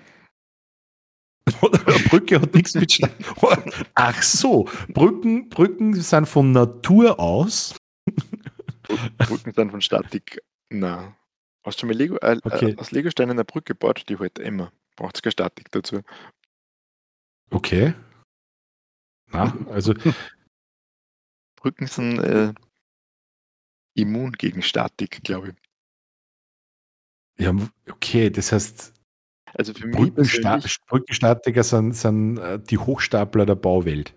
Brücke 2.10 2.38
hat 2.38 2.52
nichts 2.52 2.74
mit 2.74 2.92
Statik. 2.92 3.26
Ach 3.94 4.22
so, 4.22 4.68
Brücken, 4.88 5.48
Brücken 5.48 5.94
sind 5.94 6.28
von 6.28 6.52
Natur 6.52 7.18
aus. 7.18 7.78
Brücken 9.16 9.54
sind 9.54 9.70
von 9.70 9.80
Statik. 9.80 10.38
Na. 10.68 11.16
Hast 11.64 11.82
du 11.82 11.86
mal 11.86 11.94
Lego, 11.94 12.16
äh, 12.16 12.38
Okay. 12.44 12.72
äh, 12.72 12.76
aus 12.78 12.90
Legosteinen 12.90 13.32
eine 13.32 13.44
Brücke 13.44 13.74
gebaut? 13.74 14.04
Die 14.08 14.18
halt 14.18 14.38
immer. 14.38 14.72
Braucht 14.96 15.16
es 15.16 15.22
keine 15.22 15.32
Statik 15.32 15.70
dazu. 15.72 16.02
Okay. 17.50 17.94
Na, 19.28 19.56
also 19.70 19.94
Brücken 21.56 21.86
sind 21.86 22.18
äh, 22.18 22.52
immun 23.94 24.32
gegen 24.32 24.62
Statik, 24.62 25.22
glaube 25.24 25.48
ich. 25.50 25.54
Ja, 27.44 27.52
okay, 27.90 28.30
das 28.30 28.52
heißt, 28.52 28.92
Also 29.54 29.74
für 29.74 29.86
mich 29.86 29.96
Brückensta 29.96 30.60
Brückenstatiker 30.86 31.64
sind, 31.64 31.92
sind 31.96 32.38
äh, 32.38 32.60
die 32.60 32.78
Hochstapler 32.78 33.46
der 33.46 33.56
Bauwelt. 33.56 34.14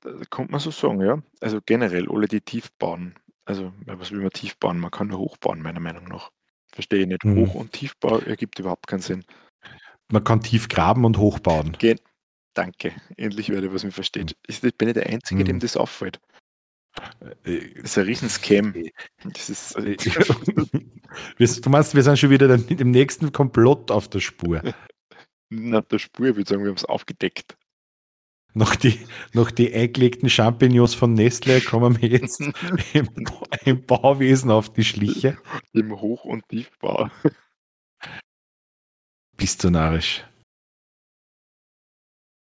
da 0.00 0.10
könnte 0.30 0.52
man 0.52 0.60
so 0.60 0.70
sagen, 0.70 1.00
ja. 1.00 1.20
Also 1.40 1.60
generell 1.64 2.08
alle, 2.08 2.28
die 2.28 2.40
tief 2.40 2.70
bauen. 2.78 3.16
Also, 3.46 3.72
was 3.86 4.10
will 4.10 4.20
man 4.20 4.30
tief 4.30 4.56
bauen? 4.58 4.78
Man 4.78 4.90
kann 4.90 5.08
nur 5.08 5.18
hoch 5.18 5.36
bauen, 5.36 5.60
meiner 5.60 5.80
Meinung 5.80 6.04
nach. 6.08 6.30
Verstehe 6.72 7.00
ich 7.00 7.06
nicht. 7.06 7.24
Mhm. 7.24 7.46
Hoch- 7.46 7.54
und 7.54 7.72
Tiefbau 7.72 8.18
ergibt 8.18 8.58
überhaupt 8.58 8.86
keinen 8.86 9.00
Sinn. 9.02 9.24
Man 10.10 10.24
kann 10.24 10.40
tief 10.40 10.68
graben 10.68 11.04
und 11.04 11.18
hochbauen. 11.18 11.76
Gen 11.78 11.98
Danke, 12.54 12.92
endlich 13.16 13.48
wer 13.50 13.72
was 13.74 13.82
mich 13.84 13.94
versteht. 13.94 14.36
Ich 14.46 14.60
bin 14.60 14.88
ich 14.88 14.94
der 14.94 15.06
Einzige, 15.06 15.42
dem 15.42 15.56
Mhm. 15.56 15.60
das 15.60 15.76
auffällt. 15.76 16.20
Äh, 17.44 17.74
Das 17.74 17.84
ist 17.90 17.98
ein 17.98 18.04
Riesenscam. 18.04 18.74
Das 19.24 19.50
ist, 19.50 19.74
äh, 19.76 19.96
du 21.62 21.70
meinst, 21.70 21.94
wir 21.94 22.02
sind 22.02 22.18
schon 22.18 22.30
wieder 22.30 22.56
dem 22.56 22.90
nächsten 22.92 23.32
Komplott 23.32 23.90
auf 23.90 24.08
der 24.08 24.20
Spur. 24.20 24.62
nach 25.50 25.84
der 25.84 25.98
Spur, 25.98 26.28
ich 26.28 26.36
würde 26.36 26.48
sagen, 26.48 26.62
wir 26.62 26.68
haben 26.70 26.76
es 26.76 26.84
aufgedeckt. 26.84 27.56
Noch 28.56 28.76
die, 28.76 29.00
noch 29.32 29.50
die 29.50 29.74
eingelegten 29.74 30.30
Champignons 30.30 30.94
von 30.94 31.14
Nestle 31.14 31.60
kommen 31.60 31.98
mir 32.00 32.08
jetzt 32.08 32.40
im, 32.92 33.08
im 33.64 33.84
Bauwesen 33.84 34.52
auf 34.52 34.72
die 34.72 34.84
Schliche. 34.84 35.36
Im 35.72 36.00
Hoch- 36.00 36.24
und 36.24 36.48
Tiefbau. 36.48 37.10
Bist 39.36 39.64
du 39.64 39.70
narrisch. 39.70 40.24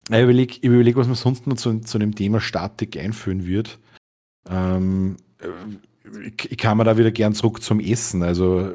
Ich 0.08 0.18
überlege, 0.18 0.58
überleg, 0.62 0.96
was 0.96 1.06
man 1.06 1.16
sonst 1.16 1.46
noch 1.46 1.56
zu, 1.56 1.80
zu 1.80 1.98
dem 1.98 2.14
Thema 2.14 2.40
Statik 2.40 2.96
einführen 2.96 3.46
wird. 3.46 3.78
Ähm, 4.48 5.18
äh, 5.38 6.30
ich 6.48 6.56
kann 6.56 6.78
mir 6.78 6.84
da 6.84 6.96
wieder 6.96 7.12
gern 7.12 7.34
zurück 7.34 7.62
zum 7.62 7.78
Essen. 7.78 8.22
Also 8.22 8.74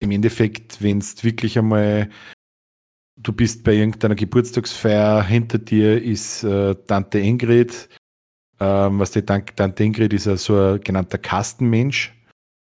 im 0.00 0.10
Endeffekt, 0.10 0.82
wenn 0.82 0.98
es 0.98 1.22
wirklich 1.22 1.56
einmal, 1.56 2.10
du 3.22 3.32
bist 3.32 3.64
bei 3.64 3.74
irgendeiner 3.74 4.14
Geburtstagsfeier, 4.14 5.22
hinter 5.22 5.58
dir 5.58 6.02
ist 6.02 6.42
äh, 6.44 6.74
Tante 6.86 7.18
Ingrid. 7.18 7.88
Ähm, 8.58 8.98
was 8.98 9.10
die 9.12 9.22
Tan- 9.22 9.46
Tante 9.56 9.84
Ingrid 9.84 10.12
ist 10.12 10.26
ja 10.26 10.36
so 10.36 10.56
ein 10.56 10.80
genannter 10.80 11.18
Kastenmensch. 11.18 12.14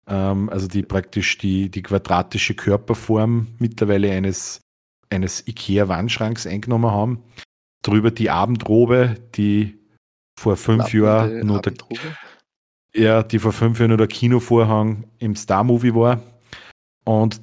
Ähm, 0.06 0.48
also 0.50 0.68
die 0.68 0.82
praktisch 0.82 1.38
die, 1.38 1.70
die 1.70 1.82
quadratische 1.82 2.54
Körperform 2.54 3.48
mittlerweile 3.58 4.10
eines, 4.12 4.60
eines 5.10 5.46
IKEA-Wandschranks 5.46 6.46
eingenommen 6.46 6.90
haben. 6.90 7.22
Drüber 7.82 8.10
die 8.10 8.30
Abendrobe, 8.30 9.16
die 9.34 9.78
vor 10.38 10.56
fünf 10.56 10.92
Jahren 10.92 11.46
nur 11.46 11.60
der, 11.60 11.74
ja, 12.94 13.22
die 13.22 13.38
vor 13.38 13.52
fünf 13.52 13.78
Jahren 13.78 13.88
nur 13.88 13.98
der 13.98 14.06
Kinovorhang 14.06 15.04
im 15.18 15.34
Star-Movie 15.34 15.94
war. 15.94 16.22
Und 17.04 17.42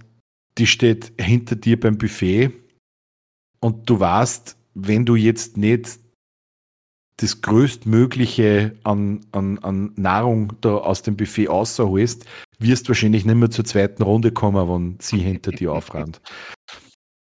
die 0.57 0.67
steht 0.67 1.11
hinter 1.19 1.55
dir 1.55 1.79
beim 1.79 1.97
Buffet. 1.97 2.51
Und 3.59 3.89
du 3.89 3.99
weißt, 3.99 4.57
wenn 4.75 5.05
du 5.05 5.15
jetzt 5.15 5.57
nicht 5.57 5.99
das 7.17 7.41
größtmögliche 7.41 8.77
an, 8.83 9.25
an, 9.31 9.59
an 9.59 9.91
Nahrung 9.95 10.53
da 10.61 10.75
aus 10.75 11.01
dem 11.01 11.17
Buffet 11.17 11.49
außerholst, 11.49 12.25
wirst 12.59 12.87
wahrscheinlich 12.87 13.25
nicht 13.25 13.35
mehr 13.35 13.49
zur 13.49 13.65
zweiten 13.65 14.03
Runde 14.03 14.31
kommen, 14.31 14.69
wenn 14.69 14.97
sie 14.99 15.17
hinter 15.17 15.51
dir 15.51 15.73
aufrennt. 15.73 16.21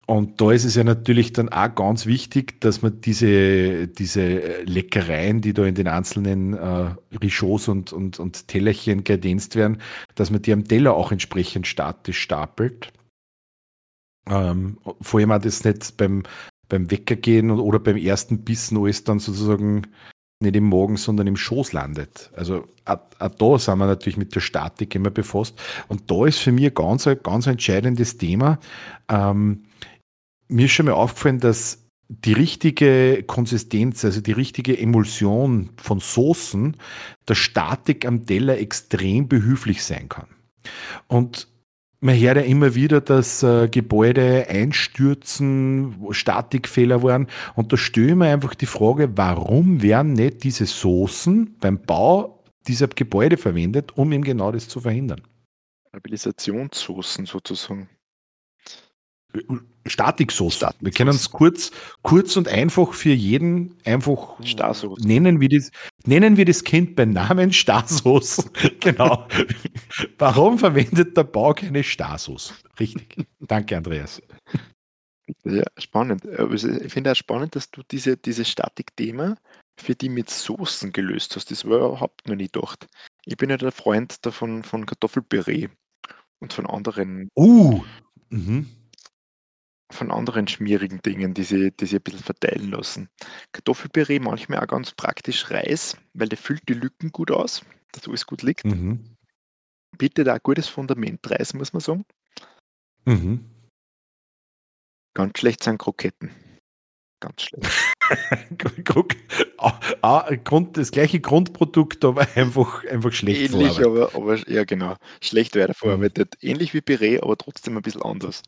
Und 0.07 0.41
da 0.41 0.53
ist 0.53 0.65
es 0.65 0.75
ja 0.75 0.85
natürlich 0.85 1.35
dann 1.35 1.51
auch 1.51 1.75
ganz 1.75 2.07
wichtig, 2.07 2.63
dass 2.63 2.81
man 2.81 3.03
diese, 3.03 3.89
diese 3.89 4.63
Leckereien, 4.63 5.43
die 5.43 5.53
da 5.53 5.67
in 5.67 5.75
den 5.75 5.87
einzelnen 5.87 6.55
äh, 6.55 6.95
Richots 7.21 7.69
und, 7.69 7.93
und, 7.93 8.19
und 8.19 8.49
Tellerchen 8.49 9.05
kredenzt 9.05 9.55
werden, 9.55 9.83
dass 10.15 10.31
man 10.31 10.41
die 10.41 10.55
am 10.55 10.65
Teller 10.65 10.95
auch 10.95 11.13
entsprechend 11.13 11.67
statisch 11.67 12.21
stapelt. 12.21 12.91
Ähm, 14.29 14.79
vor 15.01 15.21
allem 15.21 15.33
auch 15.33 15.41
das 15.41 15.65
nicht 15.65 15.97
beim, 15.97 16.23
beim 16.69 16.91
Weckergehen 16.91 17.51
oder 17.51 17.79
beim 17.79 17.97
ersten 17.97 18.45
Bissen 18.45 18.79
alles 18.79 19.05
dann 19.05 19.19
sozusagen 19.19 19.87
nicht 20.41 20.55
im 20.55 20.69
Magen, 20.69 20.97
sondern 20.97 21.27
im 21.27 21.37
Schoß 21.37 21.73
landet. 21.73 22.31
Also 22.37 22.65
auch, 22.85 23.01
auch 23.19 23.29
da 23.29 23.59
sind 23.59 23.79
wir 23.79 23.87
natürlich 23.87 24.17
mit 24.17 24.35
der 24.35 24.41
Statik 24.41 24.95
immer 24.95 25.11
befasst. 25.11 25.61
Und 25.89 26.11
da 26.11 26.27
ist 26.27 26.39
für 26.39 26.53
mich 26.53 26.73
ganz, 26.75 27.07
ein 27.07 27.19
ganz 27.23 27.47
entscheidendes 27.47 28.19
Thema. 28.19 28.59
Ähm, 29.09 29.65
mir 30.47 30.67
ist 30.67 30.73
schon 30.73 30.87
mal 30.87 30.93
aufgefallen, 30.93 31.41
dass 31.41 31.85
die 32.09 32.33
richtige 32.33 33.23
Konsistenz, 33.27 34.05
also 34.05 34.21
die 34.21 34.33
richtige 34.33 34.79
Emulsion 34.79 35.71
von 35.77 36.01
Soßen, 36.01 36.77
der 37.29 37.35
Statik 37.35 38.07
am 38.07 38.25
Teller 38.25 38.59
extrem 38.59 39.29
behilflich 39.29 39.85
sein 39.85 40.09
kann. 40.09 40.29
Und 41.07 41.49
man 42.01 42.19
hört 42.19 42.37
ja 42.37 42.43
immer 42.43 42.75
wieder, 42.75 43.01
dass 43.01 43.43
äh, 43.43 43.69
Gebäude 43.69 44.47
einstürzen, 44.49 45.97
Statikfehler 46.11 47.03
waren. 47.03 47.27
Und 47.57 47.73
da 47.73 47.77
stelle 47.77 48.09
ich 48.09 48.15
mir 48.15 48.33
einfach 48.33 48.55
die 48.55 48.67
Frage, 48.67 49.17
warum 49.17 49.83
werden 49.83 50.13
nicht 50.13 50.45
diese 50.45 50.67
Soßen 50.67 51.57
beim 51.61 51.81
Bau 51.81 52.45
dieser 52.67 52.89
Gebäude 52.89 53.37
verwendet, 53.37 53.97
um 53.97 54.13
eben 54.13 54.23
genau 54.23 54.53
das 54.53 54.69
zu 54.69 54.81
verhindern? 54.81 55.23
Stabilisationssoßen 55.89 57.27
sozusagen. 57.27 57.89
Statiksoßen. 59.89 60.69
Wir 60.81 60.93
können 60.93 61.11
es 61.11 61.31
kurz, 61.31 61.71
kurz 62.03 62.37
und 62.37 62.49
einfach 62.49 62.93
für 62.93 63.13
jeden 63.13 63.77
einfach 63.85 64.39
nennen 64.99 65.41
wir 65.41 65.49
das, 65.49 65.71
nennen 66.07 66.37
wir 66.37 66.45
das 66.45 66.65
Kind 66.65 66.97
beim 66.97 67.11
Namen 67.11 67.53
Starsoßen. 67.53 68.51
genau. 68.81 69.27
Warum 70.19 70.59
verwendet 70.59 71.17
der 71.17 71.25
Bau 71.25 71.55
keine 71.55 71.83
Starsoße? 71.83 72.55
Richtig. 72.79 73.27
Danke, 73.41 73.77
Andreas. 73.77 74.21
Ja, 75.45 75.65
spannend. 75.77 76.25
Ist- 76.25 76.65
ich 76.65 76.93
finde 76.93 77.13
auch 77.13 77.17
spannend, 77.17 77.55
dass 77.57 77.71
du 77.71 77.83
diese, 77.91 78.17
dieses 78.17 78.49
Statik-Thema 78.49 79.37
für 79.79 79.95
die 79.95 80.09
mit 80.09 80.31
Soßen 80.31 80.93
gelöst 80.93 81.37
hast. 81.37 81.51
Das 81.51 81.65
war 81.65 81.79
überhaupt 81.79 82.27
noch 82.29 82.35
nie 82.35 82.49
gedacht. 82.51 82.87
Ich 83.25 83.37
bin 83.37 83.51
ja 83.51 83.57
der 83.57 83.73
Freund 83.73 84.25
davon 84.27 84.65
von 84.65 84.87
Kartoffelpüree 84.87 85.69
und 86.41 86.53
von 86.53 86.67
anderen, 86.67 87.29
Uh. 87.37 87.83
Mhm. 88.31 88.69
Von 89.91 90.11
anderen 90.11 90.49
schmierigen 90.49 91.01
Dingen, 91.03 91.35
die 91.35 91.45
sie, 91.45 91.73
die 91.73 91.87
sie 91.87 91.97
ein 91.97 92.03
bisschen 92.03 92.23
verteilen 92.23 92.71
lassen. 92.71 93.09
Kartoffelpüree 93.53 94.19
manchmal 94.19 94.61
auch 94.61 94.69
ganz 94.69 94.93
praktisch 94.93 95.51
Reis, 95.51 95.97
weil 96.15 96.29
der 96.29 96.39
füllt 96.39 96.69
die 96.69 96.75
Lücken 96.75 97.11
gut 97.11 97.31
aus, 97.31 97.65
dass 97.93 98.09
alles 98.09 98.27
gut 98.27 98.43
liegt. 98.43 98.65
Mhm. 98.65 99.17
Bietet 99.97 100.29
auch 100.29 100.35
ein 100.35 100.41
gutes 100.43 100.69
Fundament 100.69 101.21
Reis, 101.31 101.55
muss 101.55 101.73
man 101.73 101.81
sagen. 101.81 102.05
Mhm. 103.07 103.45
Ganz 105.15 105.39
schlecht 105.39 105.65
sind 105.65 105.79
Kroketten. 105.79 106.31
Ganz 107.21 107.43
schlecht. 107.43 107.73
Grund, 110.45 110.77
das 110.77 110.91
gleiche 110.91 111.21
Grundprodukt, 111.21 112.05
aber 112.05 112.27
einfach, 112.37 112.85
einfach 112.85 113.13
schlecht 113.13 113.53
Ähnlich, 113.53 113.73
verarbeitet. 113.73 114.15
aber, 114.15 114.15
aber 114.15 114.49
ja 114.49 114.65
genau. 114.65 114.97
Schlecht 115.21 115.57
weiterverarbeitet. 115.57 116.37
Ähnlich 116.41 116.75
wie 116.75 116.81
Püree, 116.81 117.21
aber 117.21 117.37
trotzdem 117.37 117.77
ein 117.77 117.83
bisschen 117.83 118.03
anders. 118.03 118.43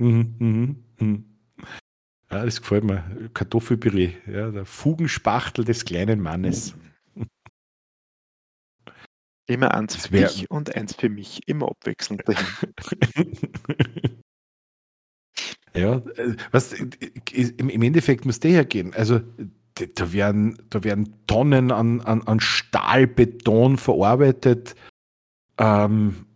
Mhm, 0.00 0.34
mhm, 0.38 0.84
mhm. 0.98 1.24
Ja, 2.30 2.44
das 2.44 2.60
gefällt 2.60 2.84
mir. 2.84 3.30
Kartoffelpüree, 3.34 4.14
ja, 4.26 4.50
der 4.50 4.64
Fugenspachtel 4.64 5.64
des 5.64 5.84
kleinen 5.84 6.20
Mannes. 6.20 6.74
Immer 9.46 9.74
eins 9.74 10.06
für 10.06 10.16
dich 10.16 10.50
und 10.50 10.74
eins 10.74 10.94
für 10.94 11.08
mich. 11.08 11.46
Immer 11.46 11.68
abwechselnd 11.68 12.22
dahin. 12.26 12.46
ja, 15.74 15.96
äh, 15.96 16.36
was, 16.50 16.72
äh, 16.72 16.88
im, 17.32 17.68
im 17.68 17.82
Endeffekt 17.82 18.24
muss 18.24 18.40
der 18.40 18.52
hergehen. 18.52 18.94
Also, 18.94 19.20
da 19.96 20.12
werden, 20.12 20.56
da 20.70 20.82
werden 20.84 21.26
Tonnen 21.26 21.72
an, 21.72 22.00
an, 22.00 22.22
an 22.22 22.40
Stahlbeton 22.40 23.76
verarbeitet. 23.76 24.76
Ähm, 25.58 26.26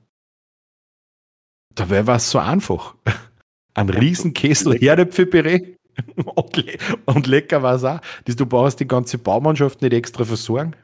da 1.75 1.89
wäre 1.89 2.07
was 2.07 2.31
so 2.31 2.41
einfach. 2.41 2.97
Ein 3.75 3.89
Ja, 3.89 3.99
Riesenkessel 3.99 4.73
lecker. 4.73 4.85
Herdäpfelpüree 4.87 5.77
und, 6.17 6.57
le 6.57 6.79
und 7.07 7.27
lecker 7.27 7.63
war 7.63 7.75
es 7.75 7.85
auch. 7.85 8.01
Das, 8.25 8.37
du 8.37 8.47
brauchst 8.47 8.81
die 8.81 8.89
ganze 8.89 9.19
Baumannschaft 9.19 9.83
nicht 9.83 9.93
extra 9.93 10.25
versorgen. 10.25 10.75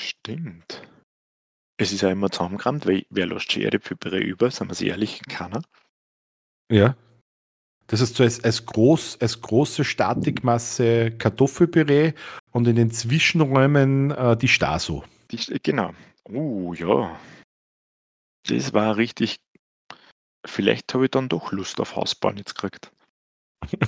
Stimmt. 0.00 0.82
Es 1.78 1.92
ist 1.92 2.00
ja 2.00 2.10
immer 2.10 2.30
zusammengerannt, 2.30 2.86
weil 2.86 3.04
wer 3.10 3.26
lässt 3.26 3.52
schon 3.52 3.62
Erdäpfelpüree 3.62 4.22
über, 4.22 4.50
sagen 4.50 4.70
wir 4.70 4.72
es 4.72 4.80
ehrlich, 4.80 5.20
keiner. 5.28 5.62
Ja. 6.70 6.96
Das 7.88 8.00
heißt 8.00 8.16
so 8.16 8.24
als, 8.24 8.42
als, 8.42 8.66
groß, 8.66 9.20
als 9.20 9.40
große 9.40 9.84
Statikmasse 9.84 11.12
Kartoffelpüree 11.12 12.14
und 12.50 12.66
in 12.66 12.76
den 12.76 12.90
Zwischenräumen 12.90 14.10
äh, 14.10 14.36
die 14.36 14.48
Staso. 14.48 15.04
Die, 15.30 15.38
genau. 15.62 15.92
Oh 16.24 16.74
ja. 16.74 17.18
Das 18.48 18.72
war 18.72 18.96
richtig. 18.96 19.36
Vielleicht 20.46 20.94
habe 20.94 21.04
ich 21.04 21.10
dann 21.10 21.28
doch 21.28 21.52
Lust 21.52 21.80
auf 21.80 21.96
Hausbauen 21.96 22.36
jetzt 22.38 22.54
gekriegt. 22.54 22.90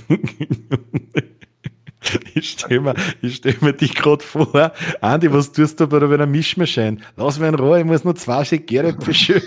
ich 2.33 2.51
stelle 2.51 2.81
mir, 2.81 2.95
ich 3.21 3.37
stell 3.37 3.55
mir 3.61 3.73
dich 3.73 3.95
gerade 3.95 4.23
vor, 4.23 4.73
Andi, 5.01 5.31
was 5.31 5.51
tust 5.51 5.79
du 5.79 5.87
bei 5.87 5.97
einer 5.97 6.25
Mischmaschine? 6.25 6.97
Lass 7.15 7.39
mich 7.39 7.49
in 7.49 7.55
Ruhe, 7.55 7.79
ich 7.79 7.85
muss 7.85 8.03
nur 8.03 8.15
zwei 8.15 8.43
Stück 8.45 8.67
Gäräpfel 8.67 9.13
schön. 9.13 9.41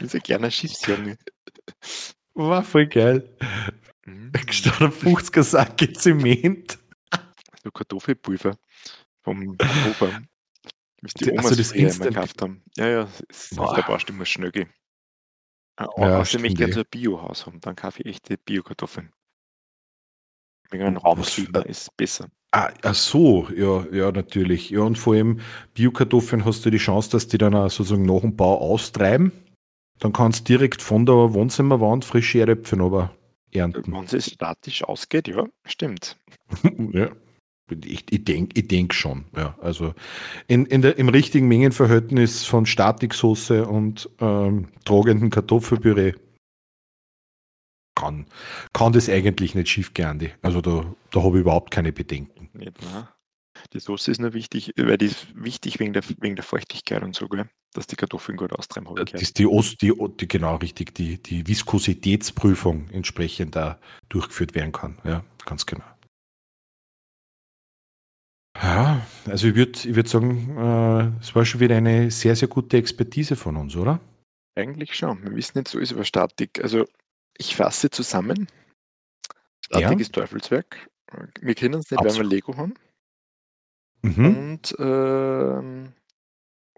ist 0.00 0.14
ein 0.14 0.22
kleiner 0.22 0.50
Schiffsjunge. 0.50 1.18
War 2.34 2.62
voll 2.62 2.86
geil. 2.86 3.36
Statt 4.50 4.80
ein 4.80 4.92
50er 4.92 5.42
Sack 5.42 5.78
Zement. 5.98 6.78
So 7.62 7.70
Kartoffelpulver 7.70 8.56
vom 9.22 9.56
Hofer. 9.86 10.22
Was 11.02 11.14
die 11.14 11.30
Omas 11.30 11.44
also 11.46 11.56
das 11.56 11.68
früher 11.68 11.78
immer 11.80 11.88
Instant- 11.88 12.14
gekauft 12.14 12.42
haben. 12.42 12.62
Ja, 12.76 12.88
ja, 12.88 13.08
es 13.28 13.50
ist 13.50 13.58
auf 13.58 13.66
Boah. 13.68 13.74
der 13.76 13.82
Baustelle 13.82 14.18
muss 14.18 14.28
schnell 14.28 14.50
gehen. 14.52 14.70
Äh, 15.78 15.84
Ja, 15.98 16.20
außerdem 16.20 16.44
ich 16.46 16.54
gerne 16.56 16.72
eh. 16.72 16.74
so 16.74 16.80
ein 16.80 16.86
Biohaus 16.90 17.46
haben, 17.46 17.60
dann 17.60 17.76
kaufe 17.76 18.00
ich 18.02 18.06
echte 18.06 18.38
Biokartoffeln. 18.38 19.12
Wegen 20.70 20.84
einem 20.84 20.96
Was- 20.96 21.04
Raumklima 21.04 21.60
ist 21.60 21.96
besser. 21.96 22.28
Ah, 22.52 22.72
ach 22.82 22.94
so, 22.94 23.48
ja, 23.50 23.84
ja, 23.92 24.10
natürlich. 24.12 24.70
Ja, 24.70 24.80
und 24.80 24.96
vor 24.98 25.14
allem 25.14 25.40
Biokartoffeln 25.74 26.44
hast 26.44 26.64
du 26.64 26.70
die 26.70 26.78
Chance, 26.78 27.10
dass 27.10 27.28
die 27.28 27.38
dann 27.38 27.54
auch 27.54 27.68
sozusagen 27.68 28.06
nach 28.06 28.20
dem 28.20 28.34
Bau 28.36 28.58
austreiben. 28.58 29.32
Dann 29.98 30.12
kannst 30.12 30.40
du 30.40 30.44
direkt 30.54 30.80
von 30.82 31.04
der 31.06 31.34
Wohnzimmerwand 31.34 32.04
frische 32.04 32.38
Erdäpfel 32.40 32.80
aber 32.82 33.14
ernten. 33.52 33.92
Wenn 33.92 34.04
es 34.04 34.30
statisch 34.32 34.82
ausgeht, 34.84 35.28
ja, 35.28 35.44
stimmt. 35.66 36.18
ja. 36.92 37.10
Ich, 37.68 38.04
ich 38.10 38.24
denke 38.24 38.60
ich 38.60 38.68
denk 38.68 38.94
schon, 38.94 39.24
ja. 39.36 39.56
Also 39.60 39.94
in, 40.46 40.66
in 40.66 40.82
der, 40.82 40.98
im 40.98 41.08
richtigen 41.08 41.48
Mengenverhältnis 41.48 42.44
von 42.44 42.64
Statiksoße 42.64 43.66
und 43.66 44.08
ähm, 44.20 44.68
tragenden 44.84 45.30
Kartoffelpüree 45.30 46.12
kann, 47.96 48.26
kann 48.72 48.92
das 48.92 49.08
eigentlich 49.08 49.54
nicht 49.56 49.68
schief 49.68 49.94
gehen. 49.94 50.30
Also 50.42 50.60
da, 50.60 50.84
da 51.10 51.22
habe 51.22 51.38
ich 51.38 51.40
überhaupt 51.40 51.72
keine 51.72 51.92
Bedenken. 51.92 52.48
Nicht, 52.52 52.80
ne? 52.82 53.08
Die 53.72 53.80
Soße 53.80 54.10
ist 54.10 54.20
nur 54.20 54.34
wichtig, 54.34 54.72
weil 54.76 54.98
die 54.98 55.06
ist 55.06 55.26
wichtig 55.34 55.80
wegen 55.80 55.92
der, 55.92 56.02
wegen 56.20 56.36
der 56.36 56.44
Feuchtigkeit 56.44 57.02
und 57.02 57.16
so, 57.16 57.26
gell? 57.26 57.48
dass 57.72 57.86
die 57.86 57.96
Kartoffeln 57.96 58.36
gut 58.36 58.52
austreiben, 58.52 58.86
Das 58.94 59.06
gehört. 59.06 59.22
ist 59.22 59.38
die, 59.38 59.46
Ost, 59.46 59.82
die, 59.82 59.92
die 60.20 60.28
genau 60.28 60.56
richtig, 60.56 60.94
die, 60.94 61.22
die 61.22 61.46
Viskositätsprüfung 61.46 62.88
entsprechend 62.90 63.56
da 63.56 63.78
durchgeführt 64.08 64.54
werden 64.54 64.72
kann. 64.72 64.98
Ja, 65.04 65.24
ganz 65.44 65.66
genau. 65.66 65.84
Ja, 68.76 69.00
also 69.24 69.48
ich 69.48 69.54
würde 69.54 69.72
ich 69.88 69.94
würd 69.94 70.06
sagen, 70.06 70.54
äh, 70.58 71.22
es 71.22 71.34
war 71.34 71.46
schon 71.46 71.60
wieder 71.60 71.76
eine 71.78 72.10
sehr, 72.10 72.36
sehr 72.36 72.48
gute 72.48 72.76
Expertise 72.76 73.34
von 73.34 73.56
uns, 73.56 73.74
oder? 73.74 74.00
Eigentlich 74.54 74.94
schon. 74.94 75.22
Wir 75.22 75.34
wissen 75.34 75.56
nicht 75.56 75.68
so 75.68 75.78
ist 75.78 75.92
über 75.92 76.04
Statik. 76.04 76.62
Also 76.62 76.84
ich 77.38 77.56
fasse 77.56 77.88
zusammen. 77.88 78.48
Statik 79.64 79.92
Ja. 79.92 79.98
ist 79.98 80.12
Teufelswerk. 80.12 80.90
Wir 81.40 81.54
kennen 81.54 81.80
es 81.80 81.90
nicht, 81.90 81.98
weil 82.00 82.04
wir 82.04 82.10
Absolut. 82.10 82.32
Lego 82.32 82.56
haben. 82.58 82.74
Mhm. 84.02 84.36
Und 84.36 84.76
ähm, 84.78 85.92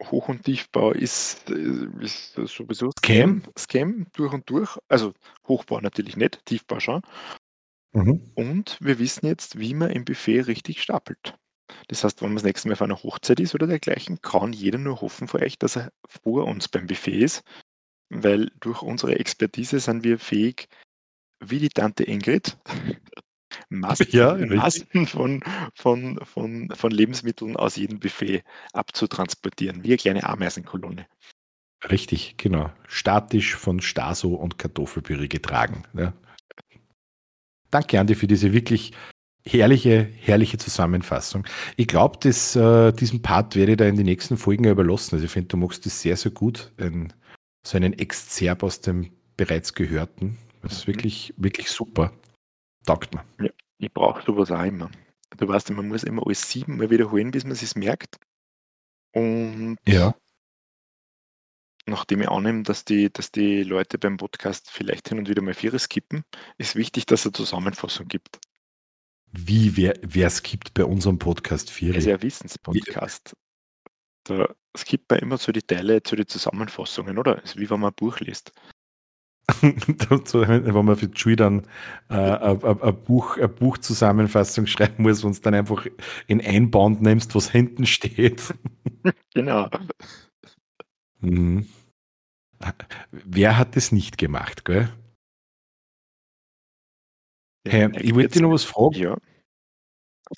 Hoch- 0.00 0.28
und 0.28 0.44
Tiefbau 0.44 0.92
ist, 0.92 1.50
äh, 1.50 1.88
ist 2.00 2.34
sowieso 2.34 2.92
Scam. 2.96 3.42
Scam 3.58 4.06
durch 4.12 4.32
und 4.32 4.48
durch. 4.48 4.78
Also 4.88 5.14
Hochbau 5.48 5.80
natürlich 5.80 6.16
nicht, 6.16 6.46
Tiefbau 6.46 6.78
schon. 6.78 7.02
Mhm. 7.92 8.22
Und 8.36 8.78
wir 8.80 9.00
wissen 9.00 9.26
jetzt, 9.26 9.58
wie 9.58 9.74
man 9.74 9.90
im 9.90 10.04
Buffet 10.04 10.42
richtig 10.42 10.80
stapelt. 10.80 11.34
Das 11.88 12.04
heißt, 12.04 12.20
wenn 12.20 12.30
man 12.30 12.36
das 12.36 12.44
nächste 12.44 12.68
Mal 12.68 12.74
auf 12.74 12.82
einer 12.82 13.02
Hochzeit 13.02 13.40
ist 13.40 13.54
oder 13.54 13.66
dergleichen, 13.66 14.20
kann 14.20 14.52
jeder 14.52 14.78
nur 14.78 15.00
hoffen 15.00 15.28
für 15.28 15.40
euch, 15.40 15.58
dass 15.58 15.76
er 15.76 15.92
vor 16.06 16.44
uns 16.44 16.68
beim 16.68 16.86
Buffet 16.86 17.18
ist, 17.18 17.42
weil 18.10 18.50
durch 18.60 18.82
unsere 18.82 19.18
Expertise 19.18 19.80
sind 19.80 20.04
wir 20.04 20.18
fähig, 20.18 20.68
wie 21.40 21.58
die 21.58 21.68
Tante 21.68 22.04
Ingrid, 22.04 22.56
Massen, 23.68 24.06
Ja. 24.10 24.34
Massen 24.36 25.06
von, 25.06 25.42
von, 25.74 26.18
von, 26.24 26.70
von 26.74 26.90
Lebensmitteln 26.90 27.56
aus 27.56 27.76
jedem 27.76 28.00
Buffet 28.00 28.42
abzutransportieren, 28.72 29.82
wie 29.84 29.88
eine 29.88 29.96
kleine 29.96 30.24
Ameisenkolonne. 30.24 31.06
Richtig, 31.88 32.36
genau. 32.36 32.72
Statisch 32.88 33.54
von 33.54 33.80
Staso 33.80 34.34
und 34.34 34.58
Kartoffelpüree 34.58 35.28
getragen. 35.28 35.84
Ja. 35.94 36.12
Danke, 37.70 38.00
Andi, 38.00 38.14
für 38.14 38.26
diese 38.26 38.52
wirklich 38.52 38.92
herrliche, 39.46 40.02
herrliche 40.04 40.58
Zusammenfassung. 40.58 41.46
Ich 41.76 41.86
glaube, 41.88 42.18
äh, 42.28 42.92
diesen 42.92 43.22
Part 43.22 43.56
werde 43.56 43.72
ich 43.72 43.78
da 43.78 43.86
in 43.86 43.96
die 43.96 44.04
nächsten 44.04 44.36
Folgen 44.36 44.64
ja 44.64 44.72
überlassen. 44.72 45.14
Also 45.14 45.24
ich 45.24 45.30
finde, 45.30 45.48
du 45.48 45.56
machst 45.56 45.86
das 45.86 46.00
sehr, 46.00 46.16
sehr 46.16 46.32
gut. 46.32 46.72
Ein, 46.78 47.12
so 47.66 47.76
einen 47.76 47.92
Exzerp 47.94 48.62
aus 48.62 48.80
dem 48.80 49.10
bereits 49.36 49.74
Gehörten. 49.74 50.36
Das 50.62 50.72
ist 50.72 50.86
Mhm. 50.88 50.92
wirklich, 50.92 51.34
wirklich 51.36 51.70
super. 51.70 52.12
Taugt 52.86 53.14
mir. 53.14 53.52
Ich 53.78 53.92
brauche 53.92 54.22
sowas 54.24 54.50
auch 54.50 54.64
immer. 54.64 54.90
Du 55.36 55.46
weißt, 55.46 55.70
man 55.70 55.88
muss 55.88 56.04
immer 56.04 56.26
alles 56.26 56.50
siebenmal 56.50 56.90
wiederholen, 56.90 57.30
bis 57.30 57.44
man 57.44 57.52
es 57.52 57.76
merkt. 57.76 58.16
Und 59.14 59.76
Ja. 59.86 60.14
nachdem 61.86 62.22
ich 62.22 62.28
annehme, 62.28 62.62
dass 62.64 62.84
die, 62.84 63.12
dass 63.12 63.30
die 63.30 63.62
Leute 63.62 63.98
beim 63.98 64.16
Podcast 64.16 64.70
vielleicht 64.70 65.08
hin 65.08 65.18
und 65.18 65.28
wieder 65.28 65.42
mal 65.42 65.54
Vierer 65.54 65.78
skippen, 65.78 66.22
ist 66.58 66.76
wichtig, 66.76 67.06
dass 67.06 67.20
es 67.20 67.26
eine 67.26 67.32
Zusammenfassung 67.32 68.08
gibt. 68.08 68.38
Wie, 69.32 69.76
wer 69.76 70.26
es 70.26 70.42
gibt 70.42 70.74
bei 70.74 70.84
unserem 70.84 71.18
Podcast 71.18 71.70
4. 71.70 71.90
Es 71.90 71.96
ist 71.98 72.06
ja 72.06 72.14
ein 72.14 72.22
Wissenspodcast. 72.22 73.36
Da 74.24 74.54
skippt 74.76 75.10
man 75.10 75.20
immer 75.20 75.38
so 75.38 75.52
die 75.52 75.62
Teile 75.62 76.02
zu 76.02 76.16
den 76.16 76.26
Zusammenfassungen, 76.26 77.18
oder? 77.18 77.42
Es 77.42 77.50
ist 77.50 77.58
wie 77.58 77.68
wenn 77.68 77.80
man 77.80 77.90
ein 77.90 77.96
Buch 77.96 78.20
liest. 78.20 78.52
wenn 79.62 80.84
man 80.84 80.96
für 80.96 81.10
Schule 81.14 81.36
dann 81.36 81.66
äh, 82.10 82.14
ein, 82.14 82.62
ein, 82.62 82.82
ein 82.82 83.04
Buch, 83.04 83.38
eine 83.38 83.48
Buchzusammenfassung 83.48 84.66
schreiben 84.66 85.02
muss 85.04 85.24
und 85.24 85.32
es 85.32 85.40
dann 85.40 85.54
einfach 85.54 85.86
in 86.26 86.40
ein 86.42 86.70
Band 86.70 87.00
nimmst, 87.00 87.34
was 87.34 87.50
hinten 87.50 87.86
steht. 87.86 88.54
Genau. 89.32 89.70
Mhm. 91.20 91.68
Wer 93.12 93.56
hat 93.56 93.76
das 93.76 93.92
nicht 93.92 94.18
gemacht, 94.18 94.64
gell? 94.64 94.88
Hey, 97.68 97.88
ich 98.00 98.14
wollte 98.14 98.28
dich 98.30 98.42
noch 98.42 98.50
was 98.52 98.64
fragen. 98.64 98.94
Ja, 98.98 99.16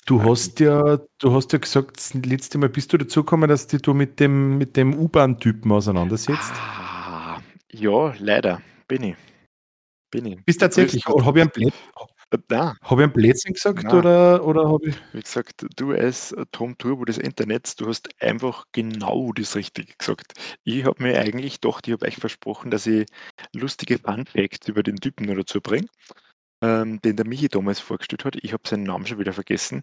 Du 0.05 0.23
hast 0.23 0.59
ja, 0.61 0.99
du 1.19 1.33
hast 1.33 1.51
ja 1.51 1.59
gesagt, 1.59 1.97
das 1.97 2.13
letzte 2.13 2.57
Mal 2.57 2.69
bist 2.69 2.93
du 2.93 2.97
dazu 2.97 3.23
gekommen, 3.23 3.49
dass 3.49 3.67
dich 3.67 3.81
du 3.81 3.93
mit 3.93 4.19
dem, 4.21 4.57
mit 4.57 4.77
dem 4.77 4.93
U-Bahn-Typen 4.97 5.69
auseinandersetzt. 5.71 6.53
ah, 6.53 7.39
ja, 7.73 8.13
leider. 8.19 8.61
Bin 8.87 9.03
ich. 9.03 9.15
Bin 10.09 10.25
ich. 10.27 10.45
Bist 10.45 10.61
tatsächlich, 10.61 11.05
habe 11.05 11.39
ich, 11.39 11.41
einen 11.43 11.51
Blöd- 11.51 11.73
Äh, 12.33 12.37
Nein, 12.49 12.77
hab 12.81 12.97
ich 12.97 13.03
einen 13.03 13.11
Blödsinn 13.11 13.53
gesagt 13.53 13.83
Nein. 13.83 13.93
oder, 13.93 14.45
oder 14.45 14.69
habe 14.69 14.87
ich. 14.89 14.95
wie 15.11 15.19
gesagt, 15.21 15.65
du 15.75 15.91
als 15.91 16.33
Tom 16.53 16.77
Turbo 16.77 17.03
des 17.03 17.17
Internets, 17.17 17.75
du 17.75 17.87
hast 17.87 18.09
einfach 18.21 18.63
genau 18.71 19.33
das 19.33 19.57
Richtige 19.57 19.91
gesagt. 19.97 20.33
Ich 20.63 20.85
habe 20.85 21.03
mir 21.03 21.19
eigentlich 21.19 21.59
gedacht, 21.59 21.85
ich 21.89 21.93
habe 21.93 22.05
euch 22.05 22.15
versprochen, 22.15 22.71
dass 22.71 22.87
ich 22.87 23.05
lustige 23.53 23.99
Fun 23.99 24.25
Facts 24.25 24.69
über 24.69 24.83
den 24.83 24.95
Typen 24.95 25.25
noch 25.25 25.35
dazu 25.35 25.59
bringe, 25.59 25.87
ähm, 26.61 27.01
den 27.01 27.15
der 27.15 27.27
Michi 27.27 27.47
damals 27.47 27.79
vorgestellt 27.79 28.25
hat. 28.25 28.35
Ich 28.41 28.53
habe 28.53 28.67
seinen 28.67 28.83
Namen 28.83 29.05
schon 29.05 29.19
wieder 29.19 29.33
vergessen. 29.33 29.81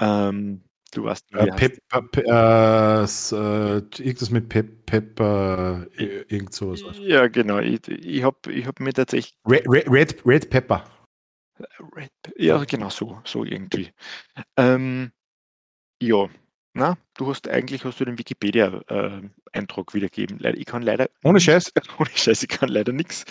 Ähm, 0.00 0.62
du 0.92 1.04
weißt, 1.04 1.34
Äh, 1.34 1.50
heißt. 1.52 1.80
Pep, 1.88 2.16
äh, 2.16 3.02
äh, 3.02 3.76
irgendwas 3.98 4.30
mit 4.30 4.48
Pep, 4.48 4.86
Pep, 4.86 5.20
äh, 5.20 5.82
irgend 6.28 6.54
sowas. 6.54 6.82
Ja, 6.98 7.28
genau. 7.28 7.58
Ich, 7.58 7.86
ich 7.88 8.22
habe 8.22 8.52
ich 8.52 8.66
hab 8.66 8.80
mir 8.80 8.92
tatsächlich 8.92 9.36
Red, 9.48 9.64
Red, 9.68 9.90
Red, 9.90 10.26
Red 10.26 10.50
Pepper. 10.50 10.84
Red, 11.94 12.10
ja, 12.36 12.62
genau 12.64 12.90
so, 12.90 13.20
so 13.24 13.44
irgendwie. 13.44 13.90
Ähm, 14.58 15.10
ja, 16.02 16.28
na, 16.76 16.98
du 17.16 17.28
hast 17.28 17.48
eigentlich 17.48 17.84
hast 17.84 17.98
du 18.00 18.04
den 18.04 18.18
Wikipedia-Eintrag 18.18 19.94
wiedergeben. 19.94 20.38
Leider, 20.38 20.58
ich 20.58 20.66
kann 20.66 20.82
leider 20.82 21.08
Ohne 21.24 21.40
Scheiß. 21.40 21.72
ohne 21.98 22.10
Scheiß, 22.14 22.42
ich 22.42 22.48
kann 22.48 22.68
leider 22.68 22.92
nichts 22.92 23.24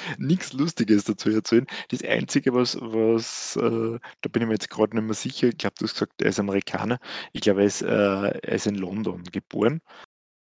Lustiges 0.54 1.04
dazu 1.04 1.30
erzählen. 1.30 1.68
Das 1.89 2.04
Einzige, 2.04 2.54
was, 2.56 2.76
was 2.82 3.56
äh, 3.58 4.00
da 4.22 4.30
bin 4.32 4.41
ich 4.41 4.48
mir 4.48 4.56
jetzt 4.56 4.70
gerade 4.72 4.96
nicht 4.96 5.06
mehr 5.06 5.14
sicher, 5.14 5.50
ich 5.50 5.58
glaube, 5.58 5.76
du 5.78 5.86
hast 5.86 5.93
gesagt, 5.93 6.22
er 6.22 6.30
ist 6.30 6.39
Amerikaner. 6.39 6.98
Ich 7.34 7.41
glaube, 7.41 7.62
er 7.62 7.68
ist, 7.68 7.84
äh, 7.84 7.88
er 7.88 8.52
ist 8.52 8.66
in 8.66 8.76
London 8.76 9.24
geboren. 9.32 9.82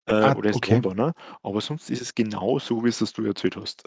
Äh, 0.06 0.14
Ah, 0.14 0.32
oder 0.34 0.46
er 0.48 0.50
ist 0.50 0.56
okay. 0.56 0.74
Londoner, 0.74 1.14
aber 1.42 1.60
sonst 1.60 1.90
ist 1.90 2.02
es 2.02 2.14
genau 2.14 2.58
so, 2.58 2.84
wie 2.84 2.88
es 2.88 2.98
das 2.98 3.12
du 3.12 3.24
erzählt 3.24 3.56
hast. 3.56 3.82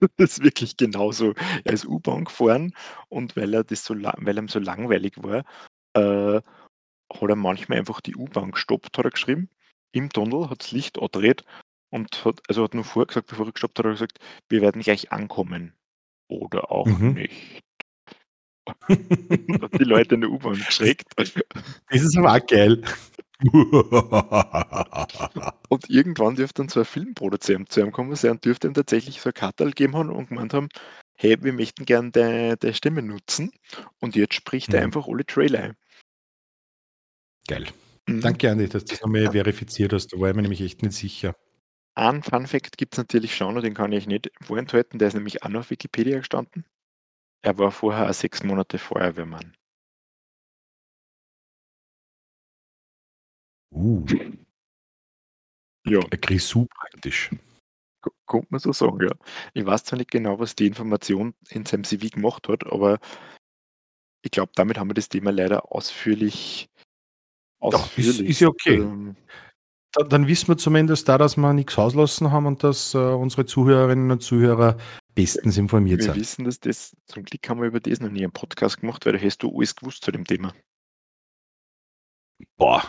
Das 0.18 0.32
ist 0.32 0.42
wirklich 0.44 0.76
genauso. 0.76 1.34
Er 1.64 1.72
ist 1.72 1.86
U-Bahn 1.86 2.24
gefahren 2.24 2.74
und 3.08 3.36
weil 3.36 3.54
er 3.54 3.64
das 3.64 3.84
so 3.84 3.94
weil 3.94 4.38
ihm 4.38 4.48
so 4.48 4.58
langweilig 4.58 5.14
war, 5.22 5.44
äh, 5.96 6.40
hat 7.14 7.28
er 7.28 7.36
manchmal 7.36 7.78
einfach 7.78 8.00
die 8.00 8.16
U-Bahn 8.16 8.52
gestoppt, 8.52 8.96
hat 8.98 9.04
er 9.04 9.10
geschrieben. 9.10 9.48
Im 9.92 10.10
Tunnel 10.10 10.50
hat 10.50 10.62
das 10.62 10.72
Licht 10.72 10.98
angedreht 10.98 11.44
und 11.90 12.24
hat, 12.24 12.40
also 12.48 12.64
hat 12.64 12.74
nur 12.74 12.84
vorgesagt, 12.84 13.28
bevor 13.28 13.46
er 13.46 13.52
gestoppt 13.52 13.78
hat, 13.78 13.84
hat 13.84 13.90
er 13.90 13.94
gesagt, 13.94 14.18
wir 14.48 14.60
werden 14.60 14.82
gleich 14.82 15.12
ankommen. 15.12 15.74
Oder 16.28 16.70
auch 16.70 16.86
Mhm. 16.86 17.14
nicht. 17.14 17.62
hat 19.62 19.78
die 19.78 19.84
Leute 19.84 20.14
in 20.14 20.22
der 20.22 20.30
U-Bahn 20.30 20.54
geschreckt. 20.54 21.12
Das 21.16 21.32
ist 21.90 22.16
aber 22.16 22.34
auch 22.34 22.46
geil. 22.46 22.82
Und 25.68 25.90
irgendwann 25.90 26.36
dürfte 26.36 26.62
dann 26.62 26.68
so 26.68 26.80
ein 26.80 26.86
Filmproduzent 26.86 27.70
zu 27.70 27.80
ihm 27.80 27.92
kommen 27.92 28.14
sein 28.16 28.32
und 28.32 28.44
dürfte 28.44 28.68
ihm 28.68 28.74
tatsächlich 28.74 29.20
so 29.20 29.30
ein 29.30 29.34
Kartal 29.34 29.72
geben 29.72 29.96
haben 29.96 30.10
und 30.10 30.28
gemeint 30.28 30.54
haben, 30.54 30.68
hey, 31.16 31.36
wir 31.42 31.52
möchten 31.52 31.84
gerne 31.84 32.10
deine, 32.10 32.74
Stimme 32.74 33.02
nutzen. 33.02 33.52
Und 34.00 34.16
jetzt 34.16 34.34
spricht 34.34 34.72
er 34.72 34.80
Mhm. 34.80 34.86
einfach 34.86 35.08
alle 35.08 35.26
Trailer 35.26 35.60
ein. 35.60 35.76
Geil. 37.46 37.66
Mhm. 38.06 38.20
Danke, 38.20 38.50
Andi, 38.50 38.68
dass 38.68 38.84
du 38.84 38.90
das 38.90 39.02
nochmal 39.02 39.30
verifiziert 39.30 39.92
hast. 39.92 40.12
Da 40.12 40.18
war 40.18 40.28
ich 40.28 40.36
mir 40.36 40.42
nämlich 40.42 40.60
echt 40.60 40.82
nicht 40.82 40.96
sicher. 40.96 41.34
Ein 41.96 42.22
Fun 42.22 42.46
Fact 42.46 42.76
gibt 42.76 42.94
es 42.94 42.98
natürlich 42.98 43.36
schon 43.36 43.56
und 43.56 43.62
den 43.62 43.74
kann 43.74 43.92
ich 43.92 44.06
nicht 44.06 44.30
vorenthalten. 44.40 44.98
Der 44.98 45.08
ist 45.08 45.14
nämlich 45.14 45.42
auch 45.42 45.48
noch 45.48 45.60
auf 45.60 45.70
Wikipedia 45.70 46.18
gestanden. 46.18 46.64
Er 47.42 47.58
war 47.58 47.70
vorher 47.70 48.08
auch 48.08 48.14
sechs 48.14 48.42
Monate 48.42 48.78
Feuerwehrmann. 48.78 49.54
Uh. 53.70 54.04
Ja. 55.86 56.00
Ein 56.00 56.20
Grisou 56.20 56.66
praktisch. 56.66 57.30
Kommt 58.26 58.50
man 58.50 58.60
so 58.60 58.72
sagen, 58.72 59.00
ja. 59.02 59.14
Ich 59.52 59.64
weiß 59.64 59.84
zwar 59.84 59.98
nicht 59.98 60.10
genau, 60.10 60.38
was 60.38 60.56
die 60.56 60.66
Information 60.66 61.34
in 61.50 61.66
seinem 61.66 61.84
CV 61.84 62.08
gemacht 62.08 62.48
hat, 62.48 62.64
aber 62.66 62.98
ich 64.22 64.30
glaube, 64.30 64.52
damit 64.54 64.78
haben 64.78 64.88
wir 64.88 64.94
das 64.94 65.10
Thema 65.10 65.30
leider 65.30 65.70
ausführlich. 65.72 66.70
Doch, 67.70 67.96
ist, 67.98 68.20
ist 68.20 68.40
ja 68.40 68.48
okay. 68.48 68.76
Ähm, 68.76 69.16
dann, 69.92 70.08
dann, 70.08 70.26
wissen 70.26 70.48
wir 70.48 70.56
zumindest 70.56 71.08
da, 71.08 71.18
dass 71.18 71.36
wir 71.36 71.52
nichts 71.52 71.78
auslassen 71.78 72.32
haben 72.32 72.46
und 72.46 72.64
dass 72.64 72.94
äh, 72.94 72.98
unsere 72.98 73.46
Zuhörerinnen 73.46 74.10
und 74.10 74.22
Zuhörer 74.22 74.76
bestens 75.14 75.56
informiert 75.56 75.98
wir 75.98 76.04
sind. 76.04 76.14
Wir 76.14 76.20
wissen, 76.20 76.44
dass 76.44 76.60
das, 76.60 76.96
zum 77.06 77.24
Glück 77.24 77.48
haben 77.48 77.60
wir 77.60 77.68
über 77.68 77.80
das 77.80 78.00
noch 78.00 78.10
nie 78.10 78.24
einen 78.24 78.32
Podcast 78.32 78.80
gemacht, 78.80 79.06
weil 79.06 79.12
da 79.12 79.24
hast 79.24 79.38
du 79.38 79.56
alles 79.56 79.76
gewusst 79.76 80.04
zu 80.04 80.10
dem 80.10 80.24
Thema. 80.24 80.52
Boah, 82.56 82.82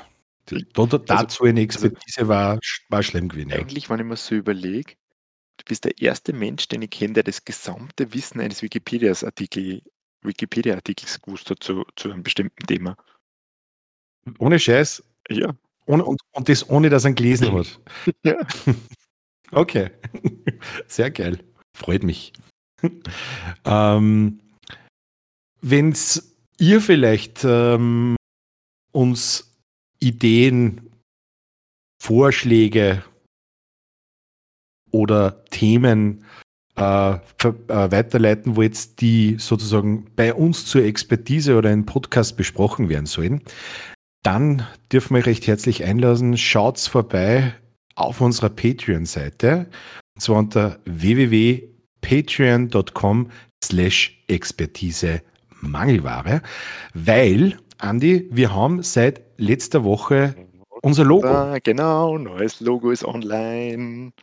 da, 0.46 0.86
da, 0.86 0.98
dazu 0.98 1.44
eine 1.44 1.62
Expertise 1.62 2.22
also, 2.22 2.30
war, 2.30 2.60
war 2.90 3.04
schlimm 3.04 3.30
gewesen. 3.30 3.52
Eigentlich, 3.52 3.86
ja. 3.86 3.90
wenn 3.90 4.00
ich 4.00 4.06
mir 4.06 4.18
so 4.18 4.36
überlege, 4.36 4.94
du 5.58 5.66
bist 5.66 5.86
der 5.86 6.00
erste 6.00 6.34
Mensch, 6.34 6.68
den 6.68 6.82
ich 6.82 6.90
kenne, 6.90 7.14
der 7.14 7.24
das 7.24 7.46
gesamte 7.46 8.14
Wissen 8.14 8.40
eines 8.40 8.62
Wikipedia-Artikels 8.62 9.82
Wikipedia 10.24 10.80
gewusst 10.80 11.52
hat 11.52 11.62
zu, 11.62 11.86
zu 11.96 12.12
einem 12.12 12.24
bestimmten 12.24 12.66
Thema. 12.66 12.98
Ohne 14.40 14.60
Scheiß? 14.60 15.04
Ja. 15.30 15.56
Ohne, 15.86 16.04
und, 16.04 16.22
und 16.32 16.50
das 16.50 16.70
ohne, 16.70 16.90
dass 16.90 17.06
er 17.06 17.12
ihn 17.12 17.16
gelesen 17.16 17.52
hat. 17.54 17.80
ja. 18.24 18.38
Okay. 19.52 19.92
Sehr 20.88 21.12
geil. 21.12 21.40
Freut 21.78 22.04
mich. 22.04 22.34
ähm, 23.64 24.40
Wenn 25.62 25.96
ihr 26.60 26.82
vielleicht 26.82 27.44
ähm, 27.46 28.16
uns 28.92 29.54
Ideen, 30.00 30.90
Vorschläge 32.02 33.04
oder 34.92 35.46
Themen 35.46 36.26
äh, 36.76 37.14
äh, 37.14 37.20
weiterleiten 37.92 38.56
wollt, 38.56 39.00
die 39.00 39.38
sozusagen 39.40 40.06
bei 40.16 40.34
uns 40.34 40.66
zur 40.66 40.84
Expertise 40.84 41.58
oder 41.58 41.72
in 41.72 41.86
Podcast 41.86 42.36
besprochen 42.36 42.90
werden 42.90 43.06
sollen, 43.06 43.42
dann 44.26 44.66
dürfen 44.92 45.16
wir 45.16 45.26
recht 45.26 45.48
herzlich 45.48 45.84
einladen. 45.84 46.38
Schaut's 46.38 46.88
vorbei 46.88 47.56
auf 47.96 48.22
unserer 48.22 48.50
Patreon-Seite. 48.50 49.66
Und 50.16 50.22
zwar 50.22 50.38
unter 50.40 50.80
www.patreon.com 50.86 53.32
slash 53.64 54.24
Expertise 54.28 55.22
Mangelware, 55.62 56.42
weil, 56.94 57.58
Andi, 57.78 58.28
wir 58.32 58.54
haben 58.54 58.84
seit 58.84 59.22
letzter 59.38 59.84
Woche 59.84 60.36
unser 60.82 61.04
Logo. 61.04 61.28
Ah, 61.28 61.58
genau, 61.64 62.18
neues 62.18 62.62
Logo 62.62 62.92
ist 62.92 63.04
online. 63.04 64.14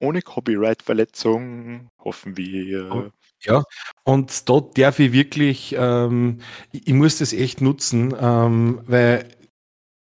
Ohne 0.00 0.22
Copyright-Verletzung, 0.22 1.90
hoffen 2.02 2.36
wir. 2.36 3.12
Ja, 3.42 3.62
und 4.04 4.48
da 4.48 4.60
darf 4.60 4.98
ich 4.98 5.12
wirklich, 5.12 5.74
ähm, 5.78 6.38
ich, 6.72 6.88
ich, 6.88 6.94
muss 6.94 7.18
das 7.18 7.32
echt 7.32 7.60
nutzen, 7.60 8.14
ähm, 8.20 8.80
weil 8.86 9.28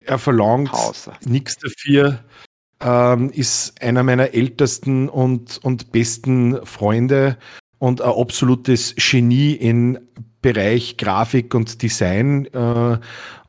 er 0.05 0.19
verlangt 0.19 0.71
nichts 1.25 1.57
dafür, 1.57 2.23
ähm, 2.81 3.31
ist 3.31 3.81
einer 3.81 4.03
meiner 4.03 4.35
ältesten 4.35 5.09
und, 5.09 5.61
und 5.63 5.93
besten 5.93 6.65
Freunde 6.67 7.39
und 7.79 8.01
ein 8.01 8.11
absolutes 8.11 8.95
Genie 8.97 9.53
im 9.53 9.99
Bereich 10.41 10.97
Grafik 10.97 11.55
und 11.55 11.83
Design. 11.83 12.47
Äh, 12.47 12.99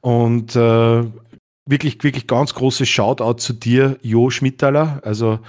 und 0.01 0.55
äh, 0.55 1.03
wirklich, 1.65 2.03
wirklich 2.03 2.27
ganz 2.27 2.53
großes 2.53 2.87
Shoutout 2.87 3.39
zu 3.39 3.53
dir, 3.53 3.97
Jo 4.01 4.29
Schmittaler. 4.29 5.01
Also 5.03 5.39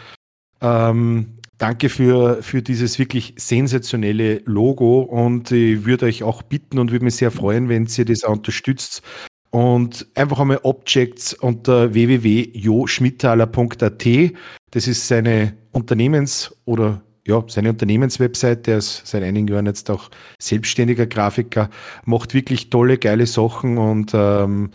ähm, 0.61 1.35
danke 1.65 1.89
für, 1.89 2.43
für 2.43 2.61
dieses 2.61 2.99
wirklich 2.99 3.33
sensationelle 3.39 4.43
Logo 4.45 5.01
und 5.01 5.51
ich 5.51 5.87
würde 5.87 6.05
euch 6.05 6.23
auch 6.23 6.43
bitten 6.43 6.79
und 6.79 6.93
würde 6.93 7.07
mich 7.07 7.17
sehr 7.17 7.31
freuen, 7.31 7.71
wenn 7.71 7.87
ihr 7.87 8.05
das 8.05 8.23
auch 8.23 8.33
unterstützt 8.33 9.01
und 9.49 10.07
einfach 10.15 10.41
einmal 10.41 10.61
Objects 10.63 11.33
unter 11.33 11.95
www.joschmittaler.at. 11.95 14.07
Das 14.73 14.87
ist 14.87 15.09
seine 15.09 15.55
Unternehmens- 15.73 16.55
oder 16.67 17.01
ja, 17.27 17.43
seine 17.47 17.71
Unternehmenswebsite, 17.71 18.59
der 18.59 18.77
ist 18.77 19.07
seit 19.07 19.23
einigen 19.23 19.49
Jahren 19.49 19.65
jetzt 19.65 19.91
auch 19.91 20.11
selbstständiger 20.39 21.07
Grafiker, 21.07 21.71
macht 22.05 22.35
wirklich 22.35 22.69
tolle, 22.69 22.99
geile 22.99 23.25
Sachen 23.25 23.79
und 23.79 24.11
ähm, 24.13 24.71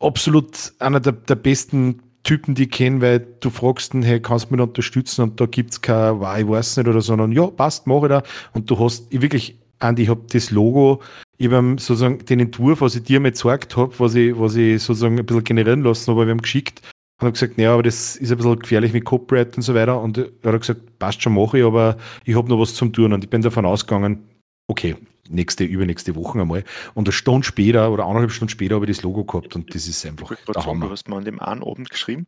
absolut 0.00 0.72
einer 0.78 1.00
der, 1.00 1.12
der 1.12 1.34
besten 1.34 2.00
Typen, 2.28 2.54
die 2.54 2.64
ich 2.64 2.70
kenne, 2.70 3.00
weil 3.00 3.26
du 3.40 3.48
fragst 3.48 3.94
hey, 3.94 4.20
kannst 4.20 4.50
du 4.50 4.54
mich 4.54 4.60
unterstützen 4.60 5.22
und 5.22 5.40
da 5.40 5.46
gibt 5.46 5.70
es 5.70 5.80
kein, 5.80 6.20
wow, 6.20 6.36
ich 6.36 6.46
weiß 6.46 6.76
nicht 6.76 6.86
oder 6.86 7.00
so, 7.00 7.06
sondern 7.08 7.32
ja, 7.32 7.46
passt, 7.46 7.86
mache 7.86 8.04
ich 8.04 8.08
da. 8.10 8.22
Und 8.52 8.70
du 8.70 8.78
hast, 8.78 9.06
ich 9.08 9.22
wirklich, 9.22 9.56
Andi, 9.78 10.02
ich 10.02 10.08
habe 10.10 10.20
das 10.30 10.50
Logo, 10.50 11.00
ich 11.38 11.50
habe 11.50 11.76
sozusagen 11.78 12.22
den 12.26 12.40
Entwurf, 12.40 12.82
was 12.82 12.96
ich 12.96 13.04
dir 13.04 13.18
mal 13.18 13.30
gezeigt 13.30 13.78
habe, 13.78 13.98
was 13.98 14.14
ich, 14.14 14.38
was 14.38 14.56
ich 14.56 14.82
sozusagen 14.82 15.18
ein 15.18 15.24
bisschen 15.24 15.42
generieren 15.42 15.82
lassen 15.82 16.10
habe, 16.10 16.26
wir 16.26 16.32
haben 16.32 16.42
geschickt 16.42 16.82
und 17.18 17.24
habe 17.24 17.32
gesagt, 17.32 17.56
naja, 17.56 17.72
aber 17.72 17.82
das 17.82 18.16
ist 18.16 18.30
ein 18.30 18.36
bisschen 18.36 18.58
gefährlich 18.58 18.92
mit 18.92 19.06
Copyright 19.06 19.56
und 19.56 19.62
so 19.62 19.74
weiter. 19.74 19.98
Und 19.98 20.18
er 20.18 20.52
hat 20.52 20.60
gesagt, 20.60 20.98
passt 20.98 21.22
schon, 21.22 21.32
mache 21.32 21.60
ich, 21.60 21.64
aber 21.64 21.96
ich 22.26 22.36
habe 22.36 22.50
noch 22.50 22.60
was 22.60 22.74
zum 22.74 22.92
tun. 22.92 23.14
Und 23.14 23.24
ich 23.24 23.30
bin 23.30 23.40
davon 23.40 23.64
ausgegangen, 23.64 24.22
okay, 24.66 24.96
nächste, 25.28 25.64
übernächste 25.64 26.14
Woche 26.14 26.40
einmal. 26.40 26.64
Und 26.94 27.08
eine 27.08 27.12
Stunde 27.12 27.46
später 27.46 27.90
oder 27.90 28.04
eineinhalb 28.04 28.30
Stunden 28.30 28.50
später 28.50 28.76
habe 28.76 28.86
ich 28.86 28.96
das 28.96 29.02
Logo 29.02 29.24
gehabt 29.24 29.54
und 29.54 29.74
das 29.74 29.86
ist 29.86 30.04
einfach 30.06 30.30
ich 30.30 30.38
der 30.44 30.62
sagen, 30.62 30.80
Du 30.80 30.90
hast 30.90 31.08
mir 31.08 31.16
an 31.16 31.24
dem 31.24 31.40
einen 31.40 31.62
Abend 31.62 31.90
geschrieben 31.90 32.26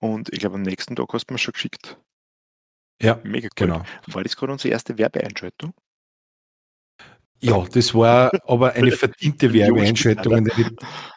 und 0.00 0.32
ich 0.32 0.40
glaube 0.40 0.56
am 0.56 0.62
nächsten 0.62 0.96
Tag 0.96 1.12
hast 1.12 1.26
du 1.26 1.34
mir 1.34 1.38
schon 1.38 1.52
geschickt. 1.52 1.98
Ja, 3.02 3.18
mega 3.24 3.48
cool. 3.58 3.66
genau. 3.66 3.82
War 4.08 4.22
das 4.22 4.36
gerade 4.36 4.52
unsere 4.52 4.72
erste 4.72 4.98
Werbeeinschaltung? 4.98 5.72
Ja, 7.40 7.64
das 7.72 7.94
war 7.94 8.30
aber 8.46 8.72
eine 8.74 8.90
verdiente 8.92 9.52
Werbeeinschaltung, 9.52 10.34
eine, 10.34 10.50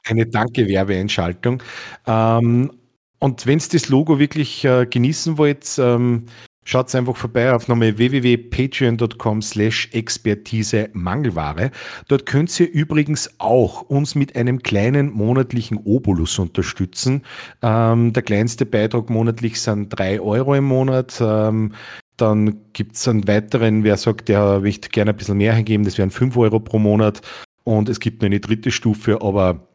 eine 0.06 0.26
Danke-Werbeeinschaltung. 0.26 1.62
Ähm, 2.08 2.72
und 3.20 3.46
wenn 3.46 3.60
ihr 3.60 3.68
das 3.72 3.90
Logo 3.90 4.20
wirklich 4.20 4.64
äh, 4.64 4.86
genießen 4.86 5.38
wollt, 5.38 5.78
ähm, 5.78 6.26
Schaut 6.66 6.94
einfach 6.96 7.16
vorbei 7.16 7.54
auf 7.54 7.68
nochmal 7.68 7.98
www.patreon.com 7.98 9.42
slash 9.42 9.90
Expertise 9.92 10.90
Mangelware. 10.94 11.72
Dort 12.08 12.26
könnt 12.26 12.58
ihr 12.60 12.72
übrigens 12.72 13.30
auch 13.38 13.82
uns 13.82 14.16
mit 14.16 14.36
einem 14.36 14.64
kleinen 14.64 15.12
monatlichen 15.12 15.78
Obolus 15.78 16.40
unterstützen. 16.40 17.24
Ähm, 17.62 18.14
der 18.14 18.24
kleinste 18.24 18.66
Beitrag 18.66 19.10
monatlich 19.10 19.62
sind 19.62 19.90
drei 19.90 20.22
Euro 20.22 20.56
im 20.56 20.66
Monat. 20.66 21.20
Ähm, 21.22 21.74
dann 22.18 22.72
gibt 22.74 22.96
es 22.96 23.08
einen 23.08 23.28
weiteren, 23.28 23.84
wer 23.84 23.98
sagt, 23.98 24.30
der 24.30 24.60
möchte 24.60 24.90
gerne 24.90 25.12
ein 25.12 25.18
bisschen 25.18 25.38
mehr 25.38 25.54
hingeben, 25.54 25.84
das 25.84 25.98
wären 25.98 26.12
fünf 26.12 26.38
Euro 26.38 26.60
pro 26.60 26.80
Monat. 26.80 27.22
Und 27.64 27.90
es 27.90 28.00
gibt 28.00 28.22
noch 28.22 28.28
eine 28.28 28.40
dritte 28.40 28.72
Stufe, 28.72 29.22
aber 29.22 29.68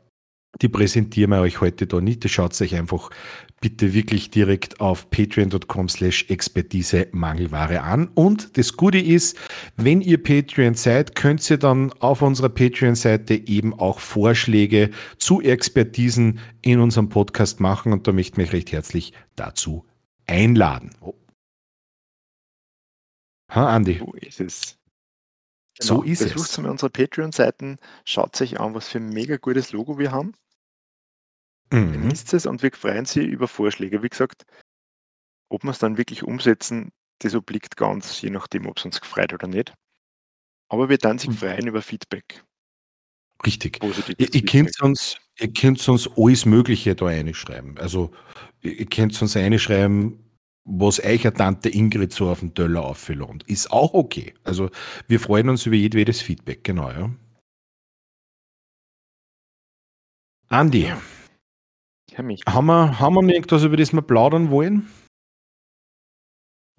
die 0.62 0.68
präsentieren 0.68 1.30
wir 1.30 1.40
euch 1.40 1.60
heute 1.60 1.86
da 1.86 2.00
nicht. 2.00 2.28
Schaut 2.28 2.60
euch 2.60 2.74
einfach 2.74 3.10
bitte 3.60 3.92
wirklich 3.92 4.30
direkt 4.30 4.80
auf 4.80 5.10
patreon.com 5.10 5.88
slash 5.88 6.26
Expertise 6.28 7.08
Mangelware 7.12 7.82
an. 7.82 8.08
Und 8.14 8.56
das 8.56 8.74
Gute 8.74 8.98
ist, 8.98 9.36
wenn 9.76 10.00
ihr 10.00 10.22
Patreon 10.22 10.74
seid, 10.74 11.14
könnt 11.14 11.48
ihr 11.50 11.58
dann 11.58 11.92
auf 12.00 12.22
unserer 12.22 12.48
Patreon-Seite 12.48 13.34
eben 13.34 13.74
auch 13.74 13.98
Vorschläge 14.00 14.90
zu 15.18 15.40
Expertisen 15.40 16.40
in 16.62 16.80
unserem 16.80 17.08
Podcast 17.08 17.60
machen. 17.60 17.92
Und 17.92 18.06
da 18.06 18.12
möchte 18.12 18.32
ich 18.32 18.36
mich 18.38 18.52
recht 18.52 18.72
herzlich 18.72 19.12
dazu 19.36 19.84
einladen. 20.26 20.90
Oh. 21.00 21.14
Ha, 23.50 23.74
Andi. 23.74 23.98
So 23.98 24.12
ist 24.14 24.40
es. 24.40 24.78
Genau. 25.78 25.94
So 25.94 26.02
ist 26.02 26.18
Besucht 26.22 26.50
es. 26.50 26.58
mal 26.58 26.70
unsere 26.70 26.90
Patreon-Seiten, 26.90 27.78
schaut 28.04 28.40
euch 28.40 28.58
an, 28.58 28.74
was 28.74 28.88
für 28.88 28.98
ein 28.98 29.10
mega 29.10 29.36
gutes 29.36 29.72
Logo 29.72 29.98
wir 29.98 30.10
haben. 30.10 30.34
Mhm. 31.70 31.92
Genießt 31.92 32.34
es 32.34 32.46
und 32.46 32.62
wir 32.62 32.72
freuen 32.72 33.04
Sie 33.04 33.24
über 33.24 33.48
Vorschläge. 33.48 34.02
Wie 34.02 34.08
gesagt, 34.08 34.44
ob 35.50 35.64
wir 35.64 35.70
es 35.70 35.78
dann 35.78 35.98
wirklich 35.98 36.22
umsetzen, 36.22 36.90
das 37.20 37.34
obliegt 37.34 37.76
ganz, 37.76 38.20
je 38.20 38.30
nachdem, 38.30 38.66
ob 38.66 38.78
es 38.78 38.84
uns 38.84 39.00
gefreut 39.00 39.32
oder 39.32 39.48
nicht. 39.48 39.74
Aber 40.68 40.88
wir 40.88 40.98
dann 40.98 41.18
sich 41.18 41.30
mhm. 41.30 41.34
freuen 41.34 41.66
über 41.66 41.82
Feedback. 41.82 42.44
Richtig. 43.44 43.82
Ihr, 44.18 44.34
ihr, 44.34 44.44
könnt 44.44 44.80
uns, 44.82 45.18
ihr 45.38 45.52
könnt 45.52 45.86
uns 45.88 46.08
alles 46.16 46.44
Mögliche 46.44 46.94
da 46.96 47.06
reinschreiben. 47.06 47.78
Also, 47.78 48.10
ihr 48.62 48.86
könnt 48.86 49.20
uns 49.22 49.36
reinschreiben, 49.36 50.18
was 50.64 50.98
euch 51.02 51.24
eine 51.24 51.34
Tante 51.34 51.68
Ingrid 51.68 52.12
so 52.12 52.30
auf 52.30 52.40
den 52.40 52.54
Teller 52.54 52.84
aufgelohnt. 52.84 53.44
Ist 53.44 53.70
auch 53.70 53.94
okay. 53.94 54.34
Also, 54.42 54.70
wir 55.06 55.20
freuen 55.20 55.48
uns 55.48 55.66
über 55.66 55.76
jedwedes 55.76 56.20
Feedback, 56.20 56.64
genau, 56.64 56.90
ja. 56.90 57.10
Andi. 60.48 60.82
Herr 60.82 61.00
mich. 62.22 62.42
Haben 62.48 62.66
wir, 62.66 62.98
haben 62.98 63.14
wir 63.14 63.22
noch 63.22 63.32
irgendwas, 63.32 63.62
über 63.64 63.76
das 63.76 63.92
wir 63.92 64.02
plaudern 64.02 64.50
wollen? 64.50 64.88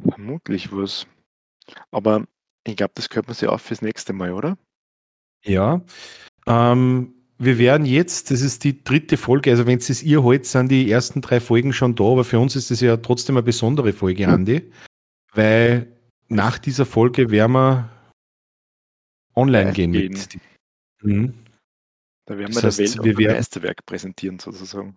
Vermutlich 0.01 0.71
was. 0.71 1.07
Aber 1.91 2.25
ich 2.65 2.75
glaube, 2.75 2.93
das 2.95 3.09
könnte 3.09 3.27
man 3.29 3.35
sich 3.35 3.47
auch 3.49 3.59
fürs 3.59 3.81
nächste 3.81 4.13
Mal, 4.13 4.31
oder? 4.33 4.57
Ja. 5.43 5.81
Ähm, 6.47 7.13
wir 7.37 7.57
werden 7.57 7.85
jetzt, 7.85 8.31
das 8.31 8.41
ist 8.41 8.63
die 8.63 8.83
dritte 8.83 9.17
Folge, 9.17 9.51
also 9.51 9.65
wenn 9.65 9.77
es 9.77 10.03
ihr 10.03 10.23
heute 10.23 10.45
sind 10.45 10.69
die 10.69 10.89
ersten 10.91 11.21
drei 11.21 11.39
Folgen 11.39 11.71
schon 11.73 11.95
da, 11.95 12.03
aber 12.03 12.23
für 12.25 12.39
uns 12.39 12.55
ist 12.55 12.71
das 12.71 12.81
ja 12.81 12.97
trotzdem 12.97 13.37
eine 13.37 13.43
besondere 13.43 13.93
Folge, 13.93 14.27
Andi, 14.27 14.71
weil 15.33 15.95
nach 16.27 16.57
dieser 16.59 16.85
Folge 16.85 17.29
werden 17.29 17.53
wir 17.53 17.89
online 19.35 19.71
gehen. 19.71 19.93
gehen. 19.93 20.11
Mit, 20.13 20.37
mhm. 21.01 21.33
Da 22.25 22.37
werden 22.37 22.53
Das 22.53 22.77
wir 22.77 22.83
heißt, 22.83 22.95
der 22.97 23.03
Welt 23.05 23.05
wir 23.05 23.25
werden- 23.25 23.37
Meisterwerk 23.37 23.85
präsentieren, 23.85 24.39
sozusagen. 24.39 24.95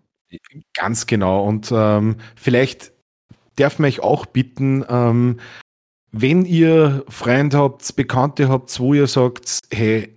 Ganz 0.74 1.06
genau. 1.06 1.44
Und 1.44 1.70
ähm, 1.72 2.16
vielleicht 2.36 2.92
darf 3.56 3.78
euch 3.80 4.00
auch 4.00 4.26
bitten, 4.26 4.84
ähm, 4.88 5.40
wenn 6.10 6.44
ihr 6.44 7.04
Freunde 7.08 7.58
habt, 7.58 7.96
Bekannte 7.96 8.48
habt, 8.48 8.78
wo 8.78 8.94
ihr 8.94 9.06
sagt, 9.06 9.60
hey, 9.72 10.14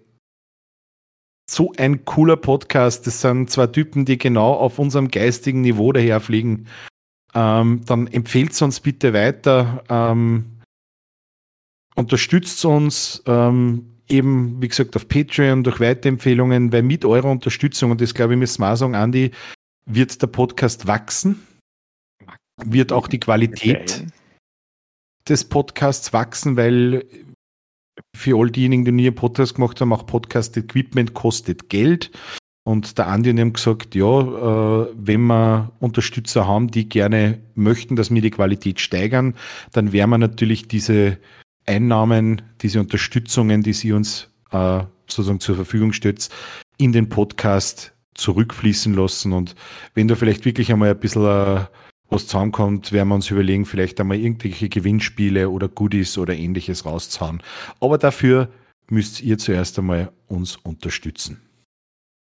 so 1.50 1.72
ein 1.78 2.06
cooler 2.06 2.38
Podcast, 2.38 3.06
das 3.08 3.22
sind 3.22 3.50
zwei 3.50 3.68
Typen, 3.68 4.06
die 4.06 4.18
genau 4.18 4.54
auf 4.54 4.80
unserem 4.80 5.10
geistigen 5.10 5.62
Niveau 5.62 5.92
daherfliegen, 5.92 6.68
ähm, 7.34 7.82
dann 7.86 8.08
empfehlt 8.08 8.60
uns 8.62 8.80
bitte 8.80 9.14
weiter, 9.14 9.84
ähm, 9.90 10.60
unterstützt 11.96 12.64
uns 12.66 13.24
ähm, 13.26 13.96
eben, 14.08 14.62
wie 14.62 14.68
gesagt, 14.68 14.96
auf 14.96 15.08
Patreon 15.08 15.64
durch 15.64 15.80
Weiterempfehlungen, 15.80 16.72
weil 16.72 16.84
mit 16.84 17.06
eurer 17.06 17.30
Unterstützung, 17.30 17.92
und 17.92 18.02
das 18.02 18.14
glaube 18.14 18.34
ich, 18.34 18.40
müssen 18.40 18.62
wir 18.62 18.74
auch 18.74 18.78
sagen, 18.78 18.96
Andi, 18.96 19.32
wird 19.86 20.22
der 20.22 20.28
Podcast 20.28 20.88
wachsen, 20.88 21.45
wird 22.64 22.91
auch 22.91 23.07
die 23.07 23.20
Qualität 23.20 24.06
des 25.28 25.44
Podcasts 25.44 26.14
wachsen, 26.14 26.57
weil 26.57 27.06
für 28.16 28.38
all 28.38 28.49
diejenigen, 28.49 28.86
die 28.86 28.91
nie 28.91 29.07
einen 29.07 29.16
Podcast 29.16 29.56
gemacht 29.56 29.80
haben, 29.82 29.94
auch 29.94 30.06
Podcast-Equipment 30.06 31.14
kostet 31.14 31.70
Geld. 31.70 32.12
Und 32.68 32.98
der 32.98 33.07
Andi 33.07 33.30
und 33.30 33.38
ich 33.38 33.41
haben 33.41 33.53
gesagt, 33.53 33.94
ja, 33.94 34.22
äh, 34.22 34.88
wenn 34.95 35.22
wir 35.22 35.72
Unterstützer 35.80 36.48
haben, 36.48 36.72
die 36.72 36.90
gerne 36.90 37.40
möchten, 37.53 37.95
dass 37.95 38.12
wir 38.12 38.22
die 38.22 38.32
Qualität 38.32 38.80
steigern, 38.80 39.36
dann 39.72 39.91
werden 39.91 40.10
wir 40.10 40.18
natürlich 40.18 40.68
diese 40.68 41.20
Einnahmen, 41.68 42.41
diese 42.62 42.80
Unterstützungen, 42.80 43.62
die 43.62 43.74
sie 43.74 43.91
uns 43.91 44.30
äh, 44.52 44.84
sozusagen 45.07 45.40
zur 45.40 45.56
Verfügung 45.56 45.94
stellt, 45.94 46.30
in 46.78 46.91
den 46.91 47.07
Podcast 47.07 47.94
zurückfließen 48.16 48.94
lassen. 48.94 49.34
Und 49.34 49.56
wenn 49.94 50.08
da 50.08 50.16
vielleicht 50.16 50.46
wirklich 50.46 50.72
einmal 50.72 50.90
ein 50.90 51.00
bisschen 51.00 51.26
äh, 51.26 51.66
was 52.10 52.28
zusammenkommt, 52.28 52.92
werden 52.92 53.10
wir 53.10 53.16
uns 53.16 53.30
überlegen, 53.30 53.66
vielleicht 53.66 54.00
einmal 54.00 54.18
irgendwelche 54.18 54.70
Gewinnspiele 54.70 55.50
oder 55.50 55.68
Goodies 55.68 56.18
oder 56.18 56.34
ähnliches 56.34 56.86
rauszuhauen. 56.86 57.42
Aber 57.80 57.98
dafür 57.98 58.50
müsst 58.90 59.22
ihr 59.22 59.38
zuerst 59.38 59.78
einmal 59.80 60.12
uns 60.28 60.56
unterstützen. 60.58 61.42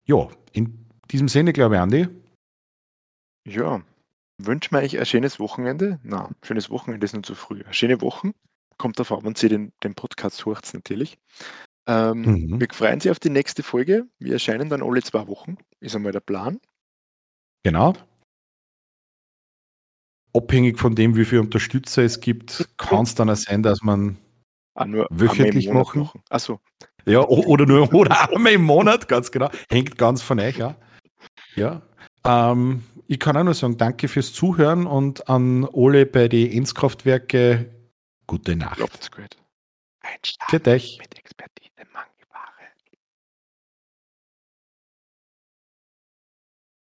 Ja, 0.06 0.28
in 0.52 0.86
diesem 1.10 1.28
Sinne, 1.28 1.52
glaube 1.52 1.76
ich, 1.76 1.80
Andi. 1.80 2.08
Ja, 3.44 3.82
wünsche 4.38 4.74
mir 4.74 4.82
euch 4.82 4.98
ein 4.98 5.06
schönes 5.06 5.40
Wochenende. 5.40 5.98
Na, 6.02 6.30
schönes 6.42 6.70
Wochenende 6.70 7.04
ist 7.04 7.14
noch 7.14 7.22
zu 7.22 7.34
früh. 7.34 7.62
Eine 7.64 7.74
schöne 7.74 8.00
Wochen. 8.00 8.32
Kommt 8.78 8.98
davon, 8.98 9.24
wenn 9.24 9.34
Sie 9.34 9.48
den, 9.48 9.72
den 9.82 9.94
Podcast 9.94 10.46
hört, 10.46 10.72
natürlich. 10.74 11.18
Ähm, 11.86 12.20
Mhm. 12.22 12.60
Wir 12.60 12.68
freuen 12.72 13.00
sich 13.00 13.10
auf 13.10 13.18
die 13.18 13.30
nächste 13.30 13.62
Folge. 13.62 14.06
Wir 14.18 14.34
erscheinen 14.34 14.68
dann 14.68 14.82
alle 14.82 15.02
zwei 15.02 15.26
Wochen. 15.26 15.56
Ist 15.80 15.96
einmal 15.96 16.12
der 16.12 16.20
Plan. 16.20 16.60
Genau. 17.64 17.94
Abhängig 20.34 20.78
von 20.78 20.94
dem, 20.94 21.16
wie 21.16 21.24
viele 21.24 21.42
Unterstützer 21.42 22.02
es 22.02 22.20
gibt, 22.20 22.68
kann 22.78 23.02
es 23.02 23.14
dann 23.14 23.28
auch 23.30 23.36
sein, 23.36 23.62
dass 23.62 23.82
man 23.82 24.16
Ah, 24.74 24.86
Wöchentlich 25.10 25.68
Monat 25.68 25.94
machen? 25.94 26.22
Achso, 26.30 26.58
Ja, 27.04 27.20
oder 27.28 27.66
nur 27.66 27.92
oder 27.94 28.30
einmal 28.32 28.52
im 28.52 28.62
Monat, 28.62 29.06
ganz 29.06 29.30
genau. 29.30 29.50
Hängt 29.70 29.98
ganz 29.98 30.22
von 30.22 30.40
euch 30.40 30.62
ab. 30.62 30.82
Ja. 31.56 31.82
Ähm, 32.24 32.82
ich 33.06 33.18
kann 33.20 33.36
auch 33.36 33.44
nur 33.44 33.52
sagen, 33.52 33.76
danke 33.76 34.08
fürs 34.08 34.32
Zuhören 34.32 34.86
und 34.86 35.28
an 35.28 35.68
alle 35.74 36.06
bei 36.06 36.28
den 36.28 36.50
Enzkraftwerke 36.50 37.70
gute 38.26 38.56
Nacht. 38.56 38.78
gut. 38.78 39.36
Einschlafen 40.00 40.56
mit 40.56 41.18
Ex 41.18 41.34